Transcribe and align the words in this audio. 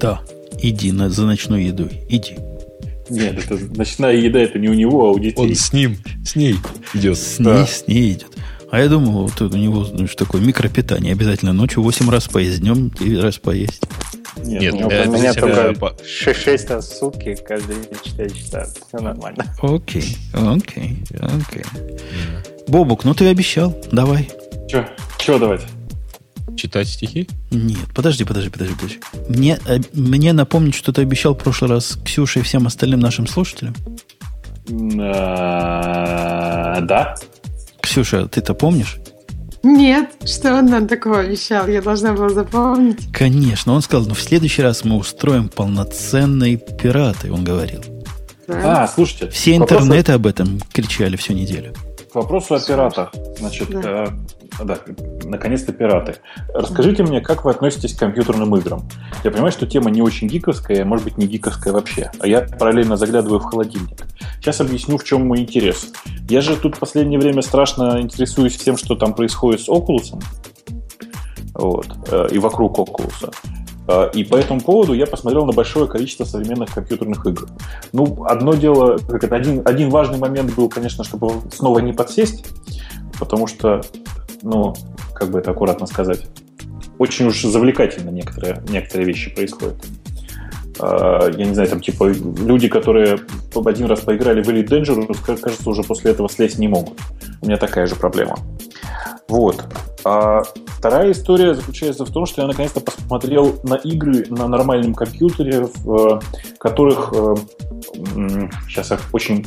Да, 0.00 0.22
иди 0.58 0.92
на, 0.92 1.10
за 1.10 1.26
ночной 1.26 1.64
едой, 1.64 2.02
иди. 2.08 2.36
Нет, 3.10 3.44
это 3.44 3.58
ночная 3.76 4.14
еда, 4.14 4.38
это 4.38 4.58
не 4.58 4.68
у 4.68 4.74
него, 4.74 5.08
а 5.08 5.10
у 5.10 5.18
детей. 5.18 5.40
Он 5.40 5.54
с 5.54 5.72
ним, 5.72 5.98
с 6.24 6.36
ней 6.36 6.56
идет. 6.94 7.18
С 7.18 7.38
ней, 7.38 7.66
с 7.66 7.86
ней 7.86 8.12
идет. 8.12 8.28
А 8.70 8.80
я 8.80 8.88
думал, 8.88 9.26
вот 9.26 9.40
у 9.42 9.56
него 9.56 9.84
ну, 9.92 10.06
что 10.06 10.24
такое 10.24 10.40
микропитание. 10.40 11.12
Обязательно 11.12 11.52
ночью 11.52 11.82
8 11.82 12.08
раз 12.08 12.28
поесть, 12.28 12.60
днем 12.60 12.90
9 12.90 13.22
раз 13.22 13.38
поесть. 13.38 13.82
Нет, 14.44 14.62
Нет 14.62 14.74
ну, 14.74 14.86
у 14.86 15.12
меня 15.12 15.34
только 15.34 15.96
6 16.06 16.70
раз 16.70 16.88
в 16.88 16.96
сутки, 16.96 17.36
каждый 17.46 17.74
день 17.74 17.96
4 18.04 18.30
часа. 18.30 18.66
Все 18.88 19.02
нормально. 19.02 19.44
Окей, 19.60 20.16
окей, 20.32 21.02
окей. 21.20 21.64
Бобук, 22.68 23.04
ну 23.04 23.12
ты 23.14 23.26
обещал, 23.26 23.76
давай. 23.90 24.30
Че? 24.68 24.88
Чего 25.18 25.38
давать? 25.38 25.62
Читать 26.60 26.88
стихи? 26.88 27.26
Нет, 27.50 27.86
подожди, 27.94 28.24
подожди, 28.24 28.50
подожди, 28.50 28.74
подожди. 28.74 29.00
Мне, 29.30 29.58
э, 29.66 29.78
мне 29.94 30.34
напомнить, 30.34 30.74
что 30.74 30.92
ты 30.92 31.00
обещал 31.00 31.34
в 31.34 31.38
прошлый 31.38 31.70
раз 31.70 31.98
Ксюше 32.04 32.40
и 32.40 32.42
всем 32.42 32.66
остальным 32.66 33.00
нашим 33.00 33.26
слушателям? 33.26 33.74
А, 35.00 36.80
да. 36.82 37.14
Ксюша, 37.80 38.26
ты-то 38.26 38.52
помнишь? 38.52 38.98
Нет, 39.62 40.10
что 40.26 40.54
он 40.54 40.66
нам 40.66 40.86
такого 40.86 41.20
обещал? 41.20 41.66
Я 41.66 41.80
должна 41.80 42.12
была 42.12 42.28
запомнить. 42.28 43.10
Конечно, 43.10 43.72
он 43.72 43.80
сказал, 43.80 44.06
ну 44.06 44.12
в 44.12 44.20
следующий 44.20 44.60
раз 44.60 44.84
мы 44.84 44.96
устроим 44.96 45.48
полноценные 45.48 46.58
пираты, 46.58 47.32
он 47.32 47.42
говорил. 47.42 47.80
Да. 48.46 48.82
А, 48.82 48.88
слушайте. 48.88 49.30
Все 49.30 49.56
интернеты 49.56 50.12
об 50.12 50.26
этом 50.26 50.60
кричали 50.74 51.16
всю 51.16 51.32
неделю. 51.32 51.72
К 52.12 52.16
вопросу 52.16 52.54
о 52.54 52.60
пиратах. 52.60 53.12
Значит, 53.38 53.70
да. 53.70 54.06
Э, 54.58 54.64
да, 54.64 54.78
наконец-то 55.24 55.72
пираты. 55.72 56.16
Расскажите 56.52 57.02
мне, 57.04 57.20
как 57.20 57.44
вы 57.44 57.52
относитесь 57.52 57.94
к 57.94 57.98
компьютерным 57.98 58.54
играм? 58.56 58.88
Я 59.22 59.30
понимаю, 59.30 59.52
что 59.52 59.66
тема 59.66 59.90
не 59.90 60.02
очень 60.02 60.26
гиковская, 60.26 60.84
может 60.84 61.04
быть, 61.04 61.18
не 61.18 61.26
гиковская 61.26 61.72
вообще. 61.72 62.10
А 62.18 62.26
я 62.26 62.40
параллельно 62.40 62.96
заглядываю 62.96 63.40
в 63.40 63.44
холодильник. 63.44 64.06
Сейчас 64.40 64.60
объясню, 64.60 64.98
в 64.98 65.04
чем 65.04 65.26
мой 65.26 65.40
интерес. 65.40 65.92
Я 66.28 66.40
же 66.40 66.56
тут 66.56 66.76
в 66.76 66.78
последнее 66.78 67.18
время 67.20 67.42
страшно 67.42 68.00
интересуюсь 68.00 68.56
тем, 68.56 68.76
что 68.76 68.96
там 68.96 69.14
происходит 69.14 69.60
с 69.60 69.68
Oculus. 69.68 70.20
Вот, 71.54 71.86
э, 72.10 72.28
и 72.32 72.38
вокруг 72.38 72.78
Oculus. 72.78 73.32
Э, 73.90 74.08
и 74.14 74.22
по 74.22 74.36
этому 74.36 74.60
поводу 74.60 74.92
я 74.92 75.06
посмотрел 75.06 75.44
на 75.46 75.52
большое 75.52 75.88
количество 75.88 76.24
современных 76.24 76.72
компьютерных 76.72 77.26
игр. 77.26 77.48
Ну, 77.92 78.24
одно 78.24 78.54
дело, 78.54 78.98
как 78.98 79.24
это 79.24 79.34
один, 79.34 79.62
один 79.64 79.90
важный 79.90 80.18
момент 80.18 80.54
был, 80.54 80.68
конечно, 80.68 81.02
чтобы 81.02 81.32
снова 81.52 81.80
не 81.80 81.92
подсесть, 81.92 82.44
потому 83.18 83.48
что 83.48 83.80
ну, 84.42 84.74
как 85.12 85.30
бы 85.30 85.40
это 85.40 85.50
аккуратно 85.50 85.86
сказать, 85.86 86.26
очень 86.98 87.26
уж 87.26 87.42
завлекательно 87.42 88.10
некоторые, 88.10 88.62
некоторые 88.68 89.06
вещи 89.06 89.34
происходят. 89.34 89.76
А, 90.78 91.28
я 91.28 91.44
не 91.44 91.54
знаю, 91.54 91.68
там 91.68 91.80
типа 91.80 92.12
люди, 92.12 92.68
которые 92.68 93.18
один 93.54 93.86
раз 93.86 94.00
поиграли 94.00 94.42
в 94.42 94.48
Elite 94.48 94.68
Dangerous, 94.68 95.16
кажется, 95.40 95.68
уже 95.68 95.82
после 95.82 96.12
этого 96.12 96.28
слезть 96.28 96.58
не 96.58 96.68
могут. 96.68 96.98
У 97.42 97.46
меня 97.46 97.56
такая 97.56 97.86
же 97.86 97.96
проблема. 97.96 98.38
Вот. 99.28 99.64
А 100.04 100.42
вторая 100.66 101.12
история 101.12 101.54
заключается 101.54 102.04
в 102.04 102.10
том, 102.10 102.26
что 102.26 102.42
я 102.42 102.48
наконец-то 102.48 102.80
посмотрел 102.80 103.60
на 103.62 103.74
игры 103.74 104.26
на 104.30 104.48
нормальном 104.48 104.94
компьютере, 104.94 105.68
в 105.84 106.20
которых 106.58 107.12
э, 107.14 107.34
сейчас 108.68 108.90
я 108.90 108.98
очень 109.12 109.46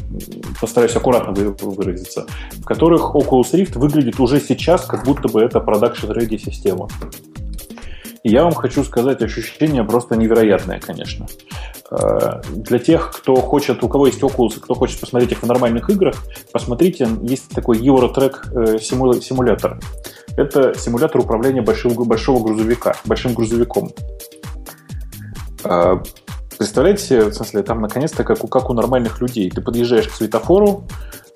постараюсь 0.60 0.96
аккуратно 0.96 1.34
выразиться, 1.34 2.26
в 2.52 2.66
которых 2.66 3.16
Oculus 3.16 3.54
Rift 3.54 3.80
выглядит 3.80 4.20
уже 4.20 4.40
сейчас, 4.40 4.86
как 4.86 5.06
будто 5.06 5.28
бы 5.28 5.42
это 5.42 5.60
production-ready 5.60 6.38
система. 6.38 6.88
И 8.24 8.30
я 8.30 8.44
вам 8.44 8.54
хочу 8.54 8.84
сказать, 8.86 9.22
ощущение 9.22 9.84
просто 9.84 10.16
невероятное, 10.16 10.80
конечно. 10.80 11.28
Э, 11.92 12.42
для 12.50 12.80
тех, 12.80 13.12
кто 13.12 13.36
хочет, 13.36 13.84
у 13.84 13.90
кого 13.90 14.08
есть 14.08 14.22
Oculus, 14.22 14.62
кто 14.62 14.76
хочет 14.76 15.00
посмотреть 15.02 15.34
их 15.34 15.44
в 15.44 15.46
нормальных 15.46 15.90
играх, 15.90 16.16
посмотрите, 16.52 17.08
есть 17.22 17.50
такой 17.50 17.80
Eurotrack 17.80 18.76
э, 18.76 18.80
симулятор. 18.80 19.80
Это 20.38 20.74
симулятор 20.74 21.20
управления 21.22 21.62
большого, 21.62 22.06
большого 22.06 22.44
грузовика, 22.44 22.96
большим 23.06 23.34
грузовиком. 23.34 23.92
Представляете, 26.58 27.26
в 27.26 27.34
смысле, 27.34 27.64
там 27.64 27.82
наконец-то 27.82 28.24
как 28.24 28.44
у, 28.44 28.48
как 28.48 28.70
у 28.70 28.74
нормальных 28.74 29.22
людей. 29.22 29.50
Ты 29.50 29.62
подъезжаешь 29.62 30.08
к 30.08 30.12
светофору, 30.12 30.86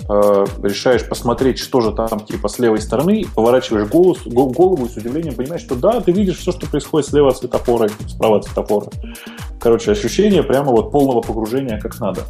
э, 0.10 0.46
решаешь 0.64 1.08
посмотреть, 1.08 1.60
что 1.60 1.82
же 1.82 1.92
там 1.92 2.20
типа 2.22 2.48
с 2.48 2.60
левой 2.60 2.82
стороны, 2.82 3.26
поворачиваешь 3.36 3.90
голос, 3.90 4.20
голову 4.26 4.86
и 4.86 4.90
с 4.90 4.98
удивлением 4.98 5.36
понимаешь, 5.36 5.62
что 5.62 5.76
да, 5.76 6.02
ты 6.02 6.12
видишь 6.12 6.38
все, 6.38 6.52
что 6.52 6.68
происходит 6.68 7.10
слева 7.10 7.30
от 7.30 7.38
светофора 7.38 7.90
справа 8.08 8.38
от 8.38 8.46
светофора. 8.46 8.90
Короче, 9.60 9.92
ощущение 9.92 10.44
прямо 10.44 10.72
вот 10.72 10.92
полного 10.92 11.22
погружения 11.22 11.80
как 11.80 12.00
надо. 12.00 12.22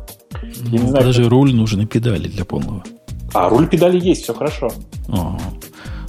Ну, 0.42 0.69
не 0.69 0.90
знаю, 0.90 1.06
даже 1.06 1.24
как... 1.24 1.31
руль 1.31 1.54
нужен 1.54 1.81
и 1.81 1.86
педали 1.86 2.28
для 2.28 2.46
полного. 2.46 2.84
А, 3.34 3.50
руль 3.50 3.68
педали 3.68 4.00
есть, 4.00 4.24
все 4.24 4.34
хорошо. 4.34 4.72
Ага. 5.09 5.40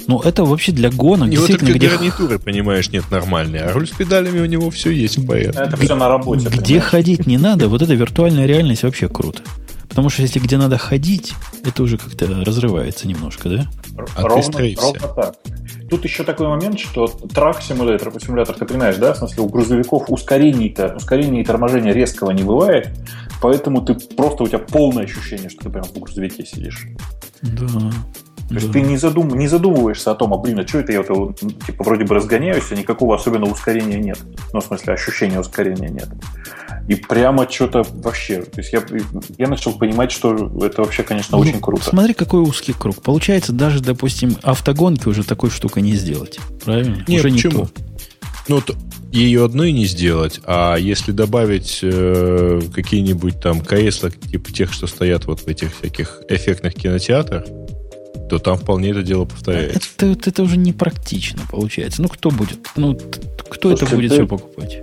Ну, 0.09 0.19
это 0.21 0.43
вообще 0.45 0.73
для 0.73 0.91
гонок. 0.91 1.29
У 1.29 1.31
него 1.31 1.47
только 1.47 1.67
где... 1.67 1.91
гарнитуры, 1.91 2.39
понимаешь, 2.39 2.91
нет 2.91 3.05
нормальные, 3.11 3.65
а 3.65 3.73
руль 3.75 3.87
с 3.87 3.91
педалями 3.91 4.41
у 4.41 4.47
него 4.47 4.71
все 4.71 4.91
есть. 4.91 5.25
Поэтому. 5.27 5.67
Это 5.67 5.77
все 5.77 5.95
на 5.95 6.09
работе. 6.09 6.49
Где 6.49 6.61
понимаешь? 6.61 6.85
ходить 6.85 7.27
не 7.27 7.37
надо, 7.37 7.69
вот 7.69 7.83
эта 7.83 7.93
виртуальная 7.93 8.47
реальность 8.47 8.85
вообще 8.85 9.09
круто. 9.11 9.43
Потому 9.87 10.09
что 10.09 10.23
если 10.23 10.39
где 10.39 10.57
надо 10.57 10.79
ходить, 10.79 11.35
это 11.63 11.83
уже 11.83 11.99
как-то 11.99 12.27
разрывается 12.27 13.07
немножко, 13.07 13.51
да? 13.51 13.67
А 14.17 14.23
ровно, 14.23 14.51
ты 14.51 14.77
ровно 14.81 15.09
так. 15.09 15.35
Тут 15.91 16.05
еще 16.05 16.25
такой 16.25 16.49
момент, 16.49 16.79
что 16.81 17.07
трак 17.07 17.63
симулятор, 17.63 18.13
симулятор, 18.19 18.57
ты 18.57 18.65
понимаешь, 18.65 18.97
да, 18.97 19.13
в 19.13 19.19
смысле 19.19 19.43
у 19.43 19.49
грузовиков 19.49 20.05
ускорений-то, 20.09 20.95
ускорения 20.97 21.43
и 21.43 21.45
торможения 21.45 21.93
резкого 21.93 22.31
не 22.31 22.45
бывает, 22.45 22.91
поэтому 23.43 23.83
ты 23.83 23.95
просто 23.95 24.45
у 24.45 24.47
тебя 24.47 24.59
полное 24.59 25.05
ощущение, 25.05 25.51
что 25.51 25.65
ты 25.65 25.71
прям 25.71 25.85
в 25.85 25.99
грузовике 25.99 26.47
сидишь. 26.47 26.87
Да. 27.43 27.91
То 28.48 28.54
есть 28.54 28.72
ты 28.72 28.81
не, 28.81 28.97
задум, 28.97 29.28
не 29.36 29.47
задумываешься 29.47 30.10
о 30.10 30.14
том, 30.14 30.32
а 30.32 30.38
блин, 30.38 30.59
а 30.59 30.66
что 30.66 30.78
это 30.78 30.92
я 30.92 31.03
вот, 31.03 31.38
типа 31.38 31.84
вроде 31.84 32.04
бы 32.04 32.14
разгоняюсь, 32.14 32.64
а 32.70 32.75
никакого 32.75 33.14
особенного 33.14 33.53
ускорения 33.53 33.98
нет. 33.98 34.19
Ну, 34.54 34.60
в 34.60 34.64
смысле, 34.64 34.94
ощущения 34.94 35.38
ускорения 35.38 35.88
нет. 35.88 36.09
И 36.88 36.94
прямо 36.94 37.47
что-то 37.50 37.84
вообще. 37.91 38.42
То 38.42 38.60
есть 38.60 38.72
я, 38.72 38.82
я 39.36 39.48
начал 39.48 39.72
понимать, 39.72 40.10
что 40.10 40.50
это 40.62 40.82
вообще, 40.82 41.03
конечно, 41.03 41.36
ну, 41.36 41.42
очень 41.42 41.60
круто. 41.60 41.84
Смотри, 41.84 42.14
какой 42.14 42.41
узкий 42.41 42.72
круг. 42.72 43.03
Получается, 43.03 43.53
даже, 43.53 43.81
допустим, 43.81 44.36
автогонки 44.42 45.06
уже 45.06 45.25
такой 45.25 45.50
штукой 45.50 45.82
не 45.82 45.92
сделать. 45.92 46.38
Правильно? 46.65 47.04
Нет, 47.06 47.25
уже 47.25 47.34
почему? 47.34 47.60
не 47.60 47.66
то. 47.66 47.70
Ну, 48.48 48.60
то, 48.62 48.75
ее 49.12 49.44
одной 49.44 49.72
не 49.72 49.84
сделать, 49.84 50.41
а 50.44 50.76
если 50.76 51.12
добавить 51.12 51.80
э, 51.82 52.60
какие-нибудь 52.75 53.41
там 53.41 53.60
кресло, 53.60 54.10
типа 54.10 54.50
тех, 54.53 54.72
что 54.72 54.86
стоят 54.86 55.26
вот 55.26 55.41
в 55.41 55.48
этих 55.48 55.76
всяких 55.76 56.22
эффектных 56.30 56.75
кинотеатрах, 56.75 57.44
то 58.28 58.39
там 58.39 58.56
вполне 58.56 58.91
это 58.91 59.03
дело 59.03 59.25
повторяется. 59.25 59.91
Это, 59.97 60.06
это, 60.06 60.31
это 60.31 60.43
уже 60.43 60.56
непрактично 60.56 61.43
получается. 61.50 62.03
Ну, 62.03 62.09
кто 62.09 62.31
будет? 62.31 62.59
Ну, 62.77 62.94
кто 62.94 63.71
Слушайте, 63.71 63.84
это 63.87 63.97
будет 63.97 64.11
ты... 64.11 64.15
все 64.16 64.27
покупать? 64.27 64.83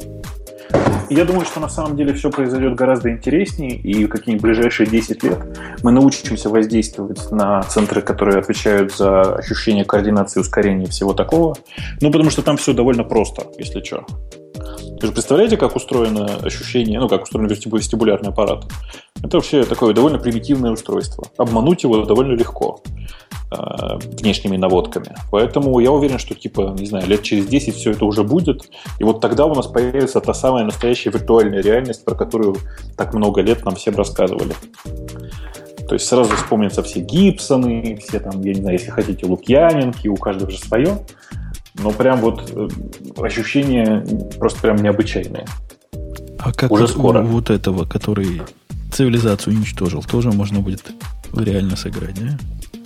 Я 1.09 1.23
думаю, 1.23 1.45
что 1.45 1.59
на 1.59 1.69
самом 1.69 1.95
деле 1.95 2.13
все 2.13 2.31
произойдет 2.31 2.75
гораздо 2.75 3.11
интереснее, 3.11 3.75
и 3.75 4.07
какие-нибудь 4.07 4.43
ближайшие 4.43 4.87
10 4.87 5.23
лет 5.23 5.37
мы 5.83 5.91
научимся 5.91 6.49
воздействовать 6.49 7.31
на 7.31 7.61
центры, 7.63 8.01
которые 8.01 8.39
отвечают 8.39 8.95
за 8.95 9.35
ощущение 9.35 9.85
координации, 9.85 10.39
ускорения 10.39 10.85
и 10.85 10.89
всего 10.89 11.13
такого. 11.13 11.55
Ну, 12.01 12.11
потому 12.11 12.31
что 12.31 12.41
там 12.41 12.57
все 12.57 12.73
довольно 12.73 13.03
просто, 13.03 13.43
если 13.59 13.83
что. 13.83 14.05
Вы 15.01 15.07
же 15.07 15.13
представляете, 15.13 15.57
как 15.57 15.75
устроено 15.75 16.25
ощущение, 16.43 16.99
ну, 16.99 17.09
как 17.09 17.23
устроен 17.23 17.47
вестибулярный 17.47 18.29
аппарат? 18.29 18.65
Это 19.21 19.37
вообще 19.37 19.63
такое 19.63 19.93
довольно 19.93 20.19
примитивное 20.19 20.71
устройство. 20.71 21.25
Обмануть 21.37 21.83
его 21.83 22.05
довольно 22.05 22.33
легко 22.33 22.81
э, 23.51 23.97
внешними 24.19 24.55
наводками. 24.55 25.15
Поэтому 25.31 25.79
я 25.79 25.91
уверен, 25.91 26.17
что, 26.17 26.33
типа, 26.33 26.75
не 26.79 26.85
знаю, 26.85 27.07
лет 27.07 27.23
через 27.23 27.47
10 27.47 27.75
все 27.75 27.91
это 27.91 28.05
уже 28.05 28.23
будет. 28.23 28.69
И 28.99 29.03
вот 29.03 29.19
тогда 29.19 29.45
у 29.45 29.53
нас 29.53 29.67
появится 29.67 30.21
та 30.21 30.33
самая 30.33 30.63
настоящая 30.63 31.09
виртуальная 31.09 31.61
реальность, 31.61 32.05
про 32.05 32.15
которую 32.15 32.55
так 32.95 33.13
много 33.13 33.41
лет 33.41 33.65
нам 33.65 33.75
всем 33.75 33.95
рассказывали. 33.95 34.53
То 35.87 35.93
есть 35.93 36.07
сразу 36.07 36.35
вспомнятся 36.35 36.81
все 36.83 36.99
Гибсоны, 36.99 37.97
все 38.01 38.19
там, 38.19 38.41
я 38.41 38.53
не 38.53 38.61
знаю, 38.61 38.77
если 38.77 38.91
хотите, 38.91 39.25
Лукьяненки, 39.25 40.07
у 40.07 40.15
каждого 40.15 40.49
же 40.49 40.57
свое. 40.57 40.99
Но 41.79 41.91
прям 41.91 42.21
вот 42.21 42.51
э, 42.53 42.67
ощущения 43.21 44.05
просто 44.39 44.61
прям 44.61 44.77
необычайные. 44.77 45.45
А 46.39 46.51
как 46.53 46.71
Уже 46.71 46.87
скоро. 46.87 47.21
вот 47.21 47.49
этого, 47.49 47.85
который 47.85 48.41
цивилизацию 48.91 49.55
уничтожил, 49.55 50.03
тоже 50.03 50.31
можно 50.31 50.59
будет 50.59 50.83
реально 51.33 51.75
сыграть, 51.75 52.15
да? 52.15 52.37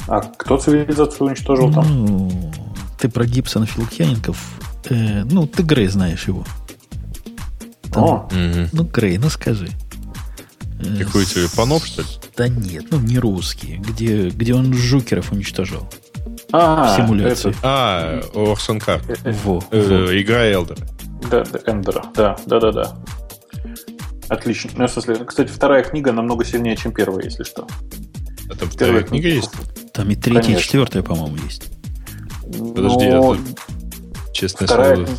А 0.07 0.21
кто 0.21 0.57
цивилизацию 0.57 1.27
уничтожил 1.27 1.71
там? 1.71 2.05
Ну, 2.05 2.51
ты 2.99 3.09
про 3.09 3.25
Гибсона 3.25 3.65
Филукьяников. 3.65 4.37
Э, 4.89 5.23
ну, 5.23 5.45
ты 5.45 5.61
Грей 5.63 5.87
знаешь 5.87 6.27
его. 6.27 6.43
Там, 7.91 8.03
О. 8.03 8.29
Ну, 8.71 8.83
Грей, 8.83 9.17
ну 9.17 9.29
скажи. 9.29 9.69
Э, 10.79 11.03
Какой 11.03 11.25
тебе 11.25 11.47
панов, 11.55 11.85
что 11.85 12.01
ли? 12.01 12.07
Да 12.37 12.47
нет, 12.47 12.85
ну 12.89 12.99
не 12.99 13.19
русский. 13.19 13.75
Где, 13.77 14.29
где 14.29 14.53
он 14.55 14.73
жукеров 14.73 15.31
уничтожал. 15.31 15.89
А, 16.51 16.95
симуляции. 16.95 17.49
Это... 17.51 17.59
А, 17.63 18.21
Орсон 18.33 18.79
Карт. 18.79 19.05
Во, 19.43 19.63
э, 19.71 19.81
во. 19.81 20.21
Игра 20.21 20.45
Элдер. 20.45 20.77
Да, 21.29 21.43
Эндера, 21.65 22.05
да, 22.15 22.37
да, 22.45 22.59
да, 22.59 22.71
да. 22.71 22.95
Отлично. 24.29 24.71
Ну, 24.75 24.87
в 24.87 24.91
смысле, 24.91 25.25
кстати, 25.25 25.49
вторая 25.49 25.83
книга 25.83 26.11
намного 26.11 26.45
сильнее, 26.45 26.77
чем 26.77 26.91
первая, 26.91 27.25
если 27.25 27.43
что. 27.43 27.67
А 28.49 28.55
там 28.55 28.69
вторая 28.69 29.03
книга 29.03 29.27
есть? 29.27 29.51
Там 29.93 30.09
и 30.09 30.15
третья, 30.15 30.41
Конечно. 30.41 30.59
и 30.59 30.63
четвертая, 30.63 31.03
по-моему, 31.03 31.37
есть. 31.43 31.63
Подожди, 32.43 33.09
Но... 33.09 33.35
это, 33.35 33.43
честное 34.33 34.67
вторая 34.67 34.95
слово... 34.95 35.09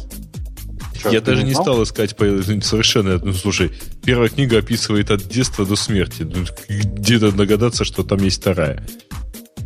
Черт, 1.01 1.15
я 1.15 1.21
даже 1.23 1.45
не 1.45 1.55
стал 1.55 1.83
искать 1.83 2.15
по, 2.15 2.25
совершенно. 2.25 3.19
Ну, 3.19 3.33
слушай, 3.33 3.73
первая 4.05 4.29
книга 4.29 4.59
описывает 4.59 5.11
от 5.11 5.27
детства 5.27 5.65
до 5.65 5.75
смерти. 5.75 6.23
Ну, 6.23 6.45
где-то 6.69 7.33
догадаться, 7.33 7.85
что 7.85 8.03
там 8.03 8.19
есть 8.19 8.41
вторая. 8.41 8.85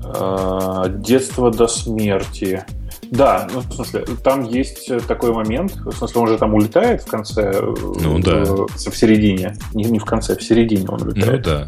А, 0.06 0.88
детство 0.88 1.50
до 1.50 1.66
смерти. 1.66 2.64
Да, 3.10 3.48
ну, 3.52 3.60
в 3.60 3.72
смысле, 3.72 4.04
там 4.22 4.44
есть 4.44 4.90
такой 5.06 5.32
момент, 5.32 5.74
в 5.76 5.92
смысле, 5.92 6.20
он 6.20 6.28
же 6.28 6.38
там 6.38 6.54
улетает 6.54 7.02
в 7.02 7.06
конце, 7.06 7.60
ну, 7.60 8.18
да. 8.18 8.44
в, 8.44 8.66
в 8.66 8.96
середине, 8.96 9.56
не, 9.72 9.84
не 9.84 9.98
в 9.98 10.04
конце, 10.04 10.36
в 10.36 10.42
середине 10.42 10.86
он 10.88 11.02
улетает. 11.02 11.46
Ну 11.46 11.52
да. 11.52 11.66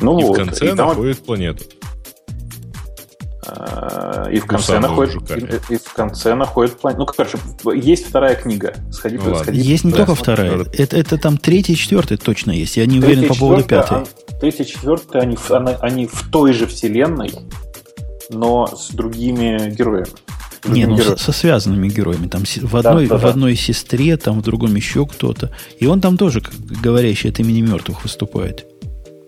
Ну, 0.00 0.18
и 0.18 0.24
вот, 0.24 0.36
в 0.36 0.44
конце 0.44 0.72
и 0.72 0.74
там... 0.74 0.88
находит 0.88 1.18
планету. 1.18 1.64
А, 3.46 4.28
и 4.30 4.38
в 4.38 4.46
конце 4.46 4.80
находит 4.80 5.30
и, 5.30 5.74
и 5.74 5.76
в 5.76 5.92
конце 5.92 6.34
находит 6.34 6.78
планету. 6.78 7.00
Ну, 7.02 7.06
короче, 7.06 7.38
есть 7.74 8.08
вторая 8.08 8.34
книга. 8.34 8.74
Сходи, 8.90 9.18
ну, 9.18 9.34
сходи, 9.34 9.60
есть 9.60 9.84
не 9.84 9.92
да, 9.92 9.98
только 9.98 10.14
вторая. 10.14 10.64
Это, 10.72 10.96
это 10.96 11.18
там 11.18 11.36
третья 11.36 11.74
и 11.74 11.76
четвертая 11.76 12.18
точно 12.18 12.52
есть. 12.52 12.76
Я 12.76 12.86
не 12.86 12.98
уверен 12.98 13.28
по 13.28 13.34
поводу 13.34 13.64
пятой. 13.64 13.98
Третья 13.98 14.23
и 14.48 14.66
четвертая, 14.66 15.22
они, 15.22 15.36
они 15.80 16.06
в 16.06 16.30
той 16.30 16.52
же 16.52 16.66
вселенной, 16.66 17.32
но 18.30 18.66
с 18.66 18.90
другими 18.90 19.70
героями. 19.70 20.08
Не, 20.66 20.86
ну 20.86 20.96
со, 20.96 21.16
со 21.16 21.32
связанными 21.32 21.88
героями. 21.88 22.26
Там 22.26 22.42
в 22.44 22.76
одной, 22.76 23.06
да, 23.06 23.18
да, 23.18 23.26
в 23.26 23.30
одной 23.30 23.54
сестре, 23.54 24.16
там 24.16 24.40
в 24.40 24.42
другом 24.42 24.74
еще 24.74 25.06
кто-то. 25.06 25.50
И 25.78 25.86
он 25.86 26.00
там 26.00 26.16
тоже, 26.16 26.40
как 26.40 26.54
говорящий 26.54 27.30
от 27.30 27.38
имени 27.38 27.60
мертвых, 27.60 28.02
выступает. 28.02 28.66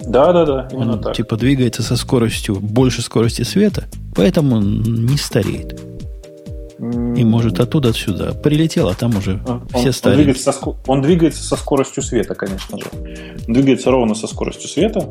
Да, 0.01 0.33
да, 0.33 0.45
да, 0.45 0.69
именно 0.73 0.95
он, 0.95 1.01
так. 1.01 1.17
Типа 1.17 1.37
двигается 1.37 1.83
со 1.83 1.97
скоростью 1.97 2.57
больше 2.57 3.03
скорости 3.03 3.43
света, 3.43 3.85
поэтому 4.15 4.61
не 4.61 5.17
стареет. 5.19 5.81
И 6.79 7.25
может 7.25 7.59
оттуда 7.59 7.93
сюда. 7.95 8.33
Прилетел, 8.33 8.89
а 8.89 8.95
там 8.95 9.17
уже 9.17 9.41
он, 9.47 9.67
все 9.75 9.93
старые. 9.93 10.19
Он 10.19 10.25
двигается, 10.25 10.53
со, 10.53 10.77
он 10.87 11.03
двигается 11.03 11.43
со 11.43 11.57
скоростью 11.57 12.03
света, 12.03 12.35
конечно 12.35 12.79
же. 12.79 12.85
Он 13.49 13.55
двигается 13.55 13.91
ровно 13.91 14.15
со 14.15 14.27
скоростью 14.27 14.69
света, 14.69 15.09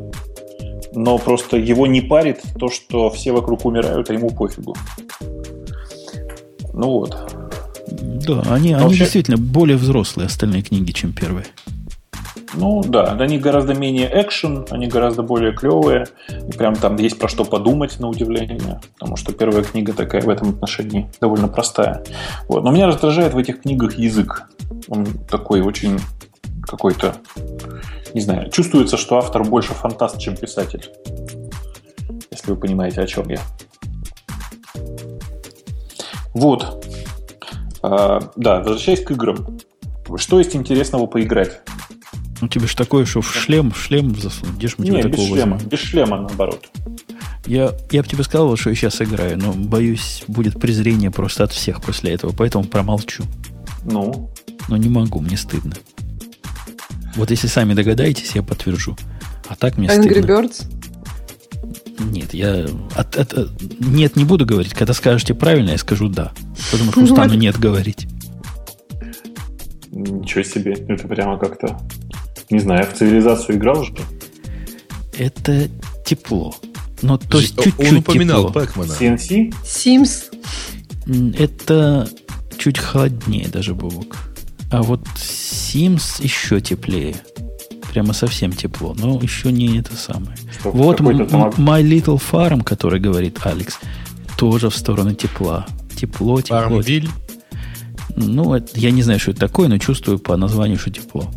но 0.94 1.18
просто 1.18 1.56
его 1.56 1.86
не 1.86 2.00
парит 2.00 2.40
то, 2.58 2.68
что 2.70 3.10
все 3.10 3.32
вокруг 3.32 3.64
умирают, 3.64 4.10
а 4.10 4.12
ему 4.12 4.30
пофигу. 4.30 4.76
Ну 6.72 6.90
вот. 6.90 7.16
Да, 8.26 8.42
они, 8.50 8.72
они 8.72 8.84
вообще... 8.84 9.00
действительно 9.00 9.36
более 9.36 9.76
взрослые 9.76 10.26
остальные 10.26 10.62
книги, 10.62 10.92
чем 10.92 11.12
первые. 11.12 11.46
Ну 12.56 12.82
да, 12.82 13.12
они 13.12 13.38
гораздо 13.38 13.74
менее 13.74 14.10
экшен, 14.10 14.66
они 14.70 14.86
гораздо 14.86 15.22
более 15.22 15.52
клевые. 15.52 16.06
И 16.28 16.52
прям 16.52 16.74
там 16.74 16.96
есть 16.96 17.18
про 17.18 17.28
что 17.28 17.44
подумать, 17.44 18.00
на 18.00 18.08
удивление. 18.08 18.80
Потому 18.94 19.16
что 19.16 19.32
первая 19.32 19.62
книга 19.62 19.92
такая 19.92 20.22
в 20.22 20.28
этом 20.30 20.50
отношении 20.50 21.10
довольно 21.20 21.48
простая. 21.48 22.02
Вот. 22.48 22.64
Но 22.64 22.70
меня 22.70 22.86
раздражает 22.86 23.34
в 23.34 23.38
этих 23.38 23.60
книгах 23.62 23.98
язык. 23.98 24.48
Он 24.88 25.06
такой 25.28 25.60
очень 25.60 25.98
какой-то, 26.62 27.16
не 28.14 28.20
знаю, 28.20 28.50
чувствуется, 28.50 28.96
что 28.96 29.18
автор 29.18 29.44
больше 29.44 29.74
фантаст, 29.74 30.18
чем 30.18 30.36
писатель. 30.36 30.90
Если 32.30 32.50
вы 32.50 32.56
понимаете, 32.56 33.02
о 33.02 33.06
чем 33.06 33.28
я. 33.28 33.40
Вот. 36.32 36.86
А, 37.82 38.20
да, 38.36 38.58
возвращаясь 38.58 39.04
к 39.04 39.10
играм. 39.10 39.58
Что 40.16 40.38
есть 40.38 40.56
интересного 40.56 41.06
поиграть? 41.06 41.60
Ну, 42.40 42.48
тебе 42.48 42.66
же 42.66 42.76
такое, 42.76 43.04
что 43.06 43.22
в 43.22 43.34
шлем, 43.34 43.70
в 43.70 43.78
шлем 43.78 44.14
засунуть. 44.14 44.56
Где 44.56 44.68
ж 44.68 44.74
мы 44.78 44.86
Не, 44.86 45.02
без 45.02 45.26
шлема, 45.26 45.52
возьмем? 45.52 45.68
без 45.68 45.78
шлема, 45.78 46.20
наоборот. 46.20 46.68
Я, 47.46 47.72
я 47.90 48.02
бы 48.02 48.08
тебе 48.08 48.24
сказал, 48.24 48.54
что 48.56 48.70
я 48.70 48.76
сейчас 48.76 49.00
играю, 49.00 49.38
но 49.38 49.52
боюсь, 49.52 50.24
будет 50.28 50.60
презрение 50.60 51.10
просто 51.10 51.44
от 51.44 51.52
всех 51.52 51.80
после 51.80 52.12
этого, 52.12 52.32
поэтому 52.36 52.64
промолчу. 52.64 53.24
Ну? 53.84 54.30
Но 54.68 54.76
не 54.76 54.88
могу, 54.88 55.20
мне 55.20 55.36
стыдно. 55.36 55.74
Вот 57.14 57.30
если 57.30 57.46
сами 57.46 57.72
догадаетесь, 57.72 58.32
я 58.34 58.42
подтвержу. 58.42 58.96
А 59.48 59.54
так 59.54 59.78
мне 59.78 59.88
Angry 59.88 60.10
стыдно. 60.10 60.30
Birds? 60.30 60.66
Нет, 61.98 62.34
я 62.34 62.66
от, 62.94 63.16
от, 63.16 63.32
от, 63.32 63.50
нет 63.80 64.16
не 64.16 64.24
буду 64.24 64.44
говорить. 64.44 64.74
Когда 64.74 64.92
скажете 64.92 65.32
правильно, 65.32 65.70
я 65.70 65.78
скажу 65.78 66.08
да. 66.08 66.32
Потому 66.70 66.92
что 66.92 67.00
устану 67.00 67.34
нет 67.34 67.58
говорить. 67.58 68.06
Ничего 69.90 70.42
себе, 70.42 70.72
это 70.72 71.08
прямо 71.08 71.38
как-то... 71.38 71.78
Не 72.50 72.60
знаю, 72.60 72.86
в 72.86 72.94
цивилизацию 72.94 73.56
играл 73.56 73.84
же? 73.84 73.94
Это 75.16 75.68
тепло. 76.04 76.54
Но 77.02 77.18
то 77.18 77.40
есть 77.40 77.60
чуть-чуть 77.62 77.88
Он 77.88 77.96
упоминал 77.98 78.46
тепло. 78.46 78.62
Пэкмана. 78.62 78.92
CNC? 78.92 79.54
Sims? 79.64 81.34
Это 81.38 82.08
чуть 82.58 82.78
холоднее 82.78 83.48
даже, 83.48 83.74
Бобок. 83.74 84.16
А 84.70 84.82
вот 84.82 85.00
Sims 85.16 86.22
еще 86.22 86.60
теплее 86.60 87.16
прямо 87.92 88.12
совсем 88.12 88.52
тепло, 88.52 88.94
но 88.98 89.18
еще 89.22 89.50
не 89.50 89.78
это 89.78 89.96
самое. 89.96 90.36
Что, 90.60 90.70
вот 90.70 91.00
My 91.00 91.82
Little 91.82 92.20
Farm, 92.20 92.62
который 92.62 93.00
говорит 93.00 93.38
Алекс, 93.44 93.78
тоже 94.36 94.68
в 94.68 94.76
сторону 94.76 95.14
тепла. 95.14 95.66
Тепло, 95.96 96.40
тепло. 96.40 96.80
Farmville? 96.80 97.08
Ну, 98.16 98.54
это, 98.54 98.78
я 98.78 98.90
не 98.90 99.02
знаю, 99.02 99.18
что 99.18 99.30
это 99.30 99.40
такое, 99.40 99.68
но 99.68 99.78
чувствую 99.78 100.18
по 100.18 100.36
названию, 100.36 100.78
что 100.78 100.90
тепло. 100.90 101.30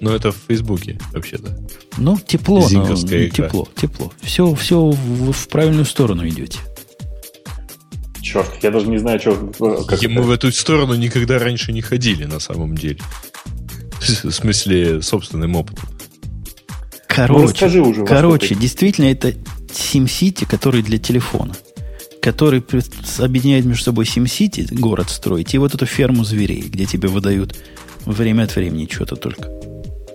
Ну, 0.00 0.10
это 0.10 0.32
в 0.32 0.36
Фейсбуке, 0.48 0.98
вообще-то. 1.12 1.56
Ну, 1.98 2.18
тепло, 2.18 2.68
но, 2.70 2.94
тепло, 2.96 3.68
тепло. 3.76 4.12
Все, 4.22 4.54
все 4.54 4.80
в, 4.80 5.32
в 5.32 5.48
правильную 5.48 5.84
сторону 5.84 6.26
идете. 6.28 6.58
Черт, 8.20 8.50
я 8.62 8.70
даже 8.70 8.88
не 8.88 8.98
знаю, 8.98 9.20
что... 9.20 9.34
Как 9.86 10.02
мы 10.02 10.20
это... 10.20 10.22
в 10.22 10.30
эту 10.30 10.50
сторону 10.50 10.94
никогда 10.94 11.38
раньше 11.38 11.72
не 11.72 11.82
ходили, 11.82 12.24
на 12.24 12.40
самом 12.40 12.76
деле. 12.76 12.98
В 14.00 14.30
смысле, 14.32 15.00
собственным 15.02 15.54
опытом. 15.56 15.88
Короче, 17.06 17.68
ну, 17.68 17.90
уже, 17.90 18.04
короче 18.04 18.54
действительно, 18.56 19.06
это 19.06 19.34
SimCity, 19.68 20.46
который 20.46 20.82
для 20.82 20.98
телефона. 20.98 21.54
Который 22.20 22.64
объединяет 23.18 23.66
между 23.66 23.84
собой 23.84 24.06
SimCity, 24.06 24.74
город 24.74 25.10
строить, 25.10 25.54
и 25.54 25.58
вот 25.58 25.74
эту 25.74 25.86
ферму 25.86 26.24
зверей, 26.24 26.62
где 26.62 26.86
тебе 26.86 27.08
выдают 27.08 27.56
время 28.04 28.44
от 28.44 28.56
времени 28.56 28.88
что-то 28.90 29.16
только. 29.16 29.48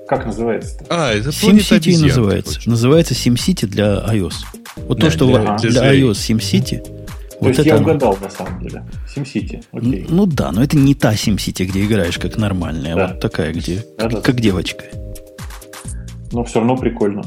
Как 0.09 0.25
называется? 0.25 0.83
А, 0.89 1.13
это 1.13 1.29
SimCity 1.29 2.01
называется. 2.01 2.59
Называется 2.67 3.13
SimCity 3.13 3.67
для 3.67 4.03
iOS. 4.07 4.33
Вот 4.77 4.97
да, 4.97 5.05
то, 5.05 5.11
что 5.11 5.27
для, 5.27 5.55
для, 5.57 5.69
для 5.69 5.95
iOS 5.95 6.13
SimCity 6.13 6.79
то 6.79 7.45
вот 7.45 7.49
есть 7.49 7.59
это... 7.59 7.69
я 7.69 7.77
угадал, 7.77 8.17
на 8.19 8.29
самом 8.31 8.59
деле. 8.59 8.83
SimCity. 9.15 9.63
Окей. 9.71 10.07
Ну, 10.09 10.15
ну 10.15 10.25
да, 10.25 10.51
но 10.51 10.63
это 10.63 10.75
не 10.77 10.95
та 10.95 11.13
SimCity, 11.13 11.65
где 11.65 11.85
играешь 11.85 12.17
как 12.17 12.37
нормальная, 12.37 12.95
да. 12.95 13.05
а 13.05 13.07
вот 13.09 13.19
такая, 13.19 13.53
где 13.53 13.85
да, 13.99 14.09
как, 14.09 14.35
да. 14.35 14.41
девочка. 14.41 14.83
Но 16.31 16.43
все 16.43 16.57
равно 16.57 16.75
прикольно. 16.75 17.21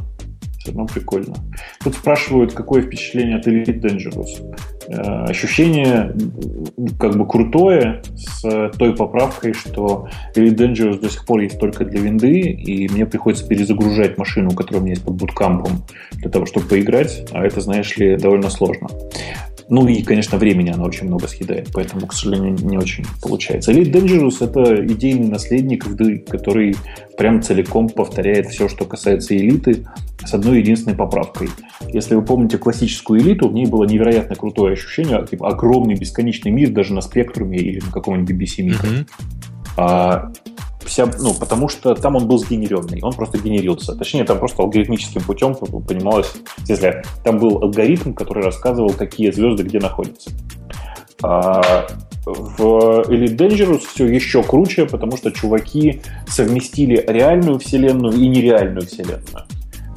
Все 0.59 0.73
равно 0.73 0.87
прикольно. 0.87 1.37
Тут 1.85 1.95
спрашивают, 1.95 2.53
какое 2.53 2.83
впечатление 2.83 3.39
от 3.39 3.47
Elite 3.47 3.81
Dangerous. 3.81 4.55
Э, 4.93 5.25
ощущение 5.25 6.15
как 6.99 7.17
бы 7.17 7.27
крутое 7.27 8.03
с 8.15 8.71
той 8.77 8.95
поправкой, 8.95 9.55
что 9.55 10.09
Elite 10.37 10.57
Dangerous 10.57 11.01
до 11.01 11.09
сих 11.09 11.25
пор 11.25 11.41
есть 11.41 11.59
только 11.59 11.85
для 11.85 12.01
винды, 12.01 12.41
и 12.41 12.89
мне 12.89 13.07
приходится 13.07 13.47
перезагружать 13.47 14.19
машину, 14.19 14.51
которая 14.51 14.81
у 14.81 14.85
меня 14.85 14.95
есть 14.95 15.05
под 15.05 15.15
буткампом, 15.15 15.85
для 16.13 16.31
того, 16.31 16.45
чтобы 16.45 16.67
поиграть, 16.67 17.27
а 17.33 17.45
это, 17.45 17.61
знаешь 17.61 17.97
ли, 17.97 18.17
довольно 18.17 18.51
сложно. 18.51 18.89
Ну 19.69 19.87
и, 19.87 20.03
конечно, 20.03 20.39
времени 20.39 20.71
она 20.71 20.85
очень 20.85 21.07
много 21.07 21.29
съедает, 21.29 21.71
поэтому, 21.73 22.07
к 22.07 22.13
сожалению, 22.13 22.57
не 22.63 22.77
очень 22.79 23.05
получается. 23.23 23.73
Elite 23.73 23.93
Dangerous— 23.93 24.37
это 24.41 24.85
идейный 24.87 25.29
наследник 25.29 25.87
вды, 25.87 26.19
который 26.19 26.77
прям 27.17 27.43
целиком 27.43 27.89
повторяет 27.89 28.49
все, 28.49 28.69
что 28.69 28.85
касается 28.85 29.37
элиты, 29.37 29.85
с 30.25 30.35
одной 30.35 30.61
единственной 30.61 30.97
поправкой. 30.97 31.49
Если 31.93 32.15
вы 32.15 32.23
помните 32.23 32.59
классическую 32.59 33.21
элиту, 33.21 33.49
в 33.49 33.53
ней 33.53 33.67
было 33.67 33.85
невероятно 33.85 34.37
крутое 34.37 34.75
ощущение, 34.75 35.25
типа 35.29 35.49
огромный 35.49 35.95
бесконечный 35.95 36.51
мир 36.51 36.71
даже 36.71 36.95
на 36.95 37.01
спектруме 37.01 37.59
или 37.59 37.81
на 37.81 37.91
каком-нибудь 37.91 38.31
BBC 38.31 38.63
микро. 38.63 38.87
Mm-hmm. 38.87 39.07
А, 39.77 40.33
вся, 40.85 41.07
ну, 41.19 41.35
потому 41.35 41.69
что 41.69 41.95
там 41.95 42.17
он 42.17 42.27
был 42.27 42.39
сгенеренный, 42.39 43.01
он 43.03 43.13
просто 43.13 43.39
генерился. 43.39 43.95
Точнее, 43.95 44.25
там 44.25 44.39
просто 44.39 44.63
алгоритмическим 44.63 45.23
путем 45.23 45.55
понималось, 45.55 46.33
если 46.69 47.03
там 47.25 47.39
был 47.39 47.63
алгоритм, 47.63 48.13
который 48.13 48.45
рассказывал, 48.45 48.91
какие 48.91 49.31
звезды 49.31 49.63
где 49.63 49.79
находятся. 49.79 50.31
А 51.23 51.87
в 52.25 52.61
Elite 53.09 53.37
Dangerous 53.37 53.83
все 53.95 54.07
еще 54.07 54.43
круче, 54.43 54.87
потому 54.87 55.17
что 55.17 55.31
чуваки 55.31 56.03
совместили 56.27 57.05
реальную 57.07 57.59
вселенную 57.59 58.15
и 58.15 58.29
нереальную 58.29 58.87
вселенную. 58.87 59.47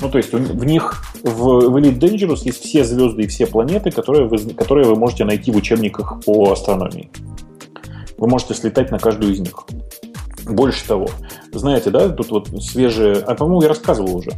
Ну, 0.01 0.09
то 0.09 0.17
есть 0.17 0.33
в 0.33 0.65
них, 0.65 1.03
в, 1.23 1.69
в 1.69 1.77
Elite 1.77 1.99
Dangerous 1.99 2.41
есть 2.43 2.63
все 2.63 2.83
звезды 2.83 3.23
и 3.23 3.27
все 3.27 3.45
планеты, 3.45 3.91
которые 3.91 4.27
вы, 4.27 4.37
которые 4.53 4.87
вы 4.87 4.95
можете 4.95 5.23
найти 5.23 5.51
в 5.51 5.55
учебниках 5.55 6.21
по 6.25 6.51
астрономии. 6.51 7.09
Вы 8.17 8.27
можете 8.27 8.53
слетать 8.53 8.91
на 8.91 8.99
каждую 8.99 9.33
из 9.33 9.39
них. 9.39 9.65
Больше 10.47 10.85
того, 10.87 11.07
знаете, 11.51 11.89
да, 11.89 12.09
тут 12.09 12.29
вот 12.29 12.49
свежие... 12.63 13.15
А, 13.15 13.35
по-моему, 13.35 13.63
я 13.63 13.69
рассказывал 13.69 14.17
уже 14.17 14.31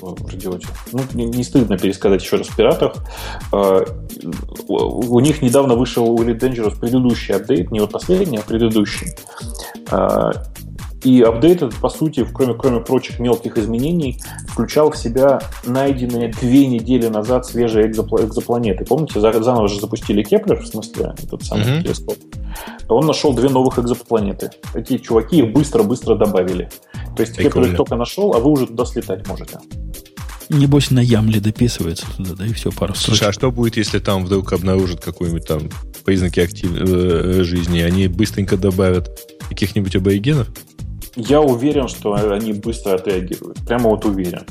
в 0.00 0.26
Радио-Т. 0.30 0.66
Ну, 0.92 1.00
не, 1.14 1.26
не 1.26 1.44
стыдно 1.44 1.78
пересказать 1.78 2.22
еще 2.22 2.36
раз 2.36 2.48
в 2.48 2.56
пиратах. 2.56 2.94
Э, 3.52 3.86
у 4.68 5.20
них 5.20 5.42
недавно 5.42 5.74
вышел 5.74 6.08
у 6.10 6.18
Elite 6.22 6.40
Dangerous 6.40 6.78
предыдущий 6.78 7.34
апдейт, 7.34 7.70
не 7.70 7.80
вот 7.80 7.92
последний, 7.92 8.38
а 8.38 8.42
предыдущий. 8.42 9.08
Э, 9.86 10.34
и 11.02 11.22
апдейт 11.22 11.62
этот, 11.62 11.76
по 11.76 11.88
сути, 11.88 12.26
кроме, 12.30 12.54
кроме 12.54 12.80
прочих 12.80 13.18
мелких 13.18 13.56
изменений, 13.56 14.20
включал 14.48 14.90
в 14.90 14.96
себя 14.96 15.40
найденные 15.64 16.28
две 16.28 16.66
недели 16.66 17.08
назад 17.08 17.46
свежие 17.46 17.90
экзопл- 17.90 18.24
экзопланеты. 18.24 18.84
Помните, 18.84 19.18
заново 19.20 19.68
же 19.68 19.80
запустили 19.80 20.22
Кеплер, 20.22 20.60
в 20.60 20.66
смысле, 20.66 21.14
этот 21.22 21.42
самый 21.42 21.64
mm-hmm. 21.64 21.82
телескоп. 21.82 22.18
Он 22.88 23.06
нашел 23.06 23.32
две 23.32 23.48
новых 23.48 23.78
экзопланеты. 23.78 24.50
Эти 24.74 24.98
чуваки 24.98 25.38
их 25.38 25.52
быстро-быстро 25.52 26.14
добавили. 26.16 26.68
То 27.16 27.22
есть 27.22 27.36
Кеплер 27.36 27.70
их 27.70 27.76
только 27.76 27.96
нашел, 27.96 28.34
а 28.34 28.40
вы 28.40 28.50
уже 28.50 28.66
туда 28.66 28.84
слетать 28.84 29.26
можете. 29.28 29.58
Небось, 30.48 30.90
на 30.90 30.98
YAML'е 30.98 31.40
дописывается 31.40 32.06
туда, 32.16 32.34
да, 32.34 32.44
и 32.44 32.52
все, 32.52 32.72
пару 32.72 32.92
Слушай, 32.94 33.18
строчек. 33.18 33.28
а 33.28 33.32
что 33.32 33.50
будет, 33.52 33.76
если 33.76 34.00
там 34.00 34.24
вдруг 34.24 34.52
обнаружат 34.52 35.00
какой-нибудь 35.00 35.46
там 35.46 35.68
признаки 36.04 36.40
актив... 36.40 36.72
Э, 36.74 37.44
жизни? 37.44 37.80
Они 37.80 38.08
быстренько 38.08 38.56
добавят 38.56 39.08
каких-нибудь 39.48 39.94
аборигенов? 39.94 40.48
Я 41.14 41.40
уверен, 41.40 41.86
что 41.86 42.14
они 42.14 42.52
быстро 42.52 42.94
отреагируют. 42.94 43.58
Прямо 43.64 43.90
вот 43.90 44.04
уверен. 44.04 44.42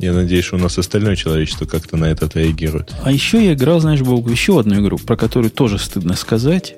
Я 0.00 0.14
надеюсь, 0.14 0.46
что 0.46 0.56
у 0.56 0.58
нас 0.58 0.78
остальное 0.78 1.14
человечество 1.14 1.66
как-то 1.66 1.98
на 1.98 2.06
это 2.06 2.24
отреагирует. 2.24 2.94
А 3.02 3.12
еще 3.12 3.44
я 3.44 3.52
играл, 3.52 3.80
знаешь, 3.80 4.00
Бог, 4.00 4.24
в 4.24 4.30
еще 4.30 4.58
одну 4.58 4.80
игру, 4.80 4.96
про 4.96 5.14
которую 5.14 5.50
тоже 5.50 5.78
стыдно 5.78 6.16
сказать, 6.16 6.74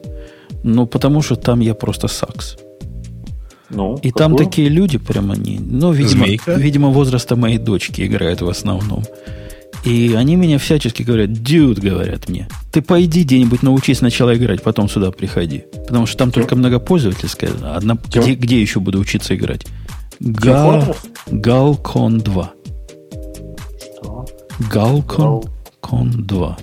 но 0.65 0.87
потому 0.87 1.23
что 1.23 1.37
там 1.37 1.61
я 1.61 1.75
просто 1.75 2.09
сакс. 2.09 2.57
Ну, 3.71 3.95
и 4.03 4.11
какую? 4.11 4.13
там 4.13 4.37
такие 4.37 4.69
люди 4.69 4.99
прямо 4.99 5.37
не... 5.37 5.61
Ну, 5.61 5.93
видимо, 5.93 6.27
видимо, 6.47 6.89
возраста 6.89 7.37
моей 7.37 7.59
дочки 7.59 8.05
играют 8.05 8.43
в 8.43 8.49
основном. 8.49 9.05
И 9.85 10.15
они 10.17 10.35
меня 10.35 10.59
всячески 10.59 11.05
говорят, 11.05 11.33
дюд, 11.33 11.79
говорят 11.79 12.29
мне, 12.29 12.49
ты 12.73 12.83
пойди 12.83 13.23
где-нибудь 13.23 13.63
научись 13.63 13.99
сначала 13.99 14.37
играть, 14.37 14.63
потом 14.63 14.89
сюда 14.89 15.13
приходи. 15.13 15.65
Потому 15.87 16.07
что 16.07 16.19
там 16.19 16.33
Чем? 16.33 16.43
только 16.43 16.57
многопользовательская. 16.57 17.53
Одна, 17.75 17.97
где, 18.09 18.35
где 18.35 18.61
еще 18.61 18.81
буду 18.81 18.99
учиться 18.99 19.35
играть? 19.37 19.65
Гал, 20.19 20.97
Галкон 21.31 22.19
2. 22.19 22.53
Галкон 24.59 25.43
Кон 25.81 26.11
2. 26.11 26.59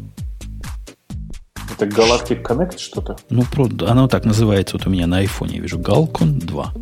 Это 1.73 1.85
Galactic 1.85 2.43
Connect 2.43 2.77
что-то? 2.77 3.17
Ну, 3.29 3.45
оно 3.87 4.07
так 4.07 4.25
называется 4.25 4.77
вот 4.77 4.87
у 4.87 4.89
меня 4.89 5.07
на 5.07 5.17
айфоне. 5.17 5.57
Я 5.57 5.61
вижу 5.61 5.77
Галкон 5.79 6.39
2. 6.39 6.73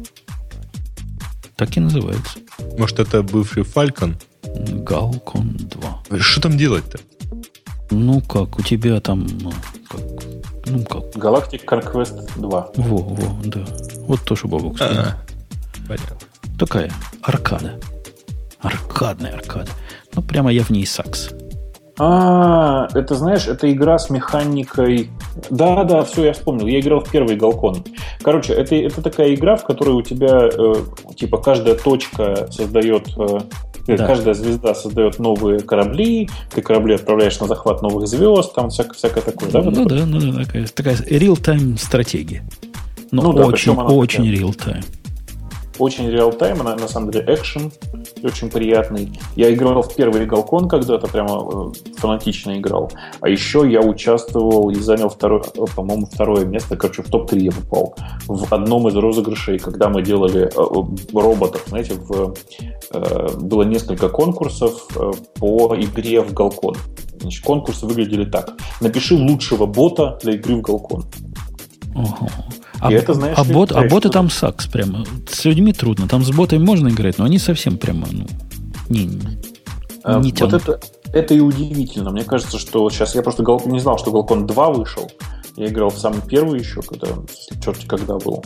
Так 1.55 1.75
и 1.75 1.79
называется. 1.79 2.39
Может, 2.77 2.99
это 2.99 3.23
бывший 3.23 3.63
Falcon? 3.63 4.15
Галкон 4.83 5.57
2. 6.09 6.19
Что 6.19 6.41
там 6.41 6.57
делать-то? 6.57 6.99
Ну 7.89 8.21
как, 8.21 8.59
у 8.59 8.61
тебя 8.61 8.99
там... 9.01 9.27
Ну 9.41 9.51
как? 9.89 10.01
Ну, 10.65 10.83
как? 10.83 11.15
Galactic 11.15 11.65
Conquest 11.65 12.31
2. 12.35 12.71
Во, 12.75 12.97
во, 12.97 13.41
да. 13.45 13.65
Вот 14.07 14.21
то, 14.23 14.35
что 14.35 14.47
Бобок 14.47 14.77
сказал. 14.77 15.13
Понятно. 15.87 16.17
Такая 16.59 16.91
аркада. 17.21 17.79
Аркадная 18.59 19.33
аркада. 19.33 19.71
Ну, 20.17 20.23
прямо 20.23 20.51
я 20.51 20.63
в 20.63 20.71
ней 20.71 20.85
сакс. 20.85 21.29
А, 21.99 22.87
это 22.93 23.15
знаешь, 23.15 23.47
это 23.47 23.71
игра 23.71 23.97
с 23.97 24.09
механикой. 24.09 25.09
Да, 25.49 25.83
да, 25.83 26.03
все, 26.03 26.25
я 26.25 26.33
вспомнил. 26.33 26.67
Я 26.67 26.79
играл 26.79 27.01
в 27.01 27.09
первый 27.09 27.35
Галкон. 27.35 27.83
Короче, 28.21 28.53
это, 28.53 28.75
это 28.75 29.01
такая 29.01 29.33
игра, 29.33 29.55
в 29.55 29.63
которой 29.63 29.91
у 29.91 30.01
тебя 30.01 30.49
э, 30.51 30.75
типа 31.15 31.37
каждая 31.37 31.75
точка 31.75 32.47
создает 32.51 33.09
э, 33.17 33.39
да. 33.87 34.05
Каждая 34.05 34.33
звезда 34.33 34.75
создает 34.75 35.17
новые 35.17 35.61
корабли, 35.61 36.29
ты 36.53 36.61
корабли 36.61 36.95
отправляешь 36.95 37.39
на 37.39 37.47
захват 37.47 37.81
новых 37.81 38.05
звезд, 38.05 38.53
там 38.53 38.69
всякое, 38.69 38.95
всякое 38.95 39.21
такое, 39.21 39.49
да? 39.49 39.61
Ну 39.61 39.85
да, 39.85 40.05
ну 40.05 40.19
да, 40.19 40.43
такая, 40.43 40.67
такая 40.67 40.95
real-time 40.95 41.77
стратегия. 41.77 42.43
Но 43.11 43.31
ну, 43.31 43.45
очень, 43.45 43.73
да, 43.73 43.83
очень 43.83 44.29
real-time 44.29 44.83
очень 45.79 46.09
реал-тайм, 46.09 46.57
на, 46.59 46.75
на 46.75 46.87
самом 46.87 47.11
деле 47.11 47.33
экшен 47.33 47.71
очень 48.23 48.49
приятный. 48.49 49.11
Я 49.35 49.53
играл 49.53 49.81
в 49.81 49.95
первый 49.95 50.25
Галкон 50.25 50.67
когда-то, 50.67 51.07
прямо 51.07 51.71
э, 51.71 51.91
фанатично 51.97 52.57
играл. 52.57 52.91
А 53.21 53.29
еще 53.29 53.69
я 53.69 53.81
участвовал 53.81 54.69
и 54.69 54.75
занял 54.75 55.09
второе, 55.09 55.43
по-моему, 55.75 56.05
второе 56.05 56.45
место, 56.45 56.75
короче, 56.77 57.03
в 57.03 57.09
топ-3 57.09 57.39
я 57.39 57.51
попал. 57.51 57.95
В 58.27 58.53
одном 58.53 58.87
из 58.87 58.95
розыгрышей, 58.95 59.59
когда 59.59 59.89
мы 59.89 60.01
делали 60.01 60.45
э, 60.45 60.49
э, 60.49 61.19
роботов, 61.19 61.63
знаете, 61.67 61.93
в, 61.95 62.33
было 63.39 63.63
несколько 63.63 64.09
конкурсов 64.09 64.87
по 65.35 65.75
игре 65.75 66.21
в 66.21 66.33
Галкон. 66.33 66.75
Значит, 67.19 67.43
конкурсы 67.43 67.85
выглядели 67.85 68.25
так. 68.25 68.53
Напиши 68.81 69.15
лучшего 69.15 69.65
бота 69.65 70.17
для 70.21 70.33
игры 70.33 70.55
в 70.55 70.61
Галкон. 70.61 71.05
Ого. 71.95 72.29
А, 72.79 72.91
это, 72.91 73.13
знаешь, 73.13 73.37
а, 73.37 73.43
бот, 73.43 73.71
а 73.71 73.87
боты 73.87 74.09
там 74.09 74.29
сакс 74.29 74.67
прямо. 74.67 75.05
С 75.29 75.45
людьми 75.45 75.73
трудно. 75.73 76.07
Там 76.07 76.23
с 76.23 76.31
ботами 76.31 76.63
можно 76.63 76.89
играть, 76.89 77.17
но 77.17 77.25
они 77.25 77.39
совсем 77.39 77.77
прямо, 77.77 78.07
ну, 78.11 78.27
не, 78.89 79.05
не, 79.05 79.21
а, 80.03 80.19
не 80.19 80.31
Вот 80.39 80.53
это, 80.53 80.79
это 81.11 81.33
и 81.33 81.39
удивительно. 81.39 82.11
Мне 82.11 82.23
кажется, 82.23 82.59
что 82.59 82.89
сейчас 82.89 83.15
я 83.15 83.21
просто 83.23 83.43
не 83.65 83.79
знал, 83.79 83.97
что 83.97 84.11
Галкон 84.11 84.45
2 84.45 84.69
вышел. 84.71 85.11
Я 85.57 85.67
играл 85.67 85.89
в 85.89 85.97
самый 85.97 86.21
первый 86.21 86.59
еще, 86.59 86.81
когда, 86.81 87.07
черти 87.63 87.87
когда 87.87 88.17
был. 88.17 88.43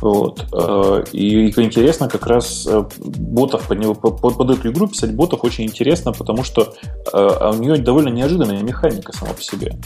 Вот. 0.00 0.44
Э, 0.52 1.04
и, 1.12 1.50
интересно, 1.60 2.08
как 2.08 2.26
раз 2.26 2.66
э, 2.66 2.84
ботов 2.98 3.68
под, 3.68 4.00
под, 4.20 4.20
под 4.20 4.50
эту 4.50 4.70
игру 4.70 4.88
писать 4.88 5.14
ботов 5.14 5.44
очень 5.44 5.64
интересно, 5.64 6.12
потому 6.12 6.42
что 6.42 6.74
э, 7.12 7.50
у 7.52 7.54
нее 7.54 7.76
довольно 7.76 8.08
неожиданная 8.08 8.62
механика 8.62 9.12
сама 9.12 9.32
по 9.34 9.42
себе. 9.42 9.78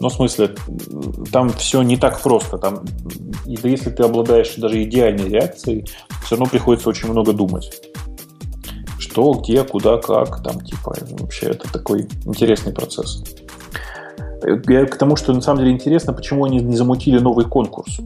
Ну, 0.00 0.08
в 0.08 0.12
смысле, 0.12 0.54
там 1.32 1.50
все 1.50 1.82
не 1.82 1.98
так 1.98 2.20
просто. 2.22 2.56
Там, 2.56 2.84
и 3.44 3.56
да 3.58 3.68
если 3.68 3.90
ты 3.90 4.02
обладаешь 4.02 4.54
даже 4.56 4.82
идеальной 4.82 5.28
реакцией, 5.28 5.86
все 6.24 6.36
равно 6.36 6.46
приходится 6.46 6.88
очень 6.88 7.10
много 7.10 7.34
думать. 7.34 7.70
Что, 8.98 9.32
где, 9.32 9.64
куда, 9.64 9.98
как, 9.98 10.42
там, 10.42 10.60
типа, 10.60 10.96
вообще 11.18 11.46
это 11.46 11.70
такой 11.70 12.08
интересный 12.24 12.72
процесс. 12.72 13.22
Я 14.68 14.86
к 14.86 14.96
тому, 14.96 15.16
что 15.16 15.32
на 15.32 15.40
самом 15.40 15.60
деле 15.60 15.72
интересно, 15.72 16.12
почему 16.12 16.44
они 16.44 16.58
не 16.60 16.76
замутили 16.76 17.18
новый 17.18 17.46
конкурс. 17.46 17.98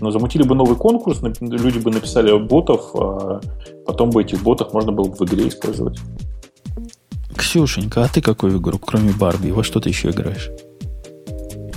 Но 0.00 0.10
замутили 0.10 0.42
бы 0.42 0.54
новый 0.54 0.76
конкурс, 0.76 1.20
люди 1.40 1.78
бы 1.78 1.90
написали 1.90 2.36
ботов, 2.38 2.90
а 2.94 3.40
потом 3.86 4.10
бы 4.10 4.22
этих 4.22 4.42
ботов 4.42 4.72
можно 4.72 4.92
было 4.92 5.08
бы 5.08 5.14
в 5.14 5.22
игре 5.22 5.48
использовать. 5.48 5.98
Ксюшенька, 7.34 8.04
а 8.04 8.08
ты 8.08 8.20
какую 8.20 8.58
игру, 8.58 8.78
кроме 8.78 9.12
Барби, 9.12 9.50
во 9.50 9.62
что 9.62 9.80
ты 9.80 9.88
еще 9.88 10.10
играешь? 10.10 10.50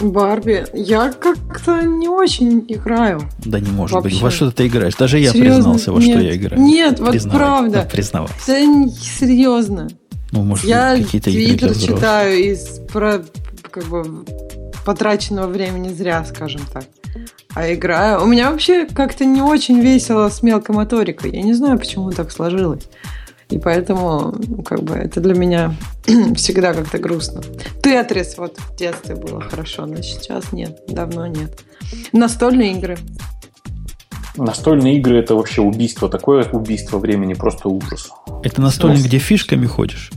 Барби. 0.01 0.65
Я 0.73 1.11
как-то 1.11 1.81
не 1.83 2.07
очень 2.07 2.65
играю. 2.67 3.21
Да 3.45 3.59
не 3.59 3.69
может 3.69 3.95
Вообще. 3.95 4.09
быть. 4.15 4.21
Во 4.21 4.31
что 4.31 4.51
ты 4.51 4.67
играешь? 4.67 4.95
Даже 4.95 5.19
я 5.19 5.31
серьезно? 5.31 5.55
признался, 5.55 5.91
во 5.91 5.99
нет. 5.99 6.09
что 6.09 6.19
я 6.19 6.35
играю. 6.35 6.61
Нет, 6.61 6.99
вот 6.99 7.11
Признавай. 7.11 7.39
правда. 7.39 7.89
Ну. 7.91 8.27
Да 8.47 8.53
серьезно. 8.89 9.89
Ну, 10.31 10.43
может, 10.43 10.63
я 10.65 10.95
какие-то 10.95 11.31
игры 11.31 11.73
читаю 11.75 12.37
из 12.37 12.79
про, 12.91 13.23
как 13.61 13.85
бы 13.85 14.25
потраченного 14.85 15.47
времени 15.47 15.89
зря, 15.89 16.23
скажем 16.25 16.61
так. 16.71 16.85
А 17.55 17.71
играю. 17.73 18.23
У 18.23 18.25
меня 18.25 18.51
вообще 18.51 18.85
как-то 18.85 19.25
не 19.25 19.41
очень 19.41 19.79
весело 19.79 20.29
с 20.29 20.43
мелкой 20.43 20.75
моторикой. 20.75 21.31
Я 21.31 21.41
не 21.41 21.53
знаю, 21.53 21.79
почему 21.79 22.11
так 22.11 22.31
сложилось. 22.31 22.87
И 23.49 23.57
поэтому, 23.57 24.35
как 24.63 24.83
бы, 24.83 24.93
это 24.93 25.21
для 25.21 25.33
меня 25.33 25.73
всегда 26.35 26.73
как-то 26.73 26.99
грустно. 26.99 27.41
Тетрис 27.81 28.37
вот 28.37 28.59
в 28.59 28.75
детстве 28.75 29.15
было 29.15 29.41
хорошо, 29.41 29.87
но 29.87 30.01
сейчас 30.03 30.51
нет, 30.51 30.81
давно 30.87 31.25
нет. 31.25 31.59
Настольные 32.13 32.73
игры. 32.73 32.97
Настольные 34.37 34.97
игры 34.97 35.17
это 35.17 35.33
вообще 35.33 35.61
убийство, 35.61 36.07
такое 36.09 36.47
убийство 36.51 36.99
времени, 36.99 37.33
просто 37.33 37.69
ужас. 37.69 38.11
Это 38.43 38.61
настольные, 38.61 39.03
где 39.03 39.17
фишками 39.17 39.65
ходишь? 39.65 40.11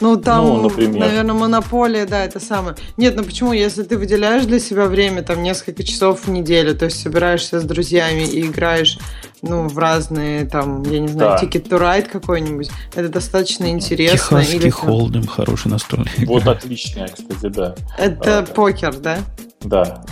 Ну, 0.00 0.16
там, 0.16 0.46
ну, 0.46 0.62
например. 0.62 1.00
наверное, 1.00 1.34
монополия, 1.34 2.06
да, 2.06 2.24
это 2.24 2.38
самое. 2.38 2.76
Нет, 2.96 3.16
ну 3.16 3.24
почему? 3.24 3.52
Если 3.52 3.82
ты 3.82 3.98
выделяешь 3.98 4.44
для 4.44 4.60
себя 4.60 4.86
время, 4.86 5.22
там, 5.22 5.42
несколько 5.42 5.82
часов 5.82 6.26
в 6.26 6.30
неделю, 6.30 6.76
то 6.76 6.84
есть 6.84 7.00
собираешься 7.02 7.60
с 7.60 7.64
друзьями 7.64 8.22
и 8.22 8.42
играешь, 8.42 8.98
ну, 9.42 9.66
в 9.66 9.76
разные, 9.76 10.44
там, 10.44 10.82
я 10.84 11.00
не 11.00 11.08
знаю, 11.08 11.38
да. 11.40 11.44
Ticket 11.44 11.68
to 11.68 11.80
Ride 11.80 12.08
какой-нибудь, 12.08 12.70
это 12.94 13.08
достаточно 13.08 13.70
интересно. 13.70 14.40
Техасский 14.40 14.58
Или, 14.58 14.70
холдем, 14.70 15.26
хороший 15.26 15.68
настольный. 15.68 16.10
Вот 16.26 16.46
отличная, 16.46 17.08
кстати, 17.08 17.52
да. 17.52 17.74
Это 17.96 18.40
а, 18.40 18.42
покер, 18.42 18.94
да? 18.96 19.18
Да. 19.60 20.04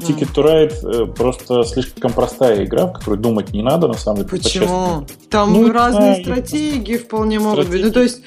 Ticket 0.00 0.34
to 0.34 0.44
Ride 0.44 0.74
э, 0.82 1.06
просто 1.06 1.64
слишком 1.64 2.12
простая 2.12 2.64
игра, 2.64 2.86
в 2.86 2.92
которой 2.92 3.18
думать 3.18 3.52
не 3.52 3.62
надо, 3.62 3.88
на 3.88 3.94
самом 3.94 4.18
деле. 4.18 4.28
Почему? 4.28 5.06
Там 5.30 5.52
ну, 5.52 5.72
разные 5.72 6.16
да, 6.16 6.22
стратегии 6.22 6.96
вполне 6.96 7.38
могут 7.38 7.68
быть. 7.68 7.82
Ну, 7.84 7.90
то 7.90 8.02
есть... 8.02 8.22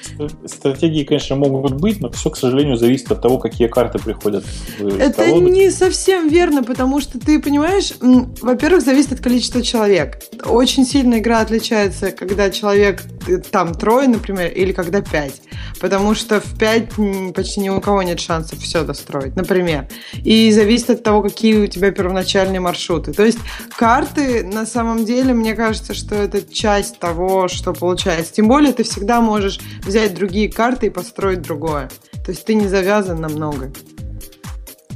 Стратегии, 0.46 1.04
конечно, 1.04 1.36
могут 1.36 1.74
быть, 1.74 2.00
но 2.00 2.10
все, 2.10 2.30
к 2.30 2.36
сожалению, 2.36 2.76
зависит 2.76 3.10
от 3.12 3.22
того, 3.22 3.38
какие 3.38 3.68
карты 3.68 3.98
приходят 3.98 4.44
Это 4.78 5.24
колоду. 5.24 5.48
не 5.48 5.70
совсем 5.70 6.28
верно, 6.28 6.62
потому 6.62 7.00
что 7.00 7.18
ты 7.18 7.40
понимаешь, 7.40 7.92
во-первых, 8.00 8.82
зависит 8.82 9.12
от 9.12 9.20
количества 9.20 9.62
человек. 9.62 10.22
Очень 10.44 10.84
сильно 10.84 11.18
игра 11.18 11.40
отличается, 11.40 12.10
когда 12.10 12.50
человек 12.50 13.02
э, 13.28 13.38
там 13.38 13.74
трое, 13.74 14.08
например, 14.08 14.50
или 14.52 14.72
когда 14.72 15.00
пять. 15.00 15.42
Потому 15.80 16.14
что 16.14 16.40
в 16.40 16.58
пять 16.58 16.88
почти 17.34 17.60
ни 17.60 17.68
у 17.68 17.80
кого 17.80 18.02
нет 18.02 18.20
шансов 18.20 18.58
все 18.60 18.84
достроить, 18.84 19.36
например. 19.36 19.88
И 20.24 20.50
зависит 20.50 20.90
от 20.90 21.02
того, 21.02 21.22
какие 21.36 21.58
у 21.58 21.66
тебя 21.66 21.90
первоначальные 21.90 22.60
маршруты. 22.60 23.12
То 23.12 23.22
есть 23.22 23.38
карты, 23.76 24.42
на 24.42 24.64
самом 24.64 25.04
деле, 25.04 25.34
мне 25.34 25.54
кажется, 25.54 25.92
что 25.92 26.14
это 26.14 26.40
часть 26.40 26.98
того, 26.98 27.46
что 27.48 27.74
получается. 27.74 28.32
Тем 28.32 28.48
более 28.48 28.72
ты 28.72 28.84
всегда 28.84 29.20
можешь 29.20 29.60
взять 29.84 30.14
другие 30.14 30.50
карты 30.50 30.86
и 30.86 30.90
построить 30.90 31.42
другое. 31.42 31.90
То 32.24 32.30
есть 32.30 32.46
ты 32.46 32.54
не 32.54 32.68
завязан 32.68 33.20
на 33.20 33.28
много. 33.28 33.70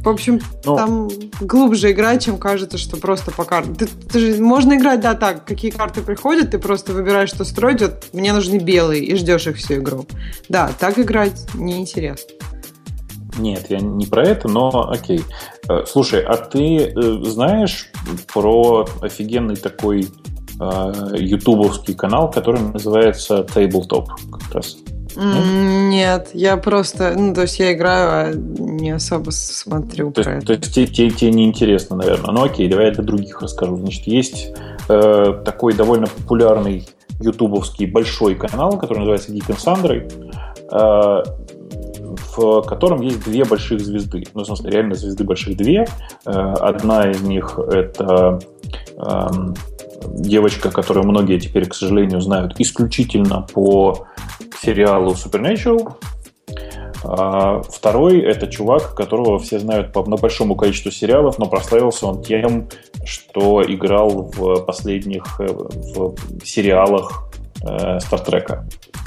В 0.03 0.09
общем, 0.09 0.41
Но... 0.65 0.73
Ну. 0.73 0.77
там 0.77 1.09
глубже 1.47 1.91
играть, 1.91 2.25
чем 2.25 2.39
кажется, 2.39 2.79
что 2.79 2.97
просто 2.97 3.33
по 3.33 3.45
картам. 3.45 3.75
Ты, 3.75 3.87
ты 3.87 4.19
же, 4.19 4.43
можно 4.43 4.77
играть, 4.77 5.01
да, 5.01 5.13
так, 5.13 5.45
какие 5.45 5.71
карты 5.71 6.01
приходят, 6.01 6.53
ты 6.53 6.59
просто 6.59 6.95
выбираешь, 6.95 7.29
что 7.29 7.45
строить. 7.45 7.83
Вот 7.83 8.07
мне 8.15 8.33
нужны 8.33 8.57
белые, 8.57 9.05
и 9.05 9.15
ждешь 9.15 9.47
их 9.47 9.59
всю 9.59 9.75
игру. 9.75 10.07
Да, 10.49 10.71
так 10.79 10.99
играть 10.99 11.47
неинтересно. 11.53 12.31
Нет, 13.39 13.67
я 13.69 13.81
не 13.81 14.07
про 14.07 14.27
это, 14.27 14.49
но 14.49 14.91
окей. 14.91 15.23
Э, 15.71 15.85
слушай, 15.87 16.23
а 16.23 16.37
ты 16.37 16.79
э, 16.79 17.01
знаешь 17.25 17.91
про 18.33 18.87
офигенный 19.01 19.57
такой 19.57 20.09
э, 20.61 20.93
ютубовский 21.17 21.95
канал, 21.95 22.31
который 22.31 22.61
называется 22.61 23.47
Tabletop 23.55 24.07
как 24.33 24.55
раз? 24.55 24.79
Нет, 25.17 26.31
я 26.35 26.57
просто, 26.57 27.15
ну, 27.17 27.35
то 27.35 27.43
есть 27.43 27.59
я 27.59 27.73
играю, 27.73 28.11
а 28.11 28.33
не 28.35 28.93
особо 28.93 29.31
смотрю 29.31 30.13
то 30.13 30.23
про 30.23 30.33
есть, 30.33 30.45
это. 30.45 30.47
То 30.47 30.53
есть 30.55 30.75
тебе, 30.75 30.87
тебе, 30.87 31.11
тебе 31.11 31.33
неинтересно, 31.33 31.97
наверное. 31.97 32.33
Ну 32.33 32.45
окей, 32.45 32.69
давай 32.69 32.87
я 32.87 32.93
для 32.93 33.05
других 33.05 33.43
расскажу. 33.43 33.77
Значит, 33.77 34.07
есть 34.07 34.53
э, 34.89 35.43
такой 35.45 35.75
довольно 35.75 36.07
популярный 36.07 36.87
ютубовский 37.21 37.87
большой 37.87 38.35
канал, 38.35 38.79
который 38.79 39.01
называется 39.01 39.33
Geek 39.33 39.49
and 39.49 39.59
Sundry, 39.59 40.11
э, 40.71 41.50
в 42.17 42.63
котором 42.63 43.01
есть 43.01 43.25
две 43.25 43.45
больших 43.45 43.81
звезды. 43.81 44.25
Ну, 44.35 44.45
смысле, 44.45 44.71
реально 44.71 44.95
звезды 44.95 45.25
больших 45.25 45.57
две. 45.57 45.87
Э, 46.27 46.31
одна 46.31 47.11
из 47.11 47.21
них 47.23 47.59
это 47.59 48.41
э, 48.97 49.29
девочка, 50.09 50.71
которую 50.71 51.07
многие 51.07 51.39
теперь, 51.39 51.69
к 51.69 51.75
сожалению, 51.75 52.21
знают 52.21 52.59
исключительно 52.59 53.47
по 53.53 54.07
сериалу 54.61 55.13
Supernatural. 55.13 55.95
А 57.03 57.63
второй– 57.63 58.21
это 58.21 58.47
чувак, 58.47 58.95
которого 58.95 59.39
все 59.39 59.59
знают 59.59 59.93
по 59.93 60.03
большому 60.03 60.55
количеству 60.55 60.91
сериалов, 60.91 61.39
но 61.39 61.47
прославился 61.47 62.07
он 62.07 62.23
тем, 62.23 62.69
что 63.05 63.63
играл 63.63 64.31
в 64.35 64.65
последних 64.65 65.41
э, 65.41 65.47
в 65.47 66.15
сериалах 66.45 67.31
Стартрека. 68.01 68.65
Э, 68.65 68.97
э, 68.97 69.00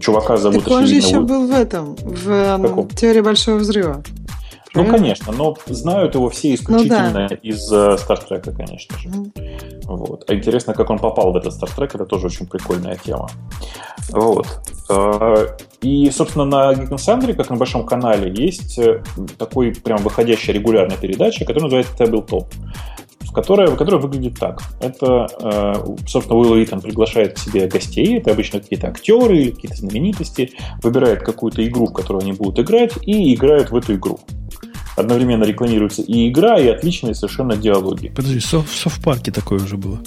чувака 0.00 0.36
зовут... 0.36 0.64
Так 0.64 0.72
он 0.72 0.86
же 0.86 0.94
еще 0.94 1.20
был 1.20 1.46
в 1.46 1.52
этом, 1.52 1.96
в 1.96 2.58
Каком? 2.62 2.88
«Теории 2.88 3.20
Большого 3.20 3.58
Взрыва». 3.58 4.02
Ну, 4.74 4.86
конечно, 4.86 5.32
но 5.32 5.56
знают 5.66 6.14
его 6.14 6.28
все 6.28 6.54
исключительно 6.54 7.10
ну, 7.22 7.28
да. 7.28 7.34
из 7.42 7.64
Стартрека, 8.00 8.52
конечно 8.52 8.96
же. 8.98 9.08
Mm. 9.08 9.68
Вот. 9.86 10.30
А 10.30 10.34
интересно, 10.34 10.74
как 10.74 10.90
он 10.90 10.98
попал 10.98 11.32
в 11.32 11.36
этот 11.36 11.54
Стартрек, 11.54 11.94
это 11.94 12.04
тоже 12.04 12.26
очень 12.26 12.46
прикольная 12.46 12.96
тема. 12.96 13.28
Вот. 14.10 14.46
А, 14.88 15.56
и, 15.80 16.10
собственно, 16.10 16.44
на 16.44 16.72
Geek 16.74 17.34
как 17.34 17.50
на 17.50 17.56
большом 17.56 17.86
канале, 17.86 18.32
есть 18.32 18.78
э, 18.78 19.02
такой 19.38 19.72
прям 19.72 19.98
выходящая 20.02 20.54
регулярная 20.54 20.96
передача, 20.96 21.44
которая 21.44 21.64
называется 21.64 21.94
Table 21.94 22.46
Top 23.28 23.34
которая, 23.34 23.74
которая 23.76 24.00
выглядит 24.00 24.38
так. 24.38 24.62
Это, 24.80 25.26
э, 25.40 25.74
собственно, 26.06 26.38
Уилл 26.38 26.56
Ритон 26.56 26.80
приглашает 26.80 27.34
к 27.34 27.38
себе 27.38 27.66
гостей, 27.68 28.18
это 28.18 28.32
обычно 28.32 28.60
какие-то 28.60 28.88
актеры 28.88 29.38
или 29.38 29.50
какие-то 29.50 29.76
знаменитости, 29.76 30.52
выбирает 30.82 31.22
какую-то 31.22 31.66
игру, 31.66 31.86
в 31.86 31.92
которую 31.92 32.22
они 32.22 32.32
будут 32.32 32.58
играть, 32.58 32.92
и 33.02 33.34
играют 33.34 33.70
в 33.70 33.76
эту 33.76 33.94
игру 33.94 34.20
одновременно 34.96 35.44
рекламируется 35.44 36.02
и 36.02 36.28
игра, 36.28 36.58
и 36.58 36.66
отличные 36.66 37.14
совершенно 37.14 37.56
диалоги. 37.56 38.08
Подожди, 38.08 38.40
в 38.40 38.50
Софт-парке 38.50 39.30
такое 39.30 39.60
уже 39.60 39.76
было. 39.76 40.00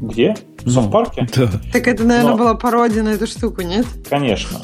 Где? 0.00 0.36
В 0.60 0.66
ну, 0.66 0.72
Софт-парке? 0.72 1.28
Да. 1.34 1.50
Так 1.72 1.88
это, 1.88 2.04
наверное, 2.04 2.32
Но... 2.32 2.38
была 2.38 2.54
пародия 2.54 3.02
на 3.02 3.08
эту 3.08 3.26
штуку, 3.26 3.62
нет? 3.62 3.86
Конечно. 4.08 4.60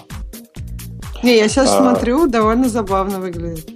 Не, 1.24 1.36
я 1.36 1.48
сейчас 1.48 1.70
а... 1.70 1.78
смотрю, 1.78 2.28
довольно 2.28 2.68
забавно 2.68 3.18
выглядит. 3.18 3.75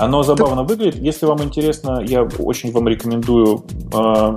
Оно 0.00 0.22
забавно 0.22 0.62
так... 0.62 0.70
выглядит. 0.70 0.96
Если 0.96 1.26
вам 1.26 1.42
интересно, 1.42 2.00
я 2.00 2.22
очень 2.22 2.72
вам 2.72 2.88
рекомендую 2.88 3.64
э, 3.92 4.36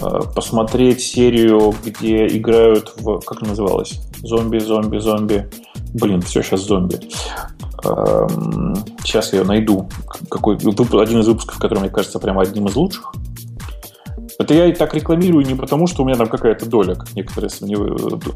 э, 0.00 0.20
посмотреть 0.34 1.00
серию, 1.00 1.74
где 1.84 2.26
играют 2.26 2.92
в... 2.96 3.20
Как 3.20 3.40
она 3.40 3.50
называлась? 3.50 3.98
Зомби, 4.22 4.58
зомби, 4.58 4.98
зомби. 4.98 5.48
Блин, 5.94 6.20
все 6.20 6.42
сейчас 6.42 6.60
зомби. 6.60 7.00
Сейчас 9.02 9.32
я 9.32 9.44
найду 9.44 9.88
какой, 10.28 10.56
один 10.56 11.20
из 11.20 11.28
выпусков, 11.28 11.58
который 11.58 11.78
мне 11.78 11.90
кажется 11.90 12.18
прямо 12.18 12.42
одним 12.42 12.66
из 12.66 12.74
лучших. 12.74 13.12
Это 14.38 14.52
я 14.52 14.66
и 14.66 14.74
так 14.74 14.94
рекламирую 14.94 15.46
не 15.46 15.54
потому, 15.54 15.86
что 15.86 16.02
у 16.02 16.06
меня 16.06 16.16
там 16.16 16.28
какая-то 16.28 16.66
доля, 16.66 16.94
как 16.94 17.14
некоторые 17.14 17.50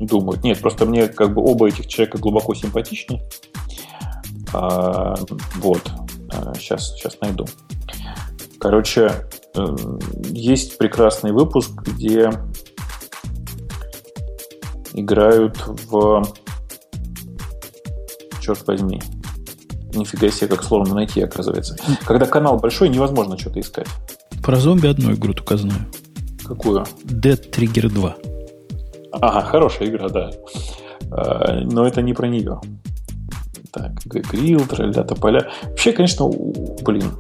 думают. 0.01 0.43
Нет, 0.45 0.61
просто 0.61 0.87
мне 0.87 1.09
как 1.09 1.35
бы 1.35 1.43
оба 1.43 1.69
этих 1.69 1.89
человека 1.89 2.19
глубоко 2.19 2.55
симпатичны. 2.55 3.21
А, 4.53 5.15
вот. 5.57 5.81
Сейчас, 6.55 6.95
сейчас 6.95 7.21
найду. 7.21 7.47
Короче, 8.59 9.11
э, 9.57 9.77
есть 10.31 10.79
прекрасный 10.79 11.33
выпуск, 11.33 11.71
где 11.83 12.31
играют 14.93 15.57
в... 15.67 16.25
Черт 18.41 18.67
возьми. 18.67 19.01
Нифига 19.95 20.31
себе, 20.31 20.49
как 20.49 20.63
сложно 20.63 20.95
найти, 20.95 21.21
оказывается. 21.21 21.77
Когда 22.05 22.27
канал 22.27 22.59
большой, 22.59 22.89
невозможно 22.89 23.39
что-то 23.39 23.61
искать. 23.61 23.89
Про 24.43 24.57
зомби 24.57 24.87
одну 24.89 25.13
игру 25.13 25.35
только 25.35 25.57
знаю. 25.57 25.87
Какую? 26.45 26.85
Dead 27.05 27.51
Trigger 27.51 27.89
2. 27.89 28.17
Ага, 29.13 29.43
хорошая 29.43 29.89
игра, 29.89 30.09
да. 30.09 30.31
А, 31.11 31.61
но 31.61 31.87
это 31.87 32.01
не 32.03 32.15
про 32.15 32.27
нее. 32.27 32.61
Так, 33.73 33.93
грилл, 34.05 34.61
тролля, 34.67 35.03
тополя. 35.03 35.51
Вообще, 35.63 35.93
конечно, 35.93 36.29
блин, 36.29 37.11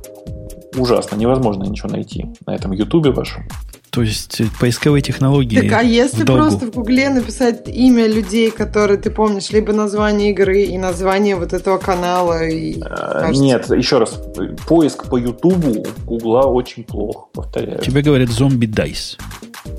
ужасно. 0.76 1.16
Невозможно 1.16 1.64
ничего 1.64 1.88
найти 1.88 2.26
на 2.46 2.54
этом 2.54 2.72
ютубе 2.72 3.10
вашем. 3.10 3.48
То 3.92 4.00
есть 4.00 4.40
э, 4.40 4.46
поисковые 4.58 5.02
технологии. 5.02 5.60
Так, 5.60 5.80
а 5.80 5.82
если 5.82 6.22
в 6.22 6.26
просто 6.26 6.66
в 6.66 6.70
Гугле 6.70 7.10
написать 7.10 7.68
имя 7.68 8.06
людей, 8.06 8.50
которые 8.50 8.98
ты 8.98 9.10
помнишь, 9.10 9.50
либо 9.50 9.74
название 9.74 10.30
игры 10.30 10.62
и 10.62 10.78
название 10.78 11.36
вот 11.36 11.52
этого 11.52 11.76
канала? 11.76 12.46
И, 12.48 12.80
а, 12.80 13.30
Нет, 13.32 13.68
еще 13.70 13.98
раз, 13.98 14.18
поиск 14.66 15.10
по 15.10 15.18
Ютубу 15.18 15.84
Гугла 16.06 16.46
очень 16.46 16.84
плохо, 16.84 17.26
повторяю. 17.34 17.80
Тебе 17.80 18.00
говорят 18.00 18.30
зомби 18.30 18.64
дайс. 18.64 19.18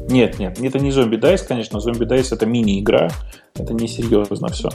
Нет, 0.07 0.37
нет, 0.37 0.59
это 0.61 0.77
не 0.77 0.91
зомби 0.91 1.15
дайс, 1.15 1.41
конечно. 1.41 1.79
Зомби 1.79 2.05
дайс 2.05 2.31
это 2.31 2.45
мини-игра. 2.45 3.09
Это 3.55 3.73
не 3.73 3.87
серьезно 3.87 4.47
все. 4.49 4.69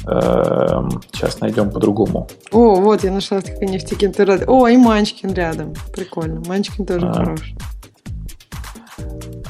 Сейчас 0.00 1.34
эм, 1.36 1.40
найдем 1.40 1.70
по-другому. 1.70 2.28
О, 2.52 2.76
вот 2.76 3.02
я 3.02 3.10
нашла 3.10 3.40
такой 3.40 3.66
нефтекин. 3.66 4.14
О, 4.46 4.68
и 4.68 4.76
Манчкин 4.76 5.32
рядом. 5.32 5.74
Прикольно. 5.92 6.42
Манчкин 6.46 6.86
тоже 6.86 7.06
а. 7.06 7.12
хороший. 7.12 7.56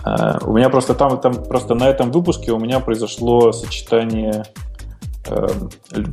Э, 0.04 0.38
у 0.42 0.52
меня 0.52 0.68
просто 0.68 0.94
там, 0.94 1.20
там 1.20 1.44
просто 1.44 1.74
на 1.74 1.88
этом 1.88 2.12
выпуске 2.12 2.52
у 2.52 2.58
меня 2.58 2.80
произошло 2.80 3.52
сочетание 3.52 4.44
э, 5.26 5.48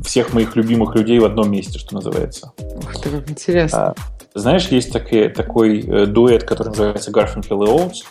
всех 0.04 0.34
моих 0.34 0.56
любимых 0.56 0.96
людей 0.96 1.20
в 1.20 1.26
одном 1.26 1.52
месте, 1.52 1.80
что 1.80 1.94
называется. 1.94 2.52
Ух 2.58 3.02
ты, 3.02 3.10
как 3.10 3.30
интересно. 3.30 3.90
А, 3.90 3.96
знаешь, 4.34 4.68
есть 4.70 4.92
такой, 4.92 5.30
такой 5.30 5.82
э, 5.82 6.06
дуэт, 6.08 6.44
который 6.44 6.70
называется 6.70 7.12
Garfunkel 7.12 7.66
и 7.66 7.70
Oates. 7.70 8.04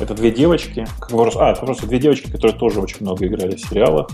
Это 0.00 0.14
две 0.14 0.30
девочки. 0.30 0.86
А, 1.10 1.54
просто 1.54 1.86
две 1.86 1.98
девочки, 1.98 2.30
которые 2.30 2.56
тоже 2.56 2.80
очень 2.80 2.98
много 3.00 3.26
играли 3.26 3.56
в 3.56 3.60
сериалах. 3.60 4.08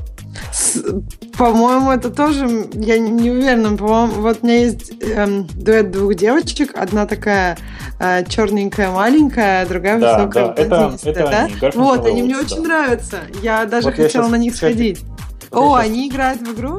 По-моему, 1.37 1.91
это 1.91 2.11
тоже, 2.11 2.69
я 2.73 2.99
не 2.99 3.31
уверена, 3.31 3.77
по-моему, 3.77 4.23
вот 4.23 4.39
у 4.43 4.47
меня 4.47 4.61
есть 4.61 4.93
эм, 5.03 5.47
дуэт 5.55 5.91
двух 5.91 6.15
девочек, 6.15 6.77
одна 6.77 7.07
такая 7.07 7.59
э, 8.01 8.25
черненькая, 8.27 8.91
маленькая, 8.91 9.67
другая 9.67 9.99
да, 9.99 10.19
высокая, 10.19 10.47
да, 10.47 10.63
это, 10.63 10.99
это 11.03 11.21
да? 11.21 11.45
Они, 11.45 11.71
вот, 11.75 12.07
они 12.07 12.23
мне 12.23 12.35
да. 12.35 12.41
очень 12.41 12.63
нравятся. 12.63 13.19
Я 13.43 13.67
даже 13.67 13.89
вот 13.89 13.97
хотела 13.97 14.25
я 14.25 14.31
на 14.31 14.37
них 14.37 14.57
сходить. 14.57 15.01
Вот 15.51 15.61
О, 15.61 15.77
сейчас... 15.77 15.85
они 15.87 16.09
играют 16.09 16.41
в 16.41 16.55
игру? 16.55 16.79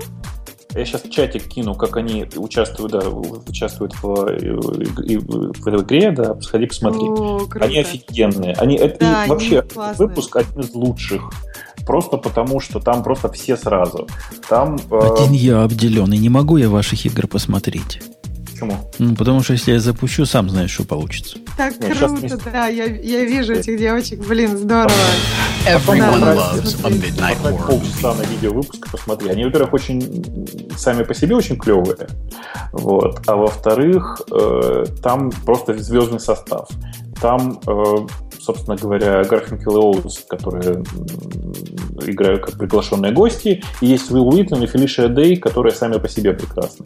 Я 0.75 0.85
сейчас 0.85 1.03
в 1.03 1.09
чатик 1.09 1.47
кину, 1.47 1.73
как 1.73 1.95
они 1.95 2.25
участвуют, 2.35 2.91
да, 2.91 3.07
участвуют 3.09 3.93
в, 3.93 4.03
в, 4.03 4.25
в 4.25 5.67
этой 5.67 5.81
игре, 5.81 6.11
да, 6.11 6.39
сходи 6.41 6.65
посмотри. 6.65 7.07
О, 7.07 7.47
они 7.61 7.79
офигенные. 7.79 8.53
Они, 8.55 8.75
это 8.75 8.99
да, 8.99 9.25
вообще 9.25 9.65
выпуск 9.97 10.35
один 10.35 10.59
из 10.59 10.73
лучших. 10.73 11.21
Просто 11.85 12.17
потому, 12.17 12.59
что 12.59 12.79
там 12.79 13.03
просто 13.03 13.31
все 13.31 13.55
сразу. 13.55 14.07
Там, 14.49 14.77
Один 14.89 15.33
э... 15.33 15.35
я 15.35 15.63
обделенный. 15.63 16.17
Не 16.17 16.29
могу 16.29 16.57
я 16.57 16.69
ваших 16.69 17.05
игр 17.05 17.27
посмотреть. 17.27 18.01
Почему? 18.67 18.89
Ну, 18.99 19.15
потому 19.15 19.43
что 19.43 19.54
если 19.54 19.71
я 19.71 19.80
запущу, 19.80 20.25
сам 20.25 20.49
знаешь, 20.49 20.71
что 20.71 20.84
получится. 20.84 21.38
Так 21.58 21.80
Нет, 21.80 21.97
круто, 21.97 22.21
сейчас... 22.21 22.39
да. 22.43 22.67
Я, 22.67 22.86
я 22.86 23.25
вижу 23.25 23.54
этих 23.54 23.78
девочек. 23.78 24.25
Блин, 24.28 24.58
здорово. 24.58 24.91
Everyone 25.67 26.19
да, 26.19 26.36
loves 26.36 26.86
a 26.86 26.89
midnight 26.89 27.41
horror 27.41 27.67
полчаса 27.67 28.13
на 28.13 28.21
видео 28.23 28.54
выпуска 28.54 28.89
посмотри. 28.91 29.30
Они, 29.30 29.43
во-первых, 29.43 29.73
очень 29.73 30.67
сами 30.78 31.04
по 31.04 31.13
себе 31.13 31.36
очень 31.36 31.58
клевые. 31.58 32.08
Вот. 32.71 33.21
А 33.28 33.36
во-вторых, 33.36 34.21
э, 34.32 34.86
там 35.01 35.32
просто 35.45 35.78
звездный 35.78 36.19
состав. 36.19 36.67
Там 37.21 37.60
э, 37.65 37.95
собственно 38.45 38.77
говоря, 38.77 39.23
Гарфинкел 39.23 39.77
и 39.77 39.79
Оуз, 39.79 40.23
которые 40.29 40.84
играют 42.08 42.45
как 42.45 42.58
приглашенные 42.58 43.12
гости, 43.12 43.63
и 43.81 43.88
есть 43.88 44.12
Уилл 44.12 44.29
Уитон 44.29 44.62
и 44.63 44.67
Фелиция 44.67 45.08
Дэй, 45.08 45.38
которые 45.38 45.73
сами 45.73 45.97
по 45.97 46.08
себе 46.08 46.34
прекрасны. 46.34 46.86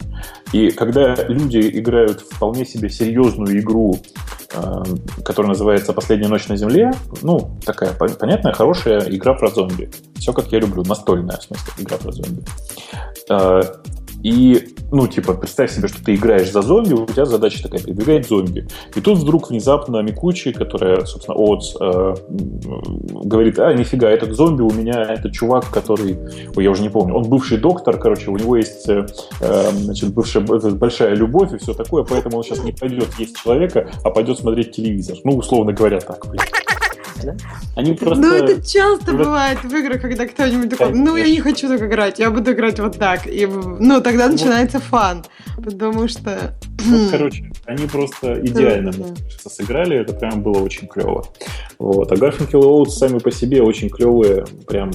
И 0.52 0.70
когда 0.70 1.14
люди 1.28 1.60
играют 1.78 2.20
вполне 2.20 2.64
себе 2.64 2.88
серьезную 2.88 3.60
игру, 3.60 3.98
э, 4.54 4.82
которая 5.24 5.50
называется 5.50 5.92
«Последняя 5.92 6.28
ночь 6.28 6.48
на 6.48 6.56
Земле», 6.56 6.92
ну, 7.22 7.58
такая 7.64 7.92
понятная, 7.92 8.52
хорошая 8.52 9.00
игра 9.10 9.34
про 9.34 9.50
зомби. 9.50 9.90
Все, 10.16 10.32
как 10.32 10.50
я 10.52 10.60
люблю, 10.60 10.82
настольная, 10.84 11.36
в 11.36 11.42
смысле, 11.42 11.72
игра 11.78 11.98
про 11.98 12.12
зомби. 12.12 12.42
И, 14.22 14.74
ну, 14.90 15.06
типа, 15.06 15.34
представь 15.34 15.72
себе, 15.72 15.88
что 15.88 16.04
ты 16.04 16.14
играешь 16.14 16.50
за 16.50 16.62
зомби, 16.62 16.92
у 16.92 17.06
тебя 17.06 17.24
задача 17.24 17.62
такая, 17.62 17.80
передвигать 17.80 18.28
зомби. 18.28 18.66
И 18.94 19.00
тут 19.00 19.18
вдруг 19.18 19.50
внезапно 19.50 20.02
Микучи, 20.02 20.52
которая, 20.52 21.04
собственно, 21.04 21.36
Оц, 21.36 21.74
э, 21.80 22.14
говорит, 22.28 23.58
а, 23.58 23.72
нифига, 23.72 24.10
этот 24.10 24.34
зомби 24.34 24.62
у 24.62 24.70
меня, 24.70 25.02
это 25.02 25.30
чувак, 25.30 25.70
который, 25.70 26.18
ой, 26.54 26.64
я 26.64 26.70
уже 26.70 26.82
не 26.82 26.90
помню, 26.90 27.14
он 27.14 27.24
бывший 27.24 27.58
доктор, 27.58 27.98
короче, 27.98 28.30
у 28.30 28.36
него 28.36 28.56
есть, 28.56 28.88
э, 28.88 29.06
э 29.40 29.70
значит, 29.70 30.12
бывшая, 30.12 30.40
большая 30.40 31.14
любовь 31.14 31.52
и 31.52 31.58
все 31.58 31.74
такое, 31.74 32.04
поэтому 32.04 32.38
он 32.38 32.44
сейчас 32.44 32.62
не 32.64 32.72
пойдет 32.72 33.08
есть 33.18 33.36
человека, 33.42 33.90
а 34.04 34.10
пойдет 34.10 34.38
смотреть 34.38 34.72
телевизор. 34.72 35.16
Ну, 35.24 35.36
условно 35.36 35.72
говоря, 35.72 36.00
так, 36.00 36.26
блин 36.28 36.40
да? 37.24 37.36
Они 37.76 37.94
просто... 37.94 38.20
Ну, 38.20 38.34
это 38.34 38.66
часто 38.66 39.12
бывает 39.12 39.62
в 39.62 39.74
играх, 39.74 40.00
когда 40.00 40.26
кто-нибудь 40.26 40.70
такой, 40.70 40.92
ну, 40.92 41.16
я 41.16 41.26
не 41.26 41.40
хочу 41.40 41.68
так 41.68 41.82
играть, 41.82 42.18
я 42.18 42.30
буду 42.30 42.52
играть 42.52 42.80
вот 42.80 42.98
так. 42.98 43.26
И, 43.26 43.46
ну, 43.46 44.00
тогда 44.00 44.28
начинается 44.28 44.80
фан, 44.80 45.24
потому 45.56 46.08
что... 46.08 46.54
Вот, 46.78 47.10
короче, 47.10 47.50
они 47.66 47.86
просто 47.86 48.40
идеально 48.44 48.92
сыграли, 49.46 49.98
это 49.98 50.14
прям 50.14 50.42
было 50.42 50.58
очень 50.58 50.88
клево. 50.88 51.26
Вот. 51.78 52.10
А 52.10 52.16
Гарфинкел 52.16 52.62
и 52.62 52.66
Оутс 52.66 52.98
сами 52.98 53.18
по 53.18 53.30
себе 53.30 53.62
очень 53.62 53.88
клевые, 53.88 54.44
прям 54.66 54.90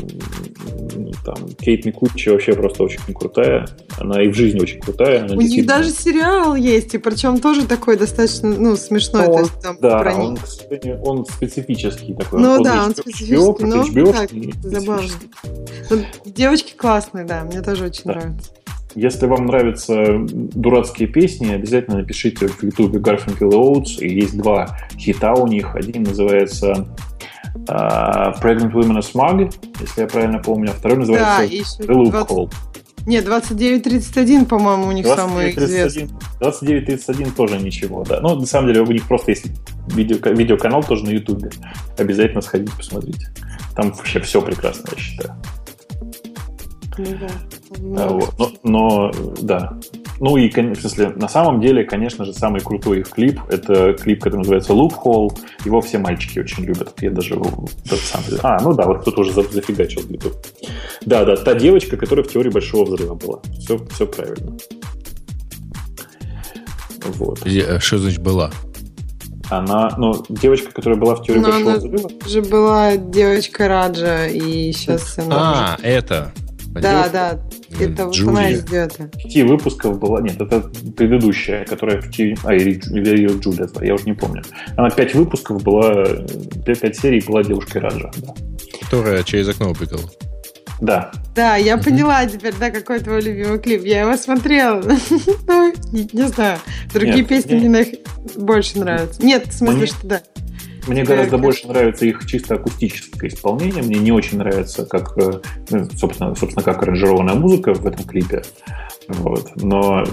там 1.23 1.49
Кейт 1.59 1.85
Микучи 1.85 2.29
вообще 2.29 2.53
просто 2.53 2.83
очень 2.83 2.99
крутая, 3.13 3.67
она 3.99 4.21
и 4.23 4.27
в 4.27 4.33
жизни 4.33 4.59
очень 4.59 4.79
крутая. 4.79 5.27
У 5.29 5.41
них 5.41 5.65
даже 5.65 5.89
сериал 5.89 6.55
есть, 6.55 6.93
и 6.93 6.97
причем 6.97 7.39
тоже 7.39 7.65
такой 7.65 7.97
достаточно, 7.97 8.49
ну, 8.49 8.75
смешной. 8.75 9.25
То 9.25 9.39
есть, 9.39 9.61
там, 9.61 9.77
да, 9.81 10.13
он, 10.15 10.37
он 11.03 11.25
специфический 11.25 12.13
такой. 12.15 12.41
Ну 12.41 12.51
он 12.53 12.63
да, 12.63 12.85
он 12.85 12.91
специфический, 12.91 13.35
HBO, 13.35 13.65
но 13.65 13.83
HBO, 13.83 14.11
так, 14.11 14.71
забавно. 14.71 15.09
Ну, 15.89 15.97
девочки 16.25 16.73
классные, 16.75 17.25
да, 17.25 17.43
мне 17.43 17.61
тоже 17.61 17.85
очень 17.85 18.03
да. 18.05 18.13
нравится. 18.13 18.51
Если 18.95 19.25
вам 19.25 19.47
нравятся 19.47 20.19
дурацкие 20.25 21.09
песни, 21.09 21.51
обязательно 21.51 21.97
напишите 21.97 22.47
в 22.47 22.63
YouTube 22.63 22.95
Garfunkel 22.95 23.51
Oates. 23.51 23.99
И 23.99 24.07
есть 24.07 24.37
два 24.37 24.77
хита 24.97 25.33
у 25.33 25.47
них. 25.47 25.75
Один 25.75 26.03
называется 26.03 26.87
uh, 27.67 28.41
Pregnant 28.41 28.71
Women 28.71 28.99
are 28.99 29.13
Smug, 29.13 29.53
если 29.81 30.01
я 30.01 30.07
правильно 30.07 30.39
помню. 30.39 30.71
А 30.71 30.73
второй 30.73 30.99
называется 30.99 31.77
да, 31.79 31.93
The 31.93 31.93
Loophole. 31.93 32.49
20... 32.49 32.74
Нет, 33.05 33.25
29.31, 33.25 34.45
по-моему, 34.45 34.87
у 34.87 34.91
них 34.91 35.05
29, 35.05 35.29
самый 35.29 35.53
31, 35.53 35.87
известный. 35.87 36.09
29.31 36.41 37.31
тоже 37.35 37.57
ничего, 37.59 38.03
да. 38.03 38.19
Ну, 38.21 38.35
на 38.35 38.45
самом 38.45 38.67
деле, 38.67 38.81
у 38.81 38.91
них 38.91 39.07
просто 39.07 39.31
есть 39.31 39.45
видео, 39.87 40.17
видеоканал 40.31 40.83
тоже 40.83 41.05
на 41.05 41.09
Ютубе. 41.09 41.51
Обязательно 41.97 42.41
сходите, 42.41 42.73
посмотрите. 42.75 43.27
Там 43.75 43.91
вообще 43.91 44.19
все 44.21 44.41
прекрасно, 44.41 44.89
я 44.91 44.97
считаю. 44.97 45.35
Ну, 46.97 47.05
да. 47.19 48.03
А, 48.03 48.09
вот. 48.09 48.63
но, 48.63 49.11
но, 49.11 49.11
да. 49.41 49.77
Ну 50.19 50.37
и, 50.37 50.49
в 50.49 50.79
смысле, 50.79 51.09
на 51.09 51.27
самом 51.27 51.59
деле, 51.59 51.83
конечно 51.83 52.23
же, 52.23 52.33
самый 52.33 52.61
крутой 52.61 52.99
их 52.99 53.09
клип— 53.09 53.41
это 53.49 53.93
клип, 53.93 54.23
который 54.23 54.37
называется 54.37 54.73
Loophole. 54.73 55.37
Его 55.65 55.81
все 55.81 55.97
мальчики 55.97 56.39
очень 56.39 56.63
любят. 56.63 56.93
Я 57.01 57.11
даже 57.11 57.35
тот 57.35 57.99
сам... 57.99 58.21
А, 58.43 58.61
ну 58.61 58.73
да, 58.73 58.85
вот 58.85 59.01
кто-то 59.01 59.21
уже 59.21 59.33
зафигачил 59.33 60.01
в 60.01 60.09
YouTube. 60.09 60.35
Да, 61.01 61.25
да, 61.25 61.35
та 61.35 61.53
девочка, 61.55 61.97
которая 61.97 62.23
в 62.23 62.29
теории 62.29 62.49
Большого 62.49 62.85
Взрыва 62.85 63.15
была. 63.15 63.39
Все, 63.59 63.77
все 63.87 64.07
правильно. 64.07 64.57
Вот. 67.03 67.45
Э, 67.45 67.79
что 67.79 67.97
значит 67.97 68.21
была? 68.21 68.51
Она, 69.49 69.91
ну, 69.97 70.23
девочка, 70.29 70.71
которая 70.71 70.99
была 70.99 71.15
в 71.15 71.23
теории 71.23 71.39
Но 71.39 71.49
Большого 71.49 71.75
Взрыва. 71.75 72.09
же 72.25 72.41
была 72.41 72.97
девочка 72.97 73.67
Раджа, 73.67 74.27
и 74.27 74.71
сейчас 74.71 75.19
она... 75.19 75.75
А, 75.75 75.77
это... 75.83 76.31
Да, 76.67 77.07
да, 77.09 77.39
это 77.79 78.05
вот 78.05 78.19
она 78.19 78.49
из 78.49 78.63
Пяти 78.63 79.43
выпусков 79.43 79.99
была... 79.99 80.21
Нет, 80.21 80.39
это 80.39 80.61
предыдущая, 80.95 81.65
которая 81.65 82.01
в 82.01 82.11
Ти... 82.11 82.35
А, 82.43 82.53
или, 82.53 82.71
или 82.91 83.27
Джулия, 83.39 83.69
я 83.81 83.95
уже 83.95 84.05
не 84.05 84.13
помню. 84.13 84.43
Она 84.77 84.89
пять 84.89 85.15
выпусков 85.15 85.63
была... 85.63 86.05
Пять 86.65 86.97
серий 86.97 87.23
была 87.25 87.43
девушкой 87.43 87.79
Раджа, 87.81 88.11
да. 88.17 88.33
Которая 88.81 89.23
через 89.23 89.49
окно 89.49 89.71
убегала. 89.71 90.09
Да. 90.81 91.11
Да, 91.33 91.55
я 91.55 91.77
поняла 91.77 92.25
теперь, 92.25 92.53
да, 92.59 92.69
какой 92.69 92.99
твой 92.99 93.21
любимый 93.21 93.59
клип. 93.59 93.83
Я 93.83 94.01
его 94.01 94.17
смотрела. 94.17 94.83
Ну, 95.47 95.73
не 95.91 96.27
знаю. 96.27 96.59
Другие 96.93 97.23
песни 97.23 97.55
мне 97.55 97.85
больше 98.35 98.79
нравятся. 98.79 99.23
Нет, 99.23 99.47
в 99.47 99.53
смысле, 99.53 99.85
что 99.85 100.07
да. 100.07 100.21
Мне 100.87 101.03
гораздо 101.03 101.37
больше 101.37 101.67
нравится 101.67 102.05
их 102.05 102.25
чисто 102.25 102.55
акустическое 102.55 103.29
исполнение. 103.29 103.83
Мне 103.83 103.97
не 103.99 104.11
очень 104.11 104.37
нравится, 104.37 104.85
как, 104.85 105.17
э, 105.17 105.39
ну, 105.71 105.89
собственно, 105.95 106.35
собственно, 106.35 106.63
как 106.63 106.83
аранжированная 106.83 107.35
музыка 107.35 107.73
в 107.73 107.85
этом 107.85 108.05
клипе. 108.05 108.43
Вот. 109.07 109.51
Но 109.55 110.03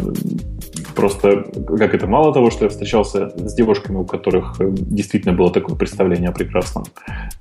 просто, 0.95 1.45
как 1.77 1.95
это, 1.95 2.07
мало 2.07 2.33
того, 2.33 2.51
что 2.51 2.65
я 2.65 2.71
встречался 2.71 3.31
с 3.37 3.55
девушками, 3.55 3.97
у 3.97 4.05
которых 4.05 4.61
э, 4.61 4.69
действительно 4.71 5.35
было 5.35 5.51
такое 5.51 5.77
представление 5.77 6.31
о 6.31 6.33
прекрасном, 6.33 6.85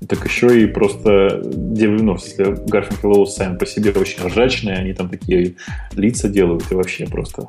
так 0.06 0.24
еще 0.24 0.62
и 0.62 0.66
просто, 0.66 1.42
ну, 1.42 2.14
если 2.14 2.56
Гарфинг 2.68 3.04
и 3.04 3.26
сами 3.30 3.56
по 3.56 3.66
себе 3.66 3.92
очень 3.92 4.24
ржачные, 4.26 4.76
они 4.76 4.92
там 4.92 5.08
такие 5.08 5.54
лица 5.92 6.28
делают 6.28 6.70
и 6.70 6.74
вообще 6.74 7.06
просто... 7.06 7.48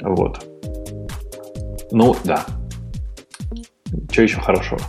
Вот. 0.00 0.44
Ну, 1.92 2.16
да, 2.24 2.46
что 4.10 4.22
еще 4.22 4.40
хорошего? 4.40 4.80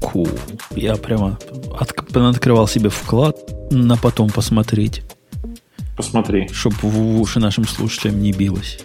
Cool. 0.00 0.28
Я 0.74 0.96
прямо 0.96 1.38
от, 1.78 1.92
открывал 2.14 2.68
себе 2.68 2.90
вклад 2.90 3.36
на 3.70 3.96
потом 3.96 4.30
посмотреть. 4.30 5.02
Посмотри. 5.96 6.48
Чтобы 6.48 6.76
в 6.82 7.20
уши 7.20 7.40
нашим 7.40 7.64
слушателям 7.64 8.20
не 8.20 8.32
билось. 8.32 8.78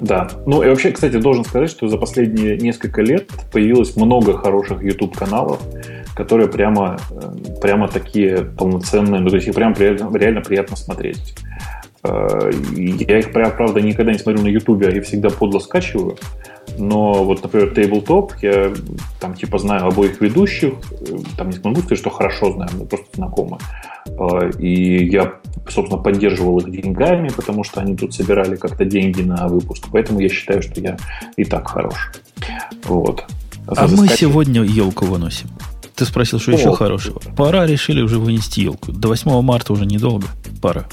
Да. 0.00 0.28
Ну 0.46 0.62
и 0.62 0.68
вообще, 0.68 0.92
кстати, 0.92 1.16
должен 1.16 1.44
сказать, 1.44 1.70
что 1.70 1.88
за 1.88 1.98
последние 1.98 2.56
несколько 2.56 3.02
лет 3.02 3.28
появилось 3.52 3.96
много 3.96 4.38
хороших 4.38 4.82
YouTube-каналов, 4.82 5.60
которые 6.14 6.48
прямо, 6.48 6.98
э, 7.10 7.60
прямо 7.60 7.88
такие 7.88 8.44
полноценные, 8.44 9.20
ну 9.20 9.28
то 9.28 9.36
есть 9.36 9.48
их 9.48 9.54
прямо 9.54 9.74
реально 9.74 10.40
приятно 10.40 10.76
смотреть. 10.76 11.34
Э, 12.08 12.50
я 12.76 13.18
их, 13.18 13.32
правда, 13.32 13.80
никогда 13.80 14.12
не 14.12 14.18
смотрю 14.18 14.42
на 14.42 14.48
YouTube, 14.48 14.82
а 14.82 14.90
я 14.90 15.02
всегда 15.02 15.30
подло 15.30 15.58
скачиваю. 15.58 16.16
Но 16.78 17.24
вот, 17.24 17.42
например, 17.42 17.72
Tabletop, 17.72 18.32
я 18.42 18.72
там 19.20 19.34
типа 19.34 19.58
знаю 19.58 19.86
обоих 19.86 20.20
ведущих, 20.20 20.74
там 21.36 21.50
не 21.50 21.58
могу 21.62 21.80
сказать, 21.80 21.98
что 21.98 22.10
хорошо 22.10 22.52
знаю, 22.52 22.70
мы 22.78 22.86
просто 22.86 23.08
знакомы. 23.14 23.58
А, 24.18 24.48
и 24.58 25.06
я, 25.06 25.34
собственно, 25.68 26.00
поддерживал 26.00 26.58
их 26.58 26.70
деньгами, 26.70 27.28
потому 27.28 27.64
что 27.64 27.80
они 27.80 27.96
тут 27.96 28.14
собирали 28.14 28.56
как-то 28.56 28.84
деньги 28.84 29.22
на 29.22 29.48
выпуск. 29.48 29.88
Поэтому 29.90 30.20
я 30.20 30.28
считаю, 30.28 30.62
что 30.62 30.80
я 30.80 30.96
и 31.36 31.44
так 31.44 31.68
хорош. 31.68 32.12
Вот. 32.84 33.24
А 33.66 33.86
мы 33.88 34.08
сегодня 34.08 34.62
елку 34.62 35.04
выносим. 35.04 35.48
Ты 35.94 36.04
спросил, 36.04 36.38
что 36.38 36.52
О, 36.52 36.54
еще 36.54 36.72
хорошего. 36.74 37.20
Пора 37.36 37.66
решили 37.66 38.00
уже 38.00 38.18
вынести 38.18 38.60
елку. 38.60 38.92
До 38.92 39.08
8 39.08 39.42
марта 39.42 39.72
уже 39.72 39.84
недолго. 39.84 40.26
Пора. 40.62 40.86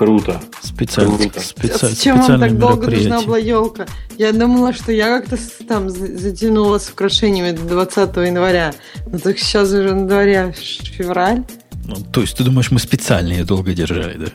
Круто. 0.00 0.40
Специально. 0.62 1.18
Круто. 1.18 1.40
Специ... 1.40 1.88
Зачем 1.88 2.22
вам 2.22 2.40
так 2.40 2.58
долго 2.58 2.90
нужна 2.90 3.20
была 3.20 3.36
елка? 3.36 3.84
Я 4.16 4.32
думала, 4.32 4.72
что 4.72 4.92
я 4.92 5.20
как-то 5.20 5.36
там 5.68 5.90
затянула 5.90 6.78
с 6.78 6.88
украшениями 6.88 7.50
до 7.54 7.64
20 7.64 8.16
января. 8.16 8.72
Но 9.12 9.18
так 9.18 9.38
сейчас 9.38 9.68
уже 9.68 9.92
на 9.94 10.08
дворе 10.08 10.54
февраль. 10.56 11.44
Ну, 11.84 11.96
то 11.96 12.22
есть 12.22 12.34
ты 12.34 12.44
думаешь, 12.44 12.70
мы 12.70 12.78
специально 12.78 13.30
ее 13.34 13.44
долго 13.44 13.74
держали, 13.74 14.16
да? 14.16 14.26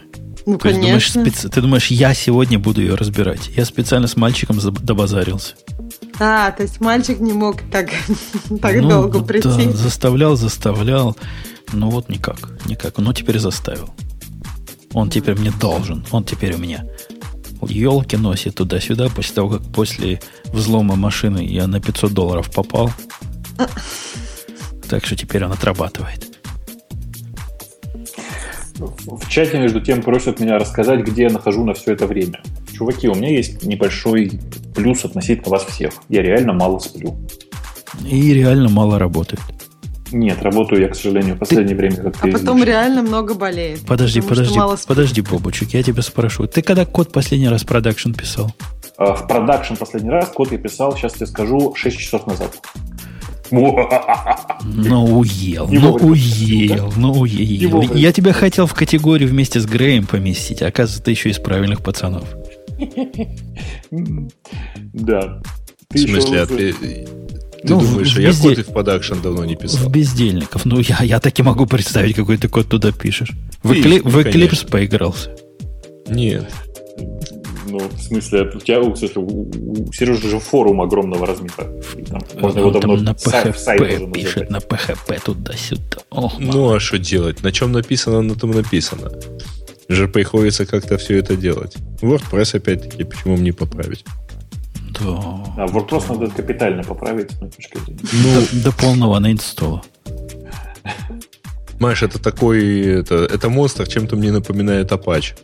Ну, 0.46 0.60
То 0.60 0.70
есть, 0.70 0.80
конечно. 0.82 1.24
думаешь, 1.24 1.34
специ- 1.36 1.50
ты 1.50 1.62
думаешь, 1.62 1.88
я 1.88 2.14
сегодня 2.14 2.60
буду 2.60 2.82
ее 2.82 2.94
разбирать? 2.94 3.50
Я 3.58 3.66
специально 3.66 4.08
с 4.08 4.16
мальчиком 4.16 4.60
добазарился. 4.60 5.56
А, 6.20 6.52
то 6.52 6.62
есть 6.62 6.80
мальчик 6.80 7.20
не 7.20 7.34
мог 7.34 7.56
так, 7.72 7.90
так 8.62 8.76
Ну, 8.84 8.88
долго 8.88 9.18
да, 9.18 9.26
прийти. 9.26 9.72
заставлял, 9.72 10.36
заставлял. 10.36 11.18
Ну 11.74 11.90
вот 11.90 12.08
никак, 12.08 12.38
никак. 12.68 13.00
Но 13.00 13.14
теперь 13.14 13.40
заставил. 13.40 13.90
Он 14.96 15.10
теперь 15.10 15.38
мне 15.38 15.52
должен. 15.52 16.06
Он 16.12 16.24
теперь 16.24 16.56
у 16.56 16.58
меня 16.58 16.86
елки 17.62 18.16
носит 18.16 18.56
туда-сюда 18.56 19.10
после 19.10 19.36
того, 19.36 19.50
как 19.50 19.62
после 19.64 20.22
взлома 20.46 20.96
машины 20.96 21.46
я 21.46 21.68
на 21.68 21.80
500 21.80 22.14
долларов 22.14 22.52
попал. 22.52 22.90
Так 24.90 25.06
что 25.06 25.16
теперь 25.16 25.44
он 25.44 25.52
отрабатывает. 25.52 26.38
В 28.78 29.30
чате, 29.30 29.58
между 29.58 29.82
тем, 29.82 30.02
просят 30.04 30.40
меня 30.40 30.60
рассказать, 30.60 31.02
где 31.06 31.24
я 31.24 31.30
нахожу 31.30 31.66
на 31.66 31.74
все 31.74 31.94
это 31.94 32.08
время. 32.08 32.42
Чуваки, 32.74 33.08
у 33.08 33.16
меня 33.16 33.30
есть 33.30 33.64
небольшой 33.64 34.40
плюс 34.76 35.06
относительно 35.06 35.50
вас 35.50 35.66
всех. 35.66 35.94
Я 36.10 36.22
реально 36.22 36.54
мало 36.54 36.80
сплю. 36.80 37.18
И 38.06 38.34
реально 38.34 38.70
мало 38.70 39.00
работает. 39.00 39.42
Нет, 40.16 40.42
работаю 40.44 40.82
я, 40.82 40.88
к 40.88 40.96
сожалению, 40.96 41.36
в 41.36 41.40
последнее 41.40 41.76
время 41.76 41.98
как 41.98 42.24
А 42.24 42.28
потом 42.30 42.64
реально 42.64 43.02
много 43.02 43.34
болеет. 43.34 43.86
Подожди, 43.86 44.22
подожди, 44.22 44.58
мало 44.58 44.78
подожди, 44.88 45.20
Бобучик, 45.20 45.74
я 45.74 45.84
тебя 45.84 46.02
спрошу. 46.02 46.48
Ты 46.48 46.62
когда 46.62 46.86
код 46.86 47.12
последний 47.12 47.50
раз 47.50 47.66
production 47.66 48.14
писал? 48.14 48.50
А, 48.98 49.14
В 49.14 49.28
production 49.28 49.74
последний 49.74 50.12
раз 50.12 50.30
код 50.30 50.54
я 50.54 50.58
писал, 50.58 50.96
сейчас 50.96 51.16
тебе 51.16 51.26
скажу, 51.26 51.76
6 51.76 51.98
часов 51.98 52.28
назад. 52.28 52.50
Ну, 53.52 55.20
уел, 55.20 55.68
ну, 55.70 55.92
вовремя 55.92 56.08
уел, 56.10 56.94
ну, 56.96 57.12
уел. 57.12 57.94
Я 57.94 58.12
тебя 58.12 58.34
хотел 58.34 58.66
в 58.66 58.74
категорию 58.74 59.30
вместе 59.30 59.60
с 59.60 59.66
Греем 59.66 60.08
поместить, 60.08 60.64
а 60.64 60.68
оказывается, 60.68 61.04
ты 61.04 61.12
еще 61.12 61.30
из 61.30 61.38
правильных 61.40 61.84
пацанов. 61.84 62.28
Да. 64.94 65.42
В 65.90 65.94
Ты 65.94 66.00
смысле, 66.00 66.42
а 66.42 66.48
ты, 67.66 67.74
Ну, 67.74 67.82
думаешь, 67.82 68.08
в- 68.08 68.12
что 68.12 68.22
я 68.22 68.34
код 68.34 68.58
и 68.60 68.62
в 68.64 68.68
продакшн 68.68 69.16
давно 69.22 69.46
не 69.46 69.56
В 69.56 69.60
писал? 69.60 69.90
бездельников. 69.90 70.66
Ну, 70.66 70.80
я, 70.80 71.00
я 71.04 71.20
так 71.20 71.38
и 71.40 71.44
могу 71.44 71.66
представить, 71.66 72.16
какой 72.16 72.38
ты 72.38 72.48
код 72.48 72.68
туда 72.70 72.92
пишешь. 72.92 73.32
В, 73.64 73.72
Экли- 73.72 74.02
ну, 74.04 74.10
в 74.10 74.18
Eclipse 74.18 74.32
конечно. 74.32 74.70
поигрался. 74.70 75.36
Нет. 76.08 76.50
Ну, 77.68 77.80
в 77.80 78.00
смысле, 78.00 78.44
у 78.54 78.60
тебя, 78.60 78.80
в 78.80 78.96
смысле, 78.96 79.22
у, 79.24 79.50
у 79.88 79.92
Сережи 79.92 80.30
же 80.30 80.40
форум 80.40 80.82
огромного 80.82 81.26
размера. 81.26 81.52
Там 82.08 82.22
можно 82.40 82.60
его 82.60 82.70
давно 82.72 82.96
там 82.98 83.04
на 83.06 83.14
в 83.16 83.18
в 83.18 83.58
сайт 83.58 83.82
PHP 83.82 83.96
уже 84.04 84.12
пишет, 84.12 84.50
на 84.52 84.58
PHP 84.58 85.20
туда-сюда. 85.26 85.98
Ох, 86.12 86.36
Ну, 86.40 86.74
а 86.74 86.80
что 86.80 87.00
делать? 87.00 87.42
На 87.44 87.52
чем 87.52 87.72
написано, 87.72 88.22
на 88.22 88.36
том 88.36 88.52
написано. 88.52 89.12
Же 89.90 90.08
приходится 90.08 90.66
как-то 90.68 90.98
все 90.98 91.18
это 91.18 91.36
делать. 91.36 91.76
WordPress, 92.02 92.56
опять-таки, 92.58 93.04
почему 93.04 93.34
мне 93.36 93.46
не 93.46 93.52
поправить? 93.52 94.06
Да. 95.00 95.64
А 95.64 95.66
WordPress 95.68 96.06
надо 96.10 96.32
капитально 96.32 96.84
поправить, 96.84 97.32
с 97.32 97.42
моей 97.42 97.52
точки 97.52 97.78
зрения. 97.78 98.02
Ну, 98.14 98.60
До, 98.62 98.64
до 98.64 98.72
полного 98.72 99.20
наинсталла. 99.20 99.82
Маш, 101.80 102.04
это 102.04 102.20
такой... 102.20 102.80
Это, 103.00 103.16
это 103.16 103.50
монстр 103.50 103.88
чем-то 103.88 104.16
мне 104.16 104.32
напоминает 104.32 104.92
Apache. 104.92 105.36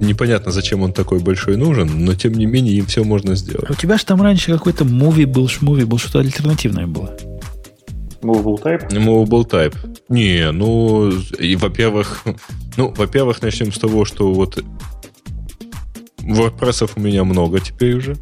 Непонятно, 0.00 0.50
зачем 0.50 0.82
он 0.82 0.92
такой 0.92 1.20
большой 1.20 1.56
нужен, 1.56 2.04
но 2.04 2.14
тем 2.14 2.32
не 2.32 2.46
менее 2.46 2.74
им 2.74 2.86
все 2.86 3.04
можно 3.04 3.36
сделать. 3.36 3.70
А 3.70 3.72
у 3.72 3.76
тебя 3.76 3.96
же 3.96 4.04
там 4.04 4.20
раньше 4.20 4.52
какой-то 4.52 4.84
муви 4.84 5.24
был, 5.24 5.48
шмуви 5.48 5.84
был, 5.84 5.98
что-то 5.98 6.18
альтернативное 6.18 6.86
было. 6.86 7.16
Movable 8.22 8.62
type? 8.62 8.88
Mobile 8.90 9.48
Type. 9.48 9.74
Не, 10.08 10.52
ну, 10.52 11.10
и, 11.10 11.56
во-первых, 11.56 12.24
ну, 12.76 12.92
во-первых, 12.96 13.42
начнем 13.42 13.72
с 13.72 13.78
того, 13.78 14.04
что 14.04 14.32
вот 14.32 14.62
WordPress 16.20 16.90
у 16.94 17.00
меня 17.00 17.24
много 17.24 17.60
теперь 17.60 17.96
уже. 17.96 18.16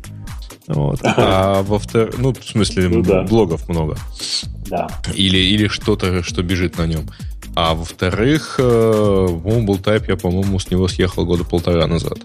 Вот. 0.74 1.00
А 1.04 1.62
во-вторых, 1.62 2.14
ну, 2.18 2.33
в 2.33 2.44
смысле, 2.44 2.88
Ну 2.88 3.02
да. 3.02 3.22
блогов 3.22 3.68
много. 3.68 3.96
Да. 4.68 4.88
Или, 5.14 5.38
или 5.38 5.68
что-то, 5.68 6.22
что 6.22 6.42
бежит 6.42 6.78
на 6.78 6.87
нем. 6.87 7.09
А 7.56 7.74
во-вторых, 7.74 8.56
э, 8.59 8.62
Mobile 8.62 9.83
Type 9.83 10.04
я, 10.09 10.16
по-моему, 10.16 10.59
с 10.59 10.70
него 10.70 10.87
съехал 10.88 11.26
года 11.26 11.44
полтора 11.44 11.87
назад. 11.87 12.18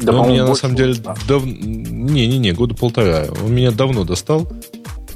Да, 0.00 0.12
Но 0.12 0.18
он 0.18 0.24
по-моему, 0.24 0.32
меня, 0.34 0.46
на 0.46 0.54
самом 0.54 0.76
деле, 0.76 0.92
уже, 0.92 1.00
да. 1.02 1.16
дав... 1.26 1.44
Не-не-не, 1.44 2.52
года 2.52 2.74
полтора. 2.74 3.26
Он 3.44 3.52
меня 3.52 3.70
давно 3.72 4.04
достал. 4.04 4.48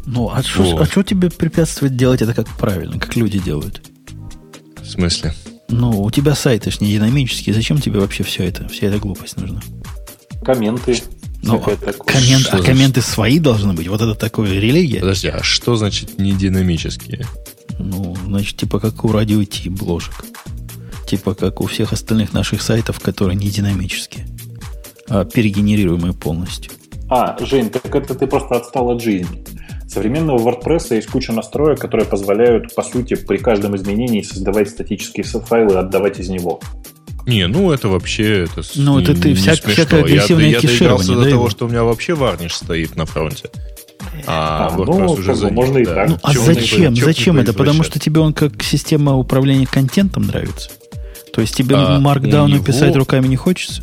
Ну, 0.07 0.31
а 0.33 0.43
что 0.43 0.63
Вот. 0.63 0.81
а 0.83 0.87
что 0.87 1.03
тебе 1.03 1.31
препятствует 1.31 1.95
делать 1.97 2.23
это 2.23 2.35
как 2.35 2.49
правильно, 2.57 2.99
как 2.99 3.15
люди 3.17 3.39
делают? 3.39 3.83
В 4.81 4.87
смысле? 4.87 5.35
Ну, 5.69 6.03
у 6.03 6.11
тебя 6.11 6.35
сайты 6.35 6.71
ж 6.71 6.81
не 6.81 6.91
динамические. 6.93 7.55
Зачем 7.55 7.79
тебе 7.79 8.01
вообще 8.01 8.25
все 8.25 8.45
это? 8.45 8.67
Вся 8.69 8.87
эта 8.87 8.99
глупость 8.99 9.37
нужна? 9.37 9.61
Комменты. 10.43 11.01
Ну, 11.49 11.63
а 11.65 11.93
Что 11.93 12.57
а 12.57 12.59
за- 12.59 12.63
комменты 12.63 13.01
свои 13.01 13.39
должны 13.39 13.73
быть. 13.73 13.89
Вот 13.89 14.01
это 14.01 14.15
такое 14.15 14.53
религия. 14.53 15.01
Подожди, 15.01 15.29
а 15.29 15.43
что 15.43 15.77
значит 15.77 16.19
не 16.19 16.33
динамические? 16.33 17.27
Ну, 17.79 18.17
значит, 18.27 18.57
типа 18.57 18.81
как 18.81 19.05
у 19.05 19.13
радио 19.13 19.43
Ти 19.45 19.69
бложек. 19.69 20.25
Типа 21.07 21.35
как 21.35 21.61
у 21.61 21.67
всех 21.67 21.93
остальных 21.93 22.33
наших 22.33 22.61
сайтов, 22.61 23.01
которые 23.01 23.37
не 23.37 23.49
динамические, 23.49 24.27
а 25.09 25.25
перегенерируемые 25.25 26.13
полностью. 26.13 26.73
А, 27.09 27.37
Жень, 27.41 27.71
так 27.71 27.95
это 27.95 28.15
ты 28.15 28.27
просто 28.27 28.57
отстал 28.57 28.91
от 28.91 29.03
жизни. 29.03 29.45
Современного 29.89 30.39
WordPress 30.39 30.95
есть 30.95 31.09
куча 31.09 31.33
настроек, 31.33 31.81
которые 31.81 32.07
позволяют, 32.07 32.75
по 32.75 32.83
сути, 32.83 33.15
при 33.15 33.39
каждом 33.39 33.75
изменении 33.75 34.21
создавать 34.21 34.69
статические 34.69 35.25
файлы 35.25 35.75
и 35.75 35.79
отдавать 35.79 36.21
из 36.21 36.29
него. 36.29 36.61
Не, 37.29 37.47
ну 37.47 37.71
это 37.73 37.89
вообще... 37.89 38.45
Это 38.45 38.63
Ну, 38.77 38.99
это 38.99 39.13
не- 39.15 39.21
ты 39.21 39.29
не 39.29 39.35
всяк- 39.35 39.63
смешно. 39.63 39.73
всякое 39.73 40.01
Я- 40.01 40.05
агрессивное 40.07 40.47
я, 40.47 40.61
доигрался 40.61 40.69
кеширование, 40.69 41.15
до 41.17 41.23
да, 41.25 41.31
того, 41.31 41.43
его? 41.43 41.51
что 41.51 41.67
у 41.67 41.69
меня 41.69 41.85
вообще 41.85 42.15
варниш 42.15 42.55
стоит 42.55 42.97
на 42.97 43.05
фронте. 43.07 43.51
А, 44.27 44.69
А, 44.73 44.77
WordPress 44.77 44.99
ну, 45.07 45.13
уже 45.13 45.35
за 45.35 45.49
можно 45.51 45.79
и 45.79 45.85
да. 45.85 45.95
так. 45.95 46.09
Ну, 46.09 46.19
а 46.23 46.33
Чего 46.33 46.45
зачем? 46.47 46.93
не- 46.95 47.01
Зачем 47.03 47.37
не 47.37 47.43
это? 47.43 47.53
Потому 47.53 47.83
что 47.83 47.99
тебе 48.01 48.21
он 48.21 48.33
как 48.33 48.63
система 48.63 49.15
управления 49.17 49.67
контентом 49.67 50.23
нравится? 50.27 50.71
То 51.35 51.41
есть 51.43 51.55
тебе 51.55 51.77
А, 51.77 52.01
Markdown 52.01 52.45
у 52.45 52.49
него- 52.49 52.65
писать 52.65 52.97
руками 52.97 53.29
не 53.29 53.37
хочется? 53.37 53.83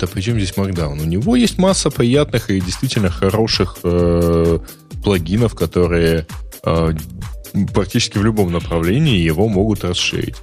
Да 0.00 0.06
при 0.06 0.20
чем 0.22 0.36
здесь 0.40 0.54
Markdown? 0.56 1.00
У 1.02 1.04
него 1.04 1.36
есть 1.36 1.58
масса 1.58 1.90
приятных 1.90 2.50
и 2.50 2.60
действительно 2.60 3.10
хороших 3.10 3.76
э, 3.84 4.58
плагинов, 5.04 5.54
которые 5.54 6.26
э, 6.64 6.92
практически 7.74 8.18
в 8.18 8.24
любом 8.24 8.50
направлении 8.52 9.18
его 9.18 9.48
могут 9.48 9.84
расширить. 9.84 10.34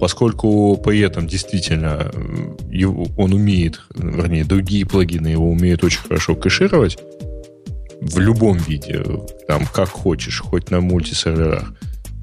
Поскольку 0.00 0.76
при 0.78 1.00
этом 1.00 1.26
действительно 1.28 2.10
э, 2.12 2.56
его- 2.70 3.06
он 3.18 3.34
умеет, 3.34 3.80
вернее, 3.94 4.44
другие 4.44 4.86
плагины 4.86 5.28
его 5.28 5.50
умеют 5.50 5.84
очень 5.84 6.00
хорошо 6.00 6.34
кэшировать 6.34 6.98
в 8.00 8.18
любом 8.18 8.56
виде, 8.56 9.04
там, 9.46 9.66
как 9.66 9.90
хочешь, 9.90 10.40
хоть 10.40 10.70
на 10.70 10.80
мультисерверах, 10.80 11.74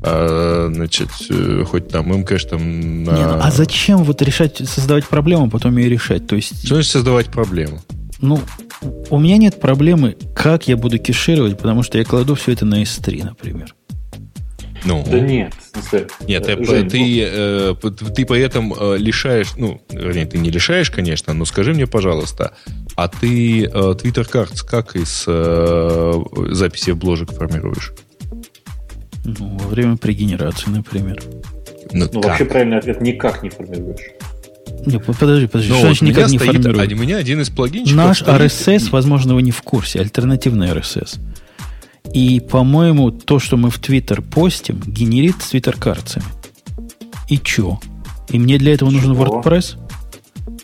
а, 0.02 0.70
значит, 0.74 1.10
э, 1.30 1.63
хоть 1.68 1.88
там 1.90 2.08
мкэш 2.08 2.46
там 2.46 3.04
на... 3.04 3.12
Не, 3.12 3.24
ну, 3.26 3.40
а 3.42 3.52
зачем 3.52 4.04
вот 4.04 4.22
решать, 4.24 4.58
создавать 4.58 5.06
проблему, 5.08 5.46
а 5.46 5.50
потом 5.50 5.78
ее 5.78 5.90
решать? 5.90 6.26
То 6.28 6.36
есть, 6.36 6.66
Что 6.66 6.76
значит 6.76 6.92
создавать 6.92 7.28
проблему? 7.28 7.80
ну, 8.22 8.40
у 9.12 9.20
меня 9.20 9.38
нет 9.38 9.60
проблемы, 9.60 10.18
как 10.36 10.68
я 10.68 10.78
буду 10.78 10.98
кешировать, 10.98 11.58
потому 11.58 11.84
что 11.84 11.98
я 12.00 12.06
кладу 12.06 12.34
все 12.36 12.54
это 12.54 12.66
на 12.66 12.82
S3, 12.82 13.24
например. 13.24 13.76
Ну, 14.86 15.04
Да 15.10 15.20
нет. 15.20 15.54
Нет, 16.28 16.48
э, 16.48 16.56
ты, 16.56 16.66
Жень, 16.66 16.90
ты, 16.90 17.22
э, 17.24 17.76
п- 17.82 17.92
ты 17.92 18.26
при 18.26 18.42
этом 18.42 18.74
э, 18.78 18.98
лишаешь, 18.98 19.54
ну, 19.58 19.82
вернее, 19.90 20.26
ты 20.26 20.38
не 20.38 20.50
лишаешь, 20.50 20.90
конечно, 20.92 21.34
но 21.34 21.46
скажи 21.46 21.74
мне, 21.74 21.88
пожалуйста, 21.88 22.54
а 22.96 23.08
ты 23.08 23.66
э, 23.66 23.68
Twitter 23.70 24.30
Cards 24.30 24.66
как 24.66 24.96
из 24.96 25.26
э, 25.28 26.13
записи 26.52 26.92
в 26.92 26.98
бложек 26.98 27.32
формируешь? 27.32 27.92
Ну, 29.26 29.58
во 29.58 29.68
время 29.68 29.98
прегенерации, 29.98 30.70
например. 30.70 31.22
Ну, 31.92 32.08
Ну, 32.13 32.22
вообще 32.22 32.46
правильный 32.46 32.78
ответ 32.78 33.02
никак 33.02 33.44
не 33.44 33.50
формируешь. 33.50 34.02
Не, 34.86 35.00
по- 35.00 35.13
подожди, 35.13 35.48
подожди, 35.48 35.72
Ну, 35.72 35.78
что 35.80 35.88
вот 35.88 36.02
никак 36.02 36.30
не 36.30 36.38
формирую? 36.38 36.80
а 36.80 36.84
у 36.86 36.96
меня 36.98 37.18
один 37.18 37.42
из 37.42 37.50
плагинчиков 37.50 37.98
Наш 37.98 38.20
стоит- 38.20 38.42
RSS, 38.42 38.90
возможно, 38.92 39.36
вы 39.36 39.42
не 39.42 39.52
в 39.52 39.62
курсе, 39.62 40.00
альтернативный 40.00 40.70
RSS. 40.70 41.20
И, 42.13 42.39
по-моему, 42.39 43.12
то, 43.12 43.39
что 43.39 43.58
мы 43.58 43.70
в 43.70 43.80
Twitter 43.80 44.22
постим, 44.22 44.82
генерит 44.86 45.36
с 45.41 45.54
Twitter 45.54 45.78
карцами. 45.78 46.26
И 47.28 47.38
чё? 47.38 47.80
И 48.30 48.39
мне 48.39 48.58
для 48.58 48.74
этого 48.74 48.89
нужен 48.89 49.13
Чего? 49.13 49.41
WordPress? 49.41 49.78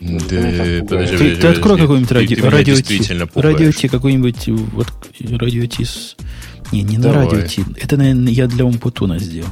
Да, 0.00 0.18
подожди, 0.18 0.80
пугает. 0.80 0.88
Ты, 0.88 0.88
подожди, 0.88 1.16
ты 1.16 1.46
открой 1.46 1.54
подожди. 1.54 1.82
какой-нибудь 1.82 2.12
радио, 2.12 2.36
ты 2.36 2.50
радио 2.50 2.74
действительно 2.74 3.26
Ти. 3.26 3.40
Радио 3.40 3.72
Ти 3.72 3.88
какой-нибудь, 3.88 4.48
вот, 4.48 4.88
радио 5.20 5.66
Ти 5.66 5.84
с... 5.84 6.16
Не, 6.72 6.82
не 6.82 6.98
на 6.98 7.12
радио 7.12 7.42
Ти. 7.42 7.64
Это, 7.80 7.96
наверное, 7.96 8.32
я 8.32 8.46
для 8.46 8.64
Умпутуна 8.64 9.18
сделал. 9.18 9.48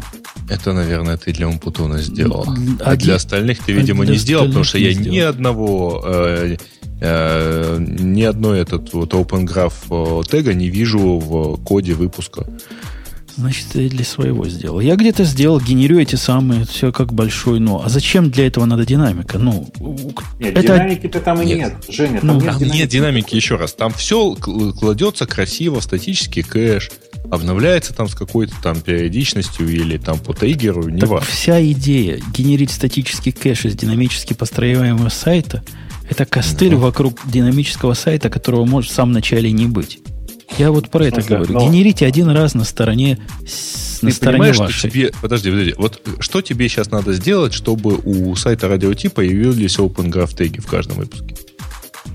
Это, 0.48 0.72
наверное, 0.72 1.16
ты 1.16 1.32
для 1.32 1.48
Умпутуна 1.48 1.98
сделал. 1.98 2.46
А 2.80 2.90
один- 2.90 3.04
для 3.06 3.14
остальных 3.14 3.60
ты, 3.60 3.72
видимо, 3.72 4.02
а 4.02 4.06
для 4.06 4.14
не 4.14 4.18
сделал, 4.18 4.46
потому 4.46 4.64
что 4.64 4.78
я 4.78 4.92
ни 4.94 5.18
одного, 5.18 6.02
э, 6.04 6.56
ни 7.02 8.22
одной 8.22 8.60
этот 8.60 8.92
вот 8.92 9.12
Open 9.12 9.44
Graph 9.44 10.20
э, 10.20 10.22
тега 10.30 10.54
не 10.54 10.68
вижу 10.68 11.18
в 11.18 11.56
коде 11.64 11.94
выпуска. 11.94 12.46
Значит, 13.36 13.66
я 13.74 13.88
для 13.88 14.04
своего 14.04 14.46
сделал. 14.46 14.80
Я 14.80 14.94
где-то 14.94 15.24
сделал, 15.24 15.58
генерю 15.58 15.98
эти 15.98 16.16
самые, 16.16 16.66
все 16.66 16.92
как 16.92 17.12
большой 17.14 17.60
но. 17.60 17.82
А 17.82 17.88
зачем 17.88 18.30
для 18.30 18.46
этого 18.46 18.66
надо 18.66 18.84
динамика? 18.84 19.38
Ну, 19.38 19.68
нет, 20.38 20.56
это... 20.56 20.62
динамики-то 20.62 21.20
там 21.20 21.40
и 21.40 21.46
нет. 21.46 21.58
нет. 21.58 21.74
Женя, 21.88 22.20
там, 22.20 22.28
ну, 22.28 22.34
нет, 22.34 22.44
там 22.44 22.58
динамики. 22.58 22.76
нет 22.76 22.88
динамики, 22.90 23.34
еще 23.34 23.56
раз. 23.56 23.72
Там 23.72 23.92
все 23.92 24.34
кладется 24.34 25.26
красиво, 25.26 25.80
статический 25.80 26.42
кэш, 26.42 26.90
обновляется 27.30 27.94
там 27.94 28.08
с 28.08 28.14
какой-то 28.14 28.54
там 28.62 28.80
периодичностью 28.80 29.66
или 29.66 29.96
там 29.96 30.18
по 30.18 30.34
триггеру, 30.34 30.88
не 30.88 31.00
важно. 31.00 31.26
Вся 31.26 31.64
идея 31.72 32.20
генерить 32.34 32.70
статический 32.70 33.32
кэш 33.32 33.64
из 33.64 33.74
динамически 33.74 34.34
построиваемого 34.34 35.08
сайта– 35.08 35.64
это 36.12 36.26
костыль 36.26 36.74
mm-hmm. 36.74 36.76
вокруг 36.76 37.20
динамического 37.24 37.94
сайта, 37.94 38.30
которого 38.30 38.64
может 38.64 38.90
в 38.90 38.94
самом 38.94 39.12
начале 39.12 39.50
не 39.50 39.66
быть. 39.66 39.98
Я 40.58 40.70
вот 40.70 40.90
про 40.90 41.06
это 41.06 41.22
говорю. 41.22 41.54
Но... 41.54 41.60
Генерите 41.60 42.06
один 42.06 42.28
раз 42.28 42.54
на 42.54 42.64
стороне 42.64 43.18
на 44.02 44.10
Ты 44.10 44.16
стороне 44.16 44.52
вашей. 44.52 44.72
Что 44.72 44.90
тебе, 44.90 45.12
подожди, 45.22 45.50
подожди. 45.50 45.74
Вот 45.78 46.02
что 46.18 46.42
тебе 46.42 46.68
сейчас 46.68 46.90
надо 46.90 47.12
сделать, 47.14 47.54
чтобы 47.54 47.98
у 48.04 48.34
сайта 48.36 48.68
радио 48.68 48.92
появились 49.10 49.78
Open 49.78 50.10
Graph 50.10 50.36
теги 50.36 50.60
в 50.60 50.66
каждом 50.66 50.98
выпуске? 50.98 51.34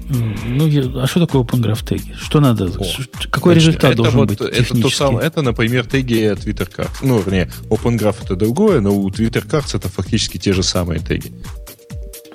Ну, 0.10 1.02
а 1.02 1.08
что 1.08 1.26
такое 1.26 1.42
Open 1.42 1.62
Graph 1.62 1.86
теги? 1.86 2.14
Что 2.22 2.40
надо? 2.40 2.66
О, 2.66 2.86
какой 3.32 3.54
значит, 3.54 3.70
результат 3.70 3.92
это 3.94 4.04
должен 4.04 4.20
вот, 4.20 4.30
быть? 4.30 4.42
Это, 4.42 4.82
то 4.82 4.90
самое, 4.90 5.26
это, 5.26 5.42
например, 5.42 5.86
теги 5.86 6.34
Twitter 6.34 6.70
Cards. 6.70 6.98
Ну, 7.02 7.20
вернее, 7.20 7.50
Open 7.70 7.98
Graph 7.98 8.18
это 8.24 8.36
другое, 8.36 8.80
но 8.82 8.94
у 8.94 9.10
Twitter 9.10 9.46
Cards 9.46 9.76
это 9.76 9.90
фактически 9.90 10.38
те 10.38 10.54
же 10.54 10.62
самые 10.62 11.00
теги. 11.00 11.32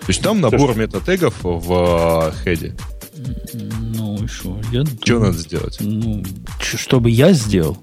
То 0.03 0.09
есть 0.09 0.23
там 0.23 0.41
набор 0.41 0.77
метатегов 0.77 1.35
в 1.43 1.73
а, 1.73 2.33
хеде. 2.45 2.75
Ну, 3.55 4.27
что? 4.27 4.61
Я 4.73 4.85
что 4.85 5.21
надо 5.21 5.39
сделать? 5.39 5.79
Ну, 5.81 6.25
чтобы 6.61 7.11
я 7.11 7.33
сделал? 7.33 7.79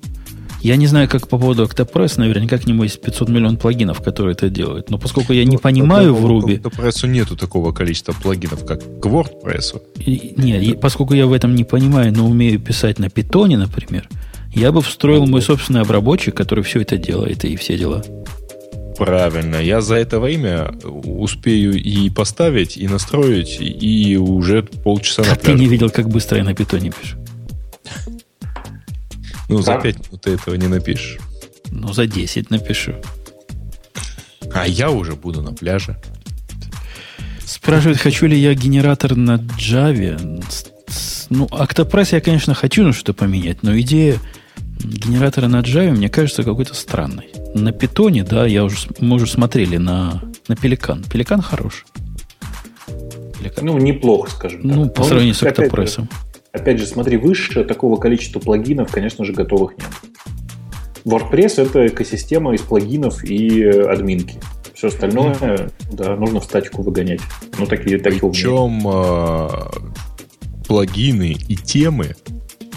Я 0.61 0.75
не 0.75 0.87
знаю, 0.87 1.07
как 1.07 1.29
по 1.29 1.37
поводу 1.37 1.63
Octopress, 1.63 2.19
наверняка 2.19 2.57
к 2.57 2.67
нему 2.67 2.83
есть 2.83 3.01
500 3.01 3.29
миллионов 3.29 3.61
плагинов, 3.61 4.01
которые 4.01 4.33
это 4.33 4.49
делают. 4.49 4.89
Но 4.89 4.97
поскольку 4.97 5.31
я 5.31 5.45
ну, 5.45 5.51
не 5.51 5.57
понимаю 5.57 6.13
в 6.13 6.25
Ruby... 6.25 6.57
К 6.57 6.65
Octopress 6.65 7.07
нету 7.07 7.37
такого 7.37 7.71
количества 7.71 8.13
плагинов, 8.13 8.65
как 8.65 8.81
к 8.81 9.05
WordPress. 9.05 9.81
И, 9.99 10.33
нет, 10.35 10.61
и, 10.61 10.73
поскольку 10.73 11.13
я 11.13 11.27
в 11.27 11.33
этом 11.33 11.55
не 11.55 11.63
понимаю, 11.63 12.13
но 12.13 12.27
умею 12.27 12.59
писать 12.59 12.99
на 12.99 13.09
питоне, 13.09 13.57
например, 13.57 14.09
я 14.53 14.73
бы 14.73 14.81
встроил 14.81 15.25
мой 15.25 15.41
собственный 15.41 15.81
обработчик, 15.81 16.35
который 16.35 16.63
все 16.65 16.81
это 16.81 16.97
делает 16.97 17.45
и 17.45 17.55
все 17.55 17.77
дела. 17.77 18.03
Правильно. 18.99 19.55
Я 19.55 19.79
за 19.79 19.95
это 19.95 20.19
время 20.19 20.71
успею 20.83 21.81
и 21.81 22.09
поставить, 22.09 22.75
и 22.75 22.87
настроить, 22.87 23.57
и 23.59 24.17
уже 24.17 24.61
полчаса 24.61 25.21
на 25.21 25.35
пляже. 25.35 25.41
Ты 25.41 25.53
не 25.53 25.67
видел, 25.67 25.89
как 25.89 26.09
быстро 26.09 26.37
я 26.37 26.43
на 26.43 26.53
питоне 26.53 26.91
пишу? 26.91 27.17
Ну, 29.47 29.61
за 29.61 29.77
5 29.77 29.95
минут 29.95 30.21
ты 30.21 30.31
этого 30.31 30.55
не 30.55 30.67
напишешь. 30.67 31.17
Ну, 31.71 31.93
за 31.93 32.07
10 32.07 32.49
напишу. 32.49 32.93
А 34.53 34.67
я 34.67 34.91
уже 34.91 35.13
буду 35.15 35.41
на 35.41 35.53
пляже. 35.53 35.97
Спрашивают, 37.45 37.99
хочу 37.99 38.25
ли 38.25 38.37
я 38.37 38.53
генератор 38.53 39.15
на 39.15 39.37
Java. 39.37 40.43
Ну, 41.29 41.45
Octopress 41.45 42.09
я, 42.11 42.21
конечно, 42.21 42.53
хочу 42.53 42.83
ну, 42.83 42.91
что-то 42.91 43.13
поменять, 43.13 43.63
но 43.63 43.79
идея 43.79 44.19
генератора 44.83 45.47
на 45.47 45.61
Java 45.61 45.91
мне 45.91 46.09
кажется 46.09 46.43
какой-то 46.43 46.73
странной. 46.73 47.27
На 47.53 47.71
питоне, 47.71 48.23
да, 48.23 48.45
я 48.45 48.63
уже, 48.63 48.77
мы 48.99 49.15
уже 49.15 49.27
смотрели 49.27 49.77
на, 49.77 50.21
на 50.47 50.55
Пеликан. 50.55 51.03
Пеликан 51.03 51.41
хороший. 51.41 51.85
Пеликан. 53.37 53.65
Ну, 53.65 53.77
неплохо, 53.77 54.29
скажем 54.31 54.61
так. 54.61 54.71
Ну, 54.71 54.89
по 54.89 55.03
сравнению 55.03 55.35
с 55.35 55.43
Octopress. 55.43 56.07
Опять 56.51 56.79
же, 56.79 56.85
смотри, 56.85 57.17
выше 57.17 57.63
такого 57.63 57.97
количества 57.97 58.39
плагинов, 58.39 58.91
конечно 58.91 59.23
же, 59.25 59.33
готовых 59.33 59.77
нет. 59.77 59.87
WordPress— 61.05 61.61
это 61.63 61.87
экосистема 61.87 62.53
из 62.53 62.61
плагинов 62.61 63.23
и 63.23 63.63
админки. 63.63 64.39
Все 64.73 64.87
остальное, 64.87 65.33
mm-hmm. 65.33 65.71
да, 65.91 66.15
нужно 66.15 66.39
в 66.39 66.43
статику 66.43 66.83
выгонять. 66.83 67.21
Ну, 67.57 67.65
такие, 67.65 67.99
такие 67.99 68.31
Причем 68.31 68.87
э, 68.87 69.49
плагины 70.67 71.35
и 71.47 71.55
темы 71.55 72.15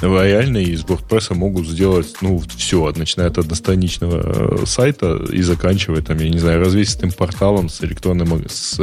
реально 0.02 0.58
из 0.58 0.82
WordPress 0.84 1.34
могут 1.34 1.66
сделать, 1.66 2.14
ну, 2.20 2.42
все, 2.56 2.92
начиная 2.96 3.28
от 3.28 3.38
одностраничного 3.38 4.62
э, 4.62 4.66
сайта 4.66 5.16
и 5.30 5.42
заканчивая, 5.42 6.02
там, 6.02 6.18
я 6.18 6.28
не 6.28 6.38
знаю, 6.38 6.60
развесистым 6.60 7.12
порталом 7.12 7.68
с 7.68 7.82
электронным, 7.82 8.44
с, 8.48 8.80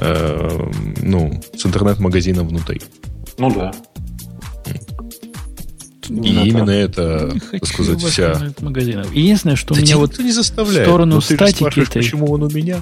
э, 0.00 0.70
ну, 1.02 1.42
с 1.56 1.66
интернет-магазином 1.66 2.48
внутри. 2.48 2.80
Ну 3.38 3.54
да. 3.54 3.72
И 6.08 6.12
ну, 6.12 6.44
именно 6.44 6.70
это, 6.70 7.34
так 7.50 7.66
сказать, 7.66 8.02
вся... 8.02 8.52
Магазинов. 8.60 9.12
Единственное, 9.14 9.56
что 9.56 9.74
да 9.74 9.80
у 9.80 9.82
меня 9.82 9.96
вот 9.96 10.18
не 10.18 10.32
заставляет. 10.32 10.86
в 10.86 10.90
сторону 10.90 11.20
статики... 11.20 11.80
Этой... 11.80 12.02
Почему 12.02 12.30
он 12.30 12.42
у 12.42 12.50
меня? 12.50 12.80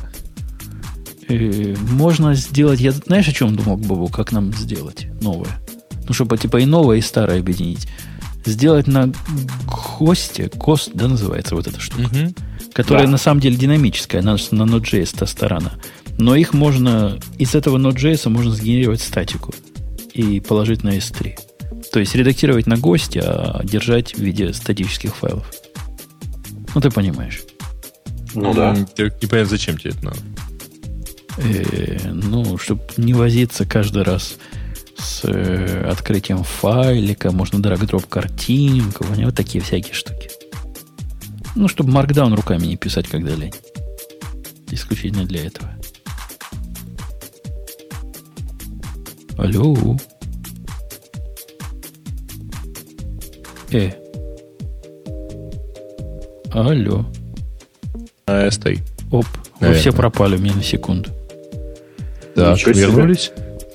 Э, 1.28 1.74
можно 1.90 2.34
сделать... 2.34 2.80
Я 2.80 2.92
знаешь, 2.92 3.28
о 3.28 3.32
чем 3.32 3.56
думал, 3.56 3.76
Бобу, 3.76 4.08
как 4.08 4.32
нам 4.32 4.52
сделать 4.52 5.06
новое? 5.20 5.60
Ну, 6.08 6.14
чтобы 6.14 6.38
типа 6.38 6.58
и 6.58 6.66
новое, 6.66 6.98
и 6.98 7.00
старое 7.00 7.40
объединить. 7.40 7.88
Сделать 8.44 8.86
на 8.86 9.12
хосте, 9.66 10.48
кост, 10.48 10.90
да, 10.94 11.08
называется 11.08 11.54
вот 11.54 11.66
эта 11.66 11.80
штука, 11.80 12.02
угу. 12.06 12.34
которая 12.72 13.04
да. 13.04 13.12
на 13.12 13.18
самом 13.18 13.40
деле 13.40 13.56
динамическая, 13.56 14.20
на, 14.22 14.32
на 14.32 14.62
Node.js 14.62 15.16
та 15.16 15.26
сторона. 15.26 15.72
Но 16.18 16.34
их 16.34 16.52
можно, 16.52 17.18
из 17.38 17.54
этого 17.54 17.78
Node.js 17.78 18.28
можно 18.28 18.52
сгенерировать 18.52 19.00
статику 19.00 19.54
и 20.12 20.40
положить 20.40 20.82
на 20.82 20.96
S3. 20.96 21.38
То 21.92 22.00
есть 22.00 22.14
редактировать 22.14 22.66
на 22.66 22.76
гости, 22.76 23.20
а 23.22 23.60
держать 23.64 24.14
в 24.14 24.18
виде 24.18 24.52
статических 24.52 25.14
файлов. 25.14 25.50
Ну, 26.74 26.80
ты 26.80 26.90
понимаешь. 26.90 27.42
Ну 28.34 28.54
да. 28.54 28.74
Не 28.74 29.26
понятно, 29.28 29.44
зачем 29.44 29.78
тебе 29.78 29.90
это 29.90 30.04
надо. 30.06 30.18
Э, 31.38 32.10
ну, 32.12 32.58
чтобы 32.58 32.82
не 32.96 33.14
возиться 33.14 33.64
каждый 33.64 34.02
раз 34.02 34.36
с 35.02 35.24
э, 35.24 35.88
открытием 35.90 36.44
файлика, 36.44 37.32
можно 37.32 37.60
драг-дроп 37.60 38.06
картинку, 38.06 39.04
вот 39.04 39.34
такие 39.34 39.62
всякие 39.62 39.94
штуки. 39.94 40.30
Ну, 41.54 41.68
чтобы 41.68 41.92
Markdown 41.92 42.34
руками 42.34 42.66
не 42.66 42.76
писать, 42.76 43.08
когда 43.08 43.34
лень. 43.34 43.52
Исключительно 44.70 45.24
для 45.24 45.46
этого. 45.46 45.70
Алло. 49.36 49.98
Э. 53.70 53.90
Алло. 56.52 57.06
А, 58.26 58.44
я 58.44 58.50
стою. 58.50 58.78
Оп. 59.10 59.26
Наверное. 59.60 59.74
Вы 59.74 59.74
все 59.74 59.92
пропали 59.92 60.36
у 60.36 60.38
меня 60.38 60.54
на 60.54 60.62
секунду. 60.62 61.10
Так, 62.34 62.58
вернулись? 62.66 63.30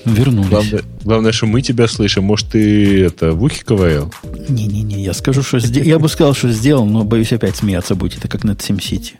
Вернулись. 0.08 0.50
Главное, 0.50 0.82
главное, 1.04 1.32
что 1.32 1.46
мы 1.46 1.62
тебя 1.62 1.88
слышим. 1.88 2.24
Может, 2.24 2.50
ты 2.50 3.04
это 3.04 3.34
в 3.34 3.43
ухе 3.43 3.63
КВЛ? 3.63 4.12
Не-не-не, 4.50 5.04
я 5.04 5.13
скажу, 5.13 5.43
что 5.43 5.60
сделал. 5.60 5.88
Я 5.88 6.00
бы 6.00 6.10
сказал, 6.10 6.34
что 6.34 6.50
сделал, 6.50 6.86
но 6.86 7.04
боюсь 7.04 7.34
опять 7.34 7.56
смеяться 7.58 7.96
будет. 7.96 8.17
Это 8.17 8.28
как 8.28 8.43
над 8.43 8.60
SimCity. 8.60 9.13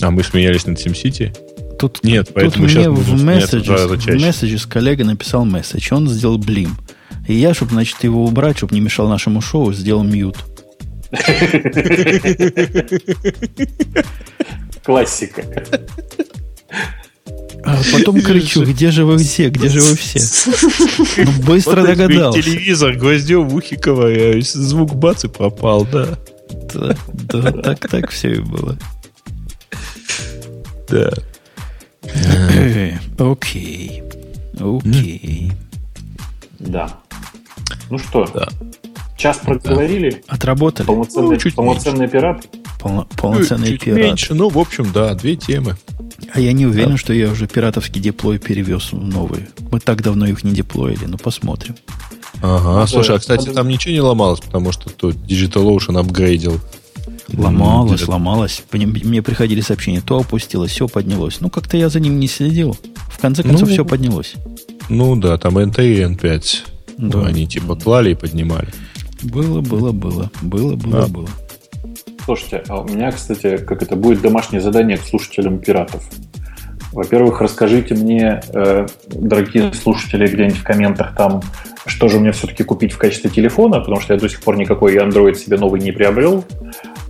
А 0.00 0.10
мы 0.10 0.22
смеялись 0.22 0.66
над 0.66 0.78
SimCity? 0.78 1.36
Тут, 1.78 2.04
Нет, 2.04 2.26
тут 2.26 2.34
поэтому 2.34 2.64
мне 2.64 2.74
сейчас 2.74 2.88
в 2.88 3.24
месседже, 3.24 3.72
в 3.74 4.20
месседже 4.20 4.58
с 4.58 4.66
коллегой 4.66 5.06
написал 5.06 5.44
месседж. 5.44 5.94
Он 5.94 6.08
сделал 6.08 6.36
блим. 6.38 6.76
И 7.26 7.34
я, 7.34 7.54
чтобы, 7.54 7.72
значит, 7.72 8.02
его 8.04 8.24
убрать, 8.24 8.58
чтобы 8.58 8.74
не 8.74 8.80
мешал 8.80 9.08
нашему 9.08 9.40
шоу, 9.40 9.72
сделал 9.72 10.02
мьют. 10.02 10.36
Классика. 14.84 15.42
А 17.64 17.80
потом 17.92 18.20
кричу, 18.20 18.64
где 18.64 18.90
же 18.90 19.04
вы 19.04 19.18
все, 19.18 19.50
где 19.50 19.68
же 19.68 19.80
вы 19.80 19.96
все? 19.96 20.20
Ну, 21.16 21.42
быстро 21.42 21.80
вот 21.80 21.86
догадался. 21.86 22.42
телевизор 22.42 22.94
гвоздем 22.94 23.48
в 23.48 23.54
ухе 23.54 23.76
ковыряюсь, 23.76 24.52
звук 24.52 24.94
бац 24.94 25.24
и 25.24 25.28
пропал, 25.28 25.86
да. 25.86 26.18
Да, 26.74 26.96
да 27.12 27.52
так, 27.52 27.88
так 27.88 28.10
все 28.10 28.34
и 28.34 28.40
было. 28.40 28.76
Да. 30.88 31.12
Окей. 33.18 34.02
Окей. 34.58 35.52
Да. 36.58 36.98
Ну 37.88 37.98
что, 37.98 38.26
да. 38.32 38.48
час 39.16 39.38
проговорили. 39.38 40.22
Отработали. 40.26 40.86
Полноценный, 40.86 41.30
ну, 41.30 41.36
чуть 41.36 41.54
полноценный 41.54 42.00
меньше. 42.00 42.12
пират. 42.12 42.46
Полно, 42.80 43.06
полноценный 43.16 43.68
чуть 43.68 43.84
пират. 43.84 44.00
меньше, 44.00 44.34
ну, 44.34 44.48
в 44.48 44.58
общем, 44.58 44.90
да, 44.92 45.14
две 45.14 45.36
темы. 45.36 45.76
А 46.32 46.40
я 46.40 46.52
не 46.52 46.66
уверен, 46.66 46.92
да. 46.92 46.96
что 46.96 47.12
я 47.12 47.30
уже 47.30 47.46
пиратовский 47.46 48.00
деплой 48.00 48.38
перевез 48.38 48.92
в 48.92 49.02
новые. 49.02 49.48
Мы 49.70 49.80
так 49.80 50.02
давно 50.02 50.26
их 50.26 50.44
не 50.44 50.52
деплоили, 50.52 51.04
но 51.04 51.18
посмотрим. 51.18 51.76
Ага, 52.42 52.74
надо, 52.74 52.86
слушай, 52.86 53.16
а 53.16 53.18
кстати, 53.18 53.50
там 53.50 53.68
ничего 53.68 53.92
не 53.92 54.00
ломалось, 54.00 54.40
потому 54.40 54.72
что 54.72 54.88
тут 54.88 55.16
DigitalOcean 55.16 55.98
апгрейдил. 55.98 56.58
Ломалось, 57.32 58.08
ломалось. 58.08 58.62
Мне 58.72 59.22
приходили 59.22 59.60
сообщения, 59.60 60.00
то 60.00 60.18
опустилось, 60.18 60.70
все 60.70 60.88
поднялось. 60.88 61.40
Ну, 61.40 61.50
как-то 61.50 61.76
я 61.76 61.88
за 61.88 62.00
ним 62.00 62.18
не 62.18 62.28
следил. 62.28 62.76
В 63.08 63.18
конце 63.18 63.42
концов, 63.42 63.68
ну, 63.68 63.74
все 63.74 63.84
поднялось. 63.84 64.34
Ну 64.88 65.16
да, 65.16 65.36
там 65.38 65.58
NT 65.58 65.86
и 65.86 66.00
N5. 66.02 66.56
Да. 66.98 67.26
Они 67.26 67.46
типа 67.46 67.76
клали 67.76 68.12
и 68.12 68.14
поднимали. 68.14 68.68
Было, 69.22 69.60
было, 69.60 69.92
было. 69.92 70.30
Было, 70.42 70.76
было, 70.76 71.06
было. 71.06 71.28
Слушайте, 72.24 72.62
а 72.68 72.80
у 72.80 72.84
меня, 72.84 73.10
кстати, 73.10 73.56
как 73.56 73.82
это 73.82 73.96
будет 73.96 74.20
домашнее 74.20 74.60
задание 74.60 74.98
к 74.98 75.02
слушателям 75.02 75.58
пиратов. 75.58 76.02
Во-первых, 76.92 77.40
расскажите 77.40 77.94
мне, 77.94 78.40
э, 78.52 78.86
дорогие 79.08 79.72
слушатели, 79.72 80.26
где-нибудь 80.26 80.58
в 80.58 80.64
комментах 80.64 81.14
там, 81.14 81.40
что 81.86 82.08
же 82.08 82.18
мне 82.18 82.32
все-таки 82.32 82.64
купить 82.64 82.92
в 82.92 82.98
качестве 82.98 83.30
телефона, 83.30 83.78
потому 83.78 84.00
что 84.00 84.14
я 84.14 84.20
до 84.20 84.28
сих 84.28 84.42
пор 84.42 84.56
никакой 84.56 84.96
Android 84.96 85.34
себе 85.34 85.56
новый 85.56 85.80
не 85.80 85.92
приобрел. 85.92 86.44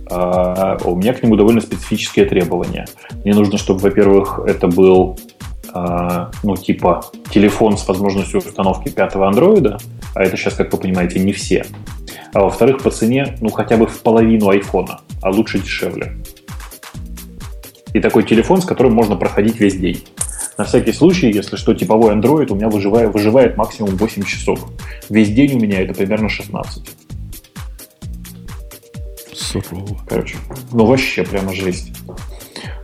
А 0.09 0.77
у 0.83 0.95
меня 0.95 1.13
к 1.13 1.23
нему 1.23 1.35
довольно 1.35 1.61
специфические 1.61 2.25
требования. 2.25 2.85
Мне 3.23 3.33
нужно, 3.33 3.57
чтобы, 3.57 3.79
во-первых, 3.79 4.39
это 4.45 4.67
был 4.67 5.17
ну, 5.73 6.57
типа 6.57 7.05
телефон 7.29 7.77
с 7.77 7.87
возможностью 7.87 8.39
установки 8.39 8.89
пятого 8.89 9.27
андроида, 9.27 9.77
а 10.15 10.23
это 10.23 10.37
сейчас, 10.37 10.55
как 10.55 10.71
вы 10.73 10.79
понимаете, 10.79 11.19
не 11.19 11.33
все. 11.33 11.65
А 12.33 12.41
во-вторых, 12.41 12.81
по 12.81 12.91
цене, 12.91 13.37
ну, 13.41 13.49
хотя 13.49 13.77
бы 13.77 13.87
в 13.87 14.01
половину 14.01 14.49
айфона, 14.49 15.01
а 15.21 15.29
лучше 15.29 15.59
дешевле. 15.59 16.17
И 17.93 17.99
такой 17.99 18.23
телефон, 18.23 18.61
с 18.61 18.65
которым 18.65 18.93
можно 18.93 19.15
проходить 19.15 19.59
весь 19.59 19.75
день. 19.75 20.03
На 20.57 20.65
всякий 20.65 20.93
случай, 20.93 21.31
если 21.31 21.55
что, 21.55 21.73
типовой 21.73 22.13
Android 22.15 22.51
у 22.51 22.55
меня 22.55 22.69
выживает, 22.69 23.13
выживает 23.13 23.57
максимум 23.57 23.95
8 23.95 24.23
часов. 24.23 24.59
Весь 25.09 25.29
день 25.29 25.55
у 25.55 25.59
меня 25.59 25.81
это 25.81 25.93
примерно 25.93 26.29
16. 26.29 26.89
Сурово. 29.33 29.97
Короче, 30.07 30.37
ну 30.71 30.85
вообще 30.85 31.23
прямо 31.23 31.53
жесть. 31.53 31.91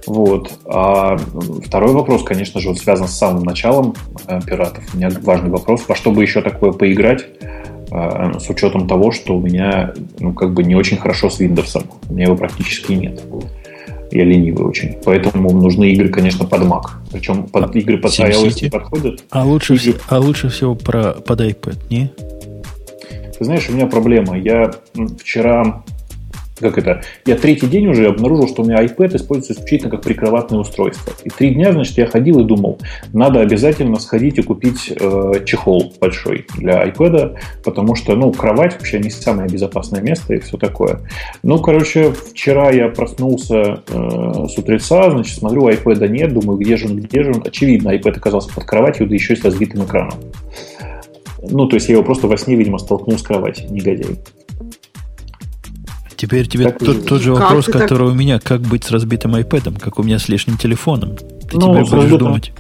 Вот. 0.08 0.52
А 0.66 1.18
второй 1.66 1.94
вопрос, 1.94 2.24
конечно 2.24 2.62
же, 2.62 2.70
вот 2.70 2.80
связан 2.80 3.08
с 3.08 3.18
самым 3.18 3.44
началом 3.44 3.94
э, 4.28 4.40
пиратов. 4.42 4.84
У 4.94 4.98
меня 4.98 5.10
важный 5.22 5.50
вопрос, 5.50 5.84
во 5.88 5.96
что 5.96 6.12
бы 6.12 6.24
еще 6.24 6.42
такое 6.42 6.72
поиграть, 6.72 7.26
э, 7.92 8.40
с 8.40 8.50
учетом 8.50 8.88
того, 8.88 9.12
что 9.12 9.36
у 9.36 9.42
меня 9.42 9.94
ну, 10.20 10.34
как 10.34 10.54
бы 10.54 10.64
не 10.64 10.76
очень 10.76 10.98
хорошо 10.98 11.30
с 11.30 11.42
Windows. 11.42 11.86
У 12.10 12.14
меня 12.14 12.28
его 12.28 12.38
практически 12.38 12.94
нет. 12.94 13.22
Я 14.10 14.24
ленивый 14.24 14.66
очень. 14.66 14.96
Поэтому 15.04 15.52
нужны 15.52 15.92
игры, 15.92 16.08
конечно, 16.08 16.46
под 16.46 16.62
Mac. 16.62 16.84
Причем 17.12 17.44
под, 17.44 17.76
а 17.76 17.78
игры 17.78 17.98
под 17.98 18.12
iOS 18.18 18.64
не 18.64 18.70
подходят. 18.70 19.24
А 19.30 19.44
лучше, 19.44 19.76
игры... 19.76 20.00
а 20.08 20.20
лучше 20.20 20.48
всего 20.48 20.76
про, 20.76 21.12
под 21.16 21.42
iPad, 21.42 21.78
не? 21.90 22.12
Ты 23.38 23.44
знаешь, 23.44 23.70
у 23.70 23.74
меня 23.74 23.88
проблема. 23.88 24.40
Я 24.40 24.72
вчера 25.20 25.84
как 26.60 26.78
это, 26.78 27.02
я 27.26 27.36
третий 27.36 27.68
день 27.68 27.88
уже 27.88 28.08
обнаружил, 28.08 28.48
что 28.48 28.64
у 28.64 28.66
меня 28.66 28.84
iPad 28.84 29.16
используется 29.16 29.54
исключительно 29.54 29.92
как 29.92 30.02
прикроватное 30.02 30.60
устройство. 30.60 31.14
И 31.24 31.30
три 31.30 31.54
дня, 31.54 31.72
значит, 31.72 31.98
я 31.98 32.08
ходил 32.08 32.40
и 32.40 32.44
думал, 32.44 32.80
надо 33.14 33.42
обязательно 33.42 34.00
сходить 34.00 34.38
и 34.38 34.42
купить 34.42 34.92
э, 35.00 35.34
чехол 35.46 35.94
большой 36.00 36.46
для 36.58 36.84
iPad, 36.86 37.36
потому 37.64 37.96
что, 37.96 38.16
ну, 38.16 38.32
кровать 38.32 38.74
вообще 38.74 39.00
не 39.00 39.10
самое 39.10 39.50
безопасное 39.50 40.02
место 40.02 40.34
и 40.34 40.40
все 40.40 40.58
такое. 40.58 41.02
Ну, 41.44 41.60
короче, 41.60 42.12
вчера 42.12 42.72
я 42.72 42.90
проснулся 42.90 43.84
э, 43.88 44.48
с 44.48 44.58
утреца, 44.58 45.10
значит, 45.12 45.38
смотрю, 45.38 45.70
iPad 45.70 46.08
нет, 46.08 46.34
думаю, 46.34 46.58
где 46.58 46.78
же 46.78 46.88
он, 46.88 46.98
где 46.98 47.24
же 47.24 47.32
он. 47.32 47.44
Очевидно, 47.46 47.96
iPad 47.96 48.18
оказался 48.18 48.54
под 48.54 48.66
кроватью, 48.66 49.08
да 49.08 49.14
еще 49.14 49.34
и 49.34 49.38
с 49.38 49.44
разбитым 49.44 49.86
экраном. 49.86 50.16
Ну, 51.42 51.68
то 51.68 51.76
есть 51.76 51.88
я 51.88 51.96
его 51.96 52.04
просто 52.04 52.28
во 52.28 52.38
сне, 52.38 52.56
видимо, 52.56 52.78
столкнул 52.78 53.18
с 53.18 53.22
кровати, 53.22 53.66
негодяй. 53.70 54.18
Теперь 56.18 56.48
тебе 56.48 56.72
тот, 56.72 57.06
тот 57.06 57.22
же 57.22 57.34
вопрос, 57.34 57.68
который 57.68 58.08
так... 58.08 58.14
у 58.14 58.18
меня, 58.18 58.40
как 58.40 58.62
быть 58.62 58.84
с 58.84 58.92
разбитым 58.92 59.36
iPad, 59.36 59.80
как 59.80 60.00
у 60.00 60.04
меня 60.04 60.18
с 60.18 60.28
лишним 60.28 60.58
телефоном. 60.58 61.16
Ты 61.16 61.58
ну, 61.58 61.70
теперь 61.70 61.82
будешь 61.82 61.92
разбитым, 61.92 62.18
думать. 62.18 62.54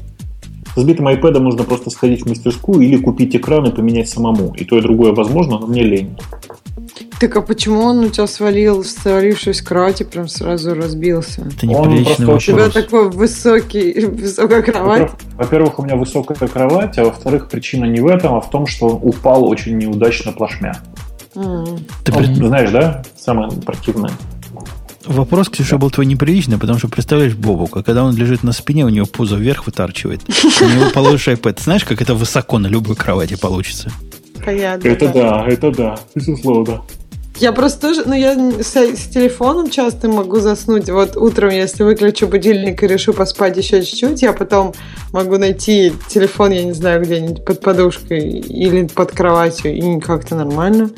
С 0.73 0.77
разбитым 0.77 1.07
iPad 1.07 1.39
можно 1.39 1.63
просто 1.63 1.89
сходить 1.89 2.21
в 2.21 2.29
мастерскую 2.29 2.81
или 2.81 2.97
купить 2.97 3.35
экран 3.35 3.65
и 3.65 3.75
поменять 3.75 4.09
самому. 4.09 4.53
И 4.55 4.63
то, 4.63 4.77
и 4.77 4.81
другое 4.81 5.11
возможно, 5.11 5.57
но 5.57 5.65
мне 5.65 5.81
лень. 5.81 6.15
Так 7.19 7.35
а 7.35 7.41
почему 7.41 7.79
он 7.79 7.99
у 7.99 8.09
тебя 8.09 8.27
свалил, 8.27 8.83
свалившись 8.83 9.57
с 9.57 9.61
кровати, 9.63 10.03
прям 10.03 10.27
сразу 10.27 10.75
разбился? 10.75 11.41
Это 11.41 11.65
неприличный 11.65 12.27
вопрос. 12.27 12.43
У 12.43 12.51
тебя 12.51 12.69
такой 12.69 13.09
высокий, 13.09 14.05
высокая 14.05 14.61
кровать. 14.61 15.11
Во-первых, 15.35 15.79
у 15.79 15.83
меня 15.83 15.95
высокая 15.95 16.47
кровать, 16.47 16.95
а 16.99 17.05
во-вторых, 17.05 17.49
причина 17.49 17.85
не 17.85 18.01
в 18.01 18.07
этом, 18.07 18.35
а 18.35 18.41
в 18.41 18.51
том, 18.51 18.67
что 18.67 18.87
он 18.87 18.99
упал 19.01 19.49
очень 19.49 19.77
неудачно 19.79 20.31
плашмя. 20.31 20.79
Ты 22.03 22.11
при... 22.11 22.33
знаешь, 22.33 22.71
да? 22.71 23.03
Самое 23.17 23.51
противное. 23.51 24.11
Вопрос, 25.05 25.49
Ксюша, 25.49 25.71
да. 25.71 25.77
был 25.77 25.89
твой 25.89 26.05
неприличный, 26.05 26.57
потому 26.57 26.79
что 26.79 26.89
представляешь 26.89 27.33
Бобука, 27.33 27.81
когда 27.81 28.03
он 28.03 28.15
лежит 28.15 28.43
на 28.43 28.51
спине, 28.51 28.85
у 28.85 28.89
него 28.89 29.05
пузо 29.05 29.37
вверх 29.37 29.65
вытарчивает. 29.65 30.21
У 30.61 30.65
него 30.65 30.89
положишь 30.93 31.29
iPad. 31.29 31.61
Знаешь, 31.61 31.85
как 31.85 32.01
это 32.01 32.13
высоко 32.13 32.59
на 32.59 32.67
любой 32.67 32.95
кровати 32.95 33.35
получится? 33.35 33.91
Понятно. 34.43 34.87
Это 34.87 35.07
да, 35.13 35.45
это 35.47 35.71
да, 35.71 35.99
безусловно. 36.13 36.81
Я 37.39 37.51
просто 37.51 37.81
тоже, 37.81 38.03
ну 38.05 38.15
я 38.15 38.35
с, 38.63 38.75
с 38.75 39.07
телефоном 39.09 39.69
часто 39.69 40.07
могу 40.09 40.39
заснуть. 40.39 40.89
Вот 40.89 41.15
утром, 41.15 41.51
если 41.51 41.83
выключу 41.83 42.27
будильник 42.27 42.81
и 42.81 42.87
решу 42.87 43.13
поспать 43.13 43.57
еще 43.57 43.83
чуть-чуть, 43.83 44.21
я 44.23 44.33
потом 44.33 44.73
могу 45.11 45.37
найти 45.37 45.93
телефон, 46.09 46.51
я 46.51 46.63
не 46.63 46.73
знаю, 46.73 47.03
где-нибудь 47.03 47.45
под 47.45 47.61
подушкой 47.61 48.27
или 48.27 48.87
под 48.87 49.11
кроватью, 49.11 49.75
и 49.75 49.99
как-то 49.99 50.35
нормально. 50.35 50.89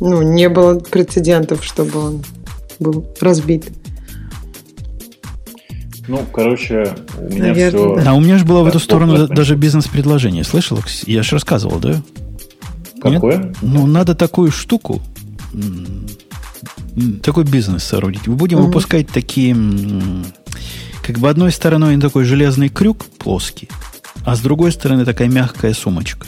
Ну, 0.00 0.22
не 0.22 0.48
было 0.48 0.78
прецедентов, 0.78 1.64
чтобы 1.64 1.98
он 1.98 2.24
был 2.78 3.06
разбит. 3.20 3.70
Ну, 6.06 6.20
короче, 6.30 6.94
у 7.18 7.32
меня 7.32 7.44
Наверное, 7.46 7.94
все... 7.96 8.04
Да. 8.04 8.10
А 8.10 8.14
у 8.14 8.20
меня 8.20 8.36
же 8.36 8.44
было 8.44 8.62
в 8.62 8.66
эту 8.66 8.78
сторону 8.78 9.26
даже 9.28 9.56
бизнес-предложение. 9.56 10.44
Слышал? 10.44 10.78
Я 11.06 11.22
же 11.22 11.36
рассказывал, 11.36 11.78
да? 11.78 12.02
Какое? 13.00 13.38
Нет? 13.38 13.56
Ну, 13.62 13.86
надо 13.86 14.14
такую 14.14 14.50
штуку, 14.50 15.00
такой 17.22 17.44
бизнес 17.44 17.84
соорудить. 17.84 18.26
Мы 18.26 18.36
будем 18.36 18.58
mm-hmm. 18.58 18.66
выпускать 18.66 19.08
такие, 19.08 19.56
как 21.02 21.18
бы 21.18 21.28
одной 21.28 21.52
стороной 21.52 22.00
такой 22.00 22.24
железный 22.24 22.68
крюк 22.68 23.04
плоский, 23.18 23.68
а 24.24 24.36
с 24.36 24.40
другой 24.40 24.72
стороны 24.72 25.04
такая 25.04 25.28
мягкая 25.28 25.74
сумочка. 25.74 26.26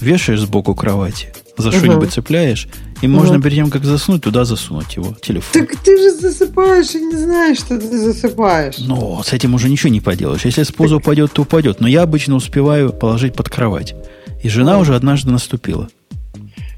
Вешаешь 0.00 0.40
сбоку 0.40 0.74
кровати, 0.74 1.32
за 1.56 1.68
угу. 1.68 1.76
что-нибудь 1.76 2.12
цепляешь, 2.12 2.68
и 3.00 3.06
угу. 3.06 3.16
можно 3.16 3.40
перед 3.40 3.56
тем, 3.56 3.70
как 3.70 3.84
заснуть, 3.84 4.22
туда 4.22 4.44
засунуть 4.44 4.96
его, 4.96 5.14
телефон. 5.20 5.66
Так 5.66 5.76
ты 5.82 5.96
же 5.96 6.10
засыпаешь 6.18 6.94
и 6.94 7.00
не 7.00 7.16
знаешь, 7.16 7.58
что 7.58 7.78
ты 7.78 7.98
засыпаешь. 7.98 8.78
Ну, 8.78 9.22
с 9.24 9.32
этим 9.32 9.54
уже 9.54 9.68
ничего 9.68 9.90
не 9.90 10.00
поделаешь. 10.00 10.44
Если 10.44 10.62
с 10.62 10.72
пузо 10.72 10.96
упадет, 10.96 11.32
то 11.32 11.42
упадет. 11.42 11.80
Но 11.80 11.88
я 11.88 12.02
обычно 12.02 12.34
успеваю 12.34 12.92
положить 12.92 13.34
под 13.34 13.48
кровать. 13.48 13.94
И 14.42 14.48
жена 14.48 14.78
уже 14.78 14.94
однажды 14.94 15.30
наступила. 15.30 15.88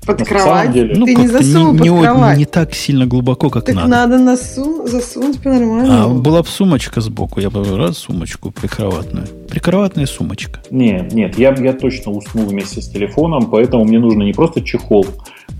Под 0.07 0.27
кровать? 0.27 0.73
Деле. 0.73 0.95
Ну, 0.97 1.05
ты 1.05 1.15
не 1.15 1.27
засунул 1.27 1.73
не, 1.73 1.79
под 1.79 1.89
не, 1.89 2.03
кровать. 2.03 2.39
Не 2.39 2.45
так 2.45 2.75
сильно 2.75 3.07
глубоко, 3.07 3.51
как 3.51 3.65
так 3.65 3.75
надо. 3.75 3.89
надо 3.89 4.19
насу, 4.19 4.87
засунуть 4.87 5.43
по-нормальному. 5.43 6.05
А 6.05 6.09
была 6.09 6.43
бы 6.43 6.49
сумочка 6.49 7.01
сбоку, 7.01 7.41
я 7.41 7.51
бы 7.51 7.77
раз 7.77 7.99
сумочку 7.99 8.51
прикроватную. 8.51 9.27
Прикроватная 9.49 10.07
сумочка. 10.07 10.61
Нет, 10.71 11.13
нет, 11.13 11.39
я, 11.39 11.55
я 11.55 11.73
точно 11.73 12.13
усну 12.13 12.47
вместе 12.47 12.81
с 12.81 12.89
телефоном, 12.89 13.51
поэтому 13.51 13.85
мне 13.85 13.99
нужно 13.99 14.23
не 14.23 14.33
просто 14.33 14.63
чехол, 14.63 15.07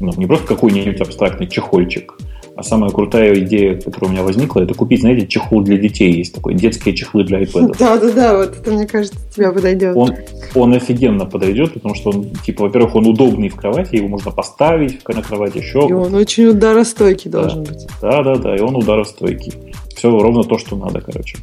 ну, 0.01 0.13
не 0.17 0.27
просто 0.27 0.47
какой-нибудь 0.47 1.01
абстрактный 1.01 1.49
чехольчик, 1.49 2.15
а 2.57 2.63
самая 2.63 2.91
крутая 2.91 3.39
идея, 3.41 3.79
которая 3.79 4.09
у 4.09 4.13
меня 4.13 4.23
возникла, 4.23 4.61
это 4.61 4.73
купить, 4.73 5.01
знаете, 5.01 5.27
чехол 5.27 5.61
для 5.61 5.77
детей. 5.77 6.11
Есть 6.11 6.35
такой, 6.35 6.55
детские 6.55 6.95
чехлы 6.97 7.23
для 7.23 7.43
iPad. 7.43 7.77
Да-да-да, 7.79 8.39
вот 8.39 8.57
это, 8.59 8.71
мне 8.73 8.87
кажется, 8.87 9.19
тебе 9.35 9.53
подойдет. 9.53 9.95
Он, 9.95 10.15
он 10.55 10.73
офигенно 10.73 11.27
подойдет, 11.27 11.75
потому 11.75 11.95
что 11.95 12.11
он, 12.11 12.31
типа, 12.47 12.65
во-первых, 12.65 12.95
он 12.95 13.07
удобный 13.07 13.51
в 13.51 13.57
кровати, 13.57 13.97
его 13.97 14.09
можно 14.09 14.31
поставить 14.31 15.07
на 15.07 15.23
кровати 15.23 15.59
еще. 15.59 15.87
И 15.87 15.93
он 15.93 16.15
очень 16.15 16.47
ударостойкий 16.47 17.31
да. 17.31 17.43
должен 17.43 17.65
быть. 17.65 17.87
Да-да-да, 18.01 18.57
и 18.57 18.61
он 18.61 18.75
ударостойкий. 18.75 19.53
Все 19.95 20.11
ровно 20.11 20.43
то, 20.43 20.57
что 20.57 20.77
надо, 20.77 21.03
короче. 21.03 21.37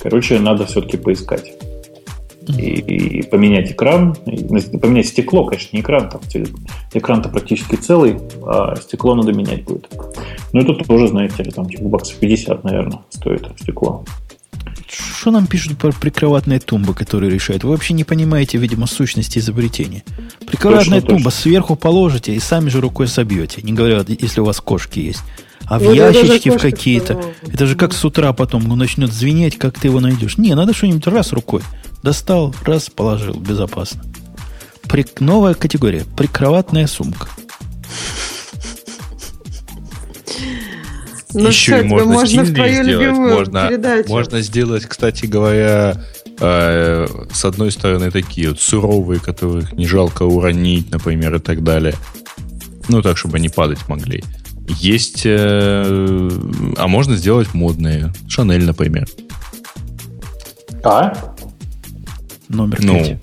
Короче, 0.00 0.38
надо 0.38 0.66
все-таки 0.66 0.98
поискать 0.98 1.57
и, 2.48 3.18
и 3.18 3.22
поменять 3.22 3.72
экран, 3.72 4.16
и 4.26 4.78
поменять 4.78 5.06
стекло, 5.06 5.44
конечно, 5.44 5.76
не 5.76 5.82
экран, 5.82 6.08
там 6.08 6.20
экран-то 6.92 7.28
практически 7.28 7.76
целый, 7.76 8.18
а 8.46 8.76
стекло 8.76 9.14
надо 9.14 9.32
менять 9.32 9.64
будет. 9.64 9.88
Ну, 10.52 10.60
это 10.60 10.74
тоже, 10.84 11.08
знаете 11.08 11.42
ли, 11.42 11.50
там 11.50 11.68
типа 11.68 11.84
баксов 11.84 12.16
50, 12.16 12.64
наверное, 12.64 13.00
стоит 13.10 13.48
стекло. 13.60 14.04
Что 14.88 15.30
нам 15.30 15.46
пишут 15.46 15.76
про 15.76 15.92
прикроватные 15.92 16.60
тумбы, 16.60 16.94
которые 16.94 17.30
решают? 17.30 17.64
Вы 17.64 17.70
вообще 17.70 17.92
не 17.92 18.04
понимаете, 18.04 18.56
видимо, 18.56 18.86
сущности 18.86 19.38
изобретения. 19.38 20.02
Прикроватная 20.46 21.00
точно, 21.00 21.16
тумба 21.16 21.30
точно. 21.30 21.40
сверху 21.42 21.76
положите 21.76 22.34
и 22.34 22.40
сами 22.40 22.70
же 22.70 22.80
рукой 22.80 23.08
собьете. 23.08 23.60
Не 23.62 23.72
говоря, 23.72 24.02
если 24.06 24.40
у 24.40 24.44
вас 24.44 24.60
кошки 24.60 25.00
есть. 25.00 25.22
А 25.68 25.78
в 25.78 25.82
вот 25.82 25.94
ящички 25.94 26.48
в 26.48 26.58
какие-то. 26.58 27.20
Это 27.46 27.66
же 27.66 27.76
как 27.76 27.92
с 27.92 28.04
утра 28.04 28.32
потом 28.32 28.64
ну, 28.64 28.74
начнет 28.74 29.12
звенеть, 29.12 29.58
как 29.58 29.78
ты 29.78 29.88
его 29.88 30.00
найдешь. 30.00 30.38
Не, 30.38 30.54
надо 30.54 30.72
что-нибудь 30.72 31.06
раз 31.06 31.32
рукой. 31.32 31.62
Достал, 32.02 32.54
раз, 32.64 32.88
положил, 32.88 33.34
безопасно. 33.34 34.02
При... 34.88 35.04
Новая 35.20 35.54
категория. 35.54 36.04
Прикроватная 36.16 36.86
сумка. 36.86 37.28
Ну 41.34 41.48
Еще 41.48 41.72
что, 41.72 41.80
и 41.80 41.84
можно, 41.84 42.12
можно 42.12 42.46
стильнее 42.46 42.84
сделать. 42.84 43.18
Можно, 43.18 43.68
передачу. 43.68 44.08
можно 44.08 44.40
сделать, 44.40 44.86
кстати 44.86 45.26
говоря, 45.26 46.02
э, 46.40 47.06
с 47.30 47.44
одной 47.44 47.70
стороны 47.70 48.10
такие 48.10 48.48
вот 48.48 48.60
суровые, 48.60 49.20
которых 49.20 49.74
не 49.74 49.86
жалко 49.86 50.22
уронить, 50.22 50.90
например, 50.90 51.34
и 51.34 51.38
так 51.38 51.62
далее. 51.62 51.94
Ну, 52.88 53.02
так, 53.02 53.18
чтобы 53.18 53.36
они 53.36 53.50
падать 53.50 53.86
могли. 53.88 54.24
Есть... 54.68 55.22
Э, 55.24 56.30
а 56.76 56.88
можно 56.88 57.16
сделать 57.16 57.54
модные. 57.54 58.12
Шанель, 58.28 58.64
например. 58.64 59.08
А? 60.84 61.12
Номер 62.48 62.78
ну, 62.82 62.94
5. 62.94 63.22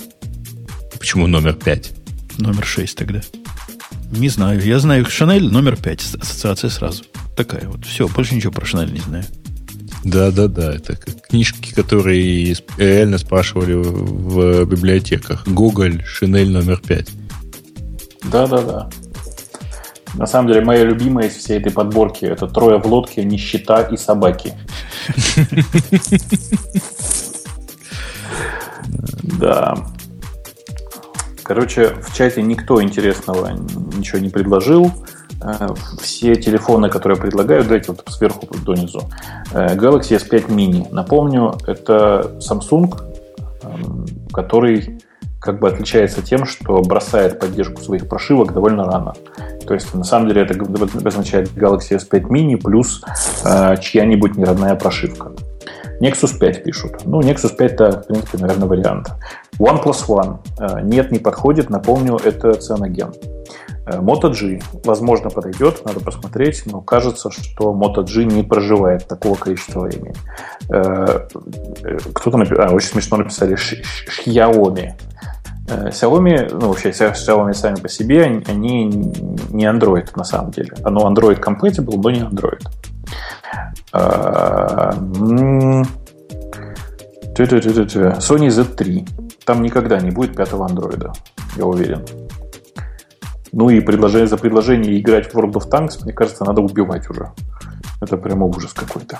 Почему 0.99 1.27
номер 1.27 1.53
5? 1.53 1.93
Номер 2.37 2.65
6 2.65 2.97
тогда. 2.97 3.21
Не 4.11 4.29
знаю. 4.29 4.61
Я 4.61 4.79
знаю 4.79 5.05
Шанель 5.05 5.51
номер 5.51 5.77
5. 5.77 6.15
Ассоциация 6.21 6.69
сразу. 6.69 7.03
Такая 7.35 7.67
вот. 7.67 7.85
Все, 7.85 8.07
больше 8.07 8.35
ничего 8.35 8.51
про 8.51 8.65
Шанель 8.65 8.93
не 8.93 8.99
знаю. 8.99 9.25
Да, 10.03 10.31
да, 10.31 10.47
да. 10.47 10.73
Это 10.73 10.95
книжки, 10.95 11.73
которые 11.73 12.55
реально 12.77 13.17
спрашивали 13.17 13.73
в 13.73 14.65
библиотеках. 14.65 15.47
Гоголь, 15.47 16.03
Шинель 16.05 16.51
номер 16.51 16.79
5. 16.85 17.09
Да, 18.31 18.47
да, 18.47 18.61
да. 18.61 18.89
На 20.17 20.25
самом 20.25 20.47
деле, 20.47 20.61
моя 20.61 20.83
любимая 20.83 21.27
из 21.27 21.35
всей 21.35 21.59
этой 21.59 21.71
подборки 21.71 22.25
это 22.25 22.47
трое 22.47 22.79
в 22.79 22.85
лодке, 22.85 23.23
нищета 23.23 23.81
и 23.81 23.97
собаки. 23.97 24.53
Да. 29.39 29.75
Короче, 31.43 31.95
в 32.01 32.15
чате 32.15 32.41
никто 32.41 32.81
интересного 32.81 33.51
ничего 33.97 34.19
не 34.19 34.29
предложил. 34.29 34.91
Э, 35.41 35.67
все 36.01 36.35
телефоны, 36.35 36.89
которые 36.89 37.19
предлагают, 37.19 37.67
давайте 37.67 37.91
вот 37.91 38.03
сверху 38.09 38.47
донизу. 38.65 39.03
Э, 39.51 39.75
Galaxy 39.75 40.17
S5 40.17 40.47
Mini. 40.47 40.87
Напомню, 40.91 41.55
это 41.67 42.35
Samsung, 42.39 42.99
эм, 43.61 44.05
который 44.33 44.99
как 45.45 45.59
бы 45.59 45.69
отличается 45.69 46.23
тем, 46.23 46.45
что 46.45 46.81
бросает 46.81 47.39
поддержку 47.39 47.81
своих 47.81 48.09
прошивок 48.09 48.51
довольно 48.51 48.83
рано. 48.85 49.13
То 49.67 49.75
есть, 49.75 49.93
на 49.93 50.03
самом 50.03 50.27
деле, 50.27 50.41
это 50.41 50.55
означает 51.07 51.51
Galaxy 51.55 51.97
S5 51.97 52.23
Mini 52.23 52.57
плюс 52.57 53.03
э, 53.45 53.77
чья-нибудь 53.79 54.35
неродная 54.35 54.75
прошивка. 54.75 55.31
Nexus 56.01 56.37
5 56.37 56.63
пишут. 56.63 57.05
Ну, 57.05 57.21
Nexus 57.21 57.55
5 57.55 57.71
это, 57.71 58.01
в 58.01 58.07
принципе, 58.07 58.37
наверное, 58.39 58.67
вариант. 58.67 59.11
OnePlus 59.59 60.07
One. 60.07 60.39
Э, 60.59 60.81
нет, 60.81 61.11
не 61.11 61.19
подходит. 61.19 61.69
Напомню, 61.69 62.17
это 62.17 62.53
цианоген. 62.53 63.13
Э, 63.85 63.99
Moto 63.99 64.31
G, 64.31 64.61
возможно, 64.83 65.29
подойдет, 65.29 65.85
надо 65.85 65.99
посмотреть, 65.99 66.63
но 66.65 66.81
кажется, 66.81 67.29
что 67.29 67.73
Moto 67.73 68.03
G 68.03 68.25
не 68.25 68.43
проживает 68.43 69.07
такого 69.07 69.35
количества 69.35 69.81
времени. 69.81 70.15
Э, 70.69 71.27
кто-то 72.13 72.37
написал, 72.37 72.65
а, 72.65 72.71
очень 72.71 72.89
смешно 72.89 73.17
написали 73.17 73.55
Xiaomi. 73.55 74.93
Xiaomi, 75.65 76.53
ну 76.53 76.67
вообще 76.67 76.89
Xiaomi 76.91 77.53
сами 77.53 77.75
по 77.75 77.89
себе, 77.89 78.23
они 78.47 78.85
не 79.49 79.65
Android 79.65 80.09
на 80.15 80.23
самом 80.23 80.51
деле. 80.51 80.73
Оно 80.83 81.09
Android 81.11 81.39
compatible, 81.41 81.99
но 82.01 82.09
не 82.11 82.21
Android. 82.21 82.61
Sony 87.35 88.49
Z3. 88.49 89.07
Там 89.45 89.61
никогда 89.61 89.99
не 89.99 90.11
будет 90.11 90.35
пятого 90.35 90.65
андроида, 90.65 91.13
я 91.55 91.65
уверен. 91.65 92.05
Ну 93.51 93.69
и 93.69 93.79
предложение 93.79 94.27
за 94.27 94.37
предложение 94.37 94.99
играть 94.99 95.31
в 95.31 95.37
World 95.37 95.53
of 95.53 95.69
Tanks, 95.69 96.03
мне 96.03 96.13
кажется, 96.13 96.43
надо 96.45 96.61
убивать 96.61 97.09
уже. 97.09 97.31
Это 98.01 98.17
прямо 98.17 98.45
ужас 98.45 98.73
какой-то. 98.73 99.19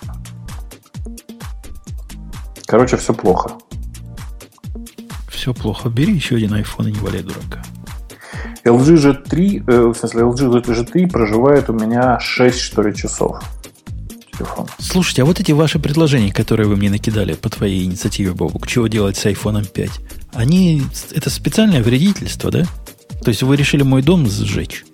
Короче, 2.65 2.97
все 2.97 3.13
плохо. 3.13 3.51
Все 5.35 5.53
плохо. 5.53 5.89
Бери 5.89 6.13
еще 6.13 6.37
один 6.37 6.53
iPhone 6.53 6.89
и 6.89 6.91
не 6.91 6.99
валяй 6.99 7.21
дурака. 7.21 7.63
LG 8.63 8.95
G3, 8.95 9.63
э, 9.67 9.87
в 9.87 9.95
смысле, 9.95 10.21
LG 10.21 10.63
G3 10.63 11.09
проживает 11.09 11.69
у 11.69 11.73
меня 11.73 12.19
6, 12.19 12.59
что 12.59 12.81
ли, 12.81 12.95
часов 12.95 13.43
телефон. 14.37 14.67
Слушайте, 14.79 15.21
а 15.21 15.25
вот 15.25 15.39
эти 15.39 15.51
ваши 15.51 15.79
предложения, 15.79 16.31
которые 16.31 16.67
вы 16.67 16.75
мне 16.75 16.89
накидали 16.89 17.33
по 17.33 17.49
твоей 17.49 17.83
инициативе, 17.83 18.33
Бобук, 18.33 18.67
чего 18.67 18.87
делать 18.87 19.17
с 19.17 19.25
iPhone 19.25 19.67
5, 19.67 19.89
они, 20.33 20.83
это 21.11 21.29
специальное 21.29 21.81
вредительство, 21.81 22.51
да? 22.51 22.65
То 23.23 23.29
есть 23.29 23.43
вы 23.43 23.55
решили 23.55 23.83
мой 23.83 24.01
дом 24.01 24.27
сжечь? 24.27 24.85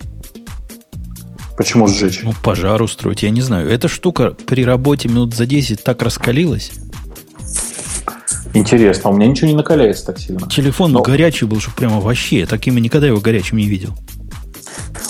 Почему 1.57 1.87
сжечь? 1.87 2.21
Ну, 2.23 2.33
пожар 2.43 2.81
устроить, 2.81 3.23
я 3.23 3.29
не 3.29 3.41
знаю. 3.41 3.69
Эта 3.69 3.87
штука 3.87 4.35
при 4.45 4.63
работе 4.65 5.09
минут 5.09 5.35
за 5.35 5.45
10 5.45 5.83
так 5.83 6.01
раскалилась. 6.01 6.71
Интересно, 8.53 9.09
у 9.09 9.13
меня 9.13 9.27
ничего 9.27 9.47
не 9.47 9.55
накаляется 9.55 10.07
так 10.07 10.19
сильно. 10.19 10.47
Телефон 10.49 10.91
Но... 10.91 11.01
горячий 11.01 11.45
был, 11.45 11.59
что 11.59 11.71
прямо 11.71 11.99
вообще. 11.99 12.41
Я 12.41 12.45
такими 12.45 12.79
никогда 12.79 13.07
его 13.07 13.19
горячим 13.19 13.57
не 13.57 13.67
видел. 13.67 13.93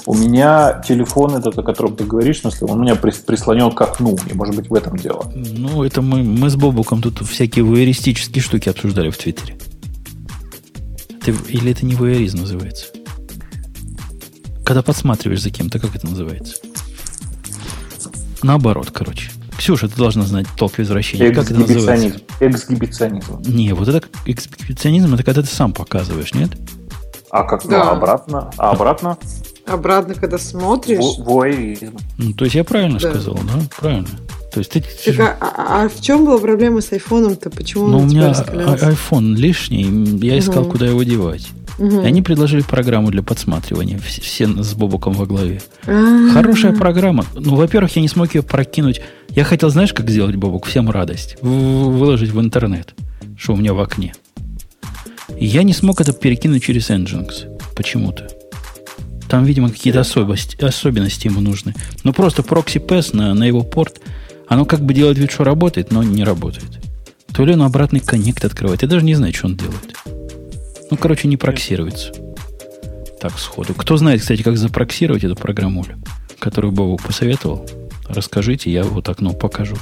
У 0.05 0.13
меня 0.15 0.81
телефон 0.87 1.35
этот, 1.35 1.57
о 1.57 1.63
котором 1.63 1.95
ты 1.95 2.03
говоришь, 2.03 2.41
смысле, 2.41 2.67
он 2.67 2.79
у 2.79 2.81
меня 2.83 2.95
прислонен 2.95 3.71
к 3.71 3.81
окну, 3.81 4.17
и 4.29 4.33
может 4.33 4.55
быть 4.55 4.69
в 4.69 4.73
этом 4.73 4.97
дело. 4.97 5.31
Ну, 5.35 5.83
это 5.83 6.01
мы, 6.01 6.23
мы 6.23 6.49
с 6.49 6.55
Бобуком 6.55 7.01
тут 7.01 7.19
всякие 7.27 7.63
вуэристические 7.63 8.41
штуки 8.41 8.69
обсуждали 8.69 9.09
в 9.09 9.17
Твиттере. 9.17 9.57
Ты, 11.23 11.35
или 11.49 11.71
это 11.71 11.85
не 11.85 11.95
вуэризм 11.95 12.39
называется? 12.39 12.87
Когда 14.65 14.81
подсматриваешь 14.81 15.41
за 15.41 15.51
кем-то, 15.51 15.79
как 15.79 15.95
это 15.95 16.07
называется? 16.07 16.55
Наоборот, 18.41 18.89
короче. 18.91 19.29
Ксюша, 19.61 19.87
ты 19.87 19.95
должна 19.95 20.23
знать 20.23 20.47
толк 20.57 20.79
возвращения. 20.79 21.29
Как 21.29 21.45
это 21.45 21.59
называется? 21.59 22.19
Эксгибиционизм. 22.39 23.43
Не, 23.45 23.73
вот 23.73 23.87
это 23.87 24.01
эксгибиционизм, 24.25 25.13
это 25.13 25.23
когда 25.23 25.43
ты 25.43 25.49
сам 25.49 25.71
показываешь, 25.71 26.33
нет? 26.33 26.49
А 27.29 27.43
как? 27.43 27.67
Да. 27.67 27.85
Ну, 27.85 27.91
обратно? 27.91 28.49
А 28.57 28.71
обратно? 28.71 29.19
Обратно, 29.67 30.15
когда 30.15 30.39
смотришь. 30.39 31.19
Вуайеризм. 31.19 31.95
Ну, 32.17 32.33
то 32.33 32.45
есть 32.45 32.55
я 32.55 32.63
правильно 32.63 32.97
да. 32.97 33.11
сказал, 33.11 33.35
да? 33.35 33.61
Правильно. 33.79 34.07
То 34.51 34.61
есть 34.61 34.71
ты... 34.71 34.81
Так, 34.81 35.19
а, 35.19 35.37
а, 35.39 35.83
а 35.83 35.89
в 35.89 36.01
чем 36.01 36.25
была 36.25 36.39
проблема 36.39 36.81
с 36.81 36.91
айфоном-то? 36.91 37.51
Почему 37.51 37.85
ну, 37.85 37.99
у 37.99 38.05
меня 38.05 38.31
iPhone 38.31 39.35
лишний, 39.35 39.83
я 40.25 40.39
искал, 40.39 40.63
угу. 40.63 40.71
куда 40.71 40.87
его 40.87 41.03
девать. 41.03 41.47
Угу. 41.81 42.01
И 42.01 42.05
они 42.05 42.21
предложили 42.21 42.61
программу 42.61 43.09
для 43.09 43.23
подсматривания, 43.23 43.97
все 43.97 44.47
с 44.47 44.73
Бобуком 44.75 45.13
во 45.13 45.25
главе. 45.25 45.61
А-а-а. 45.87 46.31
Хорошая 46.31 46.73
программа. 46.73 47.25
Ну, 47.33 47.55
во-первых, 47.55 47.95
я 47.95 48.03
не 48.03 48.07
смог 48.07 48.35
ее 48.35 48.43
прокинуть. 48.43 49.01
Я 49.29 49.43
хотел, 49.43 49.71
знаешь, 49.71 49.91
как 49.91 50.07
сделать, 50.07 50.35
Бобук? 50.35 50.67
Всем 50.67 50.91
радость. 50.91 51.37
Выложить 51.41 52.29
в 52.29 52.39
интернет, 52.39 52.93
что 53.35 53.53
у 53.53 53.55
меня 53.55 53.73
в 53.73 53.79
окне. 53.79 54.13
И 55.39 55.47
я 55.47 55.63
не 55.63 55.73
смог 55.73 56.01
это 56.01 56.13
перекинуть 56.13 56.63
через 56.63 56.91
Nginx 56.91 57.57
почему-то. 57.75 58.27
Там, 59.27 59.43
видимо, 59.45 59.71
какие-то 59.71 60.01
особенности, 60.01 60.63
особенности 60.63 61.27
ему 61.27 61.41
нужны. 61.41 61.73
Ну, 62.03 62.13
просто 62.13 62.43
прокси 62.43 62.77
PES 62.77 63.15
на, 63.15 63.33
на 63.33 63.43
его 63.45 63.63
порт, 63.63 64.01
оно 64.47 64.65
как 64.65 64.81
бы 64.81 64.93
делает 64.93 65.17
вид, 65.17 65.31
что 65.31 65.45
работает, 65.45 65.91
но 65.91 66.03
не 66.03 66.23
работает. 66.23 66.79
То 67.33 67.43
ли 67.43 67.53
он 67.53 67.63
обратный 67.63 68.01
коннект 68.01 68.45
открывает. 68.45 68.83
Я 68.83 68.87
даже 68.87 69.03
не 69.03 69.15
знаю, 69.15 69.33
что 69.33 69.47
он 69.47 69.55
делает. 69.55 69.95
Ну, 70.91 70.97
короче, 70.97 71.27
не 71.29 71.37
проксируется. 71.37 72.11
Так, 73.19 73.39
сходу. 73.39 73.73
Кто 73.73 73.97
знает, 73.97 74.21
кстати, 74.21 74.41
как 74.41 74.57
запроксировать 74.57 75.23
эту 75.23 75.35
программу, 75.35 75.85
которую 76.37 76.73
Бобу 76.73 76.97
посоветовал, 76.97 77.65
расскажите, 78.07 78.69
я 78.69 78.83
вот 78.83 79.07
окно 79.07 79.31
покажу. 79.31 79.77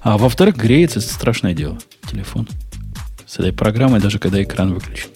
А 0.00 0.18
во-вторых, 0.18 0.56
греется, 0.56 0.98
это 0.98 1.08
страшное 1.08 1.54
дело. 1.54 1.78
Телефон. 2.10 2.48
С 3.24 3.38
этой 3.38 3.52
программой, 3.52 4.00
даже 4.00 4.18
когда 4.18 4.42
экран 4.42 4.74
выключен. 4.74 5.10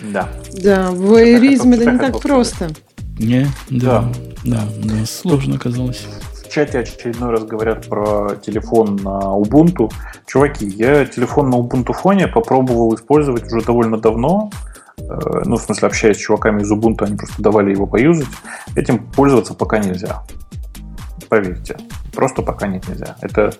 Да. 0.00 0.28
Да, 0.52 0.90
воеризм 0.90 1.72
это 1.72 1.90
не 1.92 1.98
так 1.98 2.20
просто. 2.20 2.70
Не, 3.18 3.46
да, 3.70 4.12
да, 4.44 4.66
да, 4.76 4.94
да 4.96 5.06
сложно 5.06 5.56
оказалось. 5.56 6.06
В 6.50 6.52
чате 6.52 6.80
очередной 6.80 7.30
раз 7.30 7.44
говорят 7.44 7.88
про 7.88 8.34
телефон 8.34 8.96
на 8.96 9.20
Ubuntu. 9.38 9.88
Чуваки, 10.26 10.66
я 10.66 11.04
телефон 11.04 11.48
на 11.48 11.54
Ubuntu 11.54 11.92
фоне 11.92 12.26
попробовал 12.26 12.92
использовать 12.96 13.44
уже 13.52 13.64
довольно 13.64 13.98
давно. 13.98 14.50
Э, 14.98 15.42
ну, 15.44 15.54
в 15.54 15.62
смысле, 15.62 15.86
общаясь 15.86 16.16
с 16.16 16.20
чуваками 16.20 16.62
из 16.62 16.72
Ubuntu, 16.72 17.04
они 17.04 17.16
просто 17.16 17.40
давали 17.40 17.70
его 17.70 17.86
поюзать. 17.86 18.26
Этим 18.74 18.98
пользоваться 19.12 19.54
пока 19.54 19.78
нельзя. 19.78 20.24
Поверьте. 21.28 21.76
Просто 22.12 22.42
пока 22.42 22.66
нет 22.66 22.88
нельзя. 22.88 23.14
Это 23.20 23.52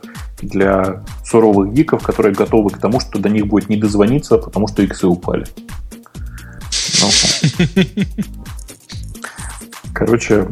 для 0.43 1.05
суровых 1.25 1.73
гиков, 1.73 2.03
которые 2.03 2.35
готовы 2.35 2.71
к 2.71 2.79
тому, 2.79 2.99
что 2.99 3.21
до 3.21 3.29
них 3.29 3.47
будет 3.47 3.69
не 3.69 3.77
дозвониться, 3.77 4.37
потому 4.37 4.67
что 4.67 4.83
иксы 4.83 5.07
упали. 5.07 5.47
Короче, 9.95 10.49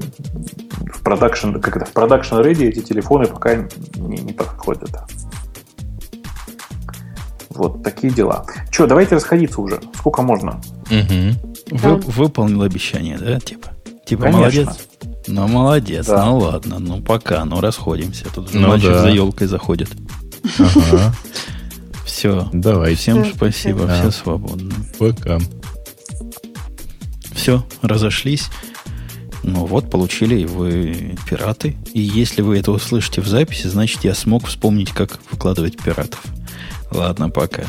в 0.93 1.03
продакшн, 1.03 1.53
как 1.59 1.77
это, 1.77 1.87
в 1.87 1.93
продакшн 1.93 2.37
ready 2.37 2.69
эти 2.69 2.81
телефоны 2.81 3.27
пока 3.27 3.55
не, 3.97 4.19
не 4.19 4.33
подходят. 4.33 4.91
Вот 7.51 7.83
такие 7.83 8.13
дела. 8.13 8.47
Че, 8.71 8.87
давайте 8.87 9.17
расходиться 9.17 9.61
уже. 9.61 9.81
Сколько 9.97 10.23
можно? 10.23 10.61
Угу. 10.91 11.77
Вы, 11.79 11.97
выполнил 11.97 12.63
обещание, 12.63 13.19
да? 13.19 13.41
Типа, 13.41 13.71
типа 14.07 14.23
Конечно. 14.25 14.41
молодец. 14.41 14.89
Ну, 15.27 15.49
молодец. 15.49 16.07
Да. 16.07 16.25
Ну, 16.25 16.39
ладно. 16.39 16.79
Ну, 16.79 17.03
пока. 17.03 17.45
Ну, 17.45 17.61
расходимся. 17.61 18.27
Тут 18.33 18.55
ну, 18.55 18.69
мальчик 18.69 18.91
да. 18.91 19.03
за 19.03 19.09
елкой 19.09 19.49
заходит. 19.49 19.91
Ага. 20.59 21.13
Все. 22.05 22.49
Давай. 22.53 22.95
Всем 22.95 23.25
спасибо. 23.35 23.89
Все 23.89 24.11
свободны. 24.11 24.73
Пока. 24.99 25.39
все, 27.33 27.65
разошлись. 27.83 28.51
Ну 29.43 29.67
вот, 29.67 29.91
получили 29.91 30.45
вы 30.45 31.17
пираты. 31.29 31.77
И 31.93 32.01
если 32.01 32.43
вы 32.43 32.59
это 32.59 32.73
услышите 32.73 33.21
в 33.21 33.29
записи, 33.29 33.67
значит, 33.67 34.05
я 34.05 34.15
смог 34.15 34.47
вспомнить, 34.47 34.91
как 34.91 35.19
выкладывать 35.31 35.77
пиратов. 35.77 36.23
Ладно, 36.91 37.31
пока. 37.31 37.65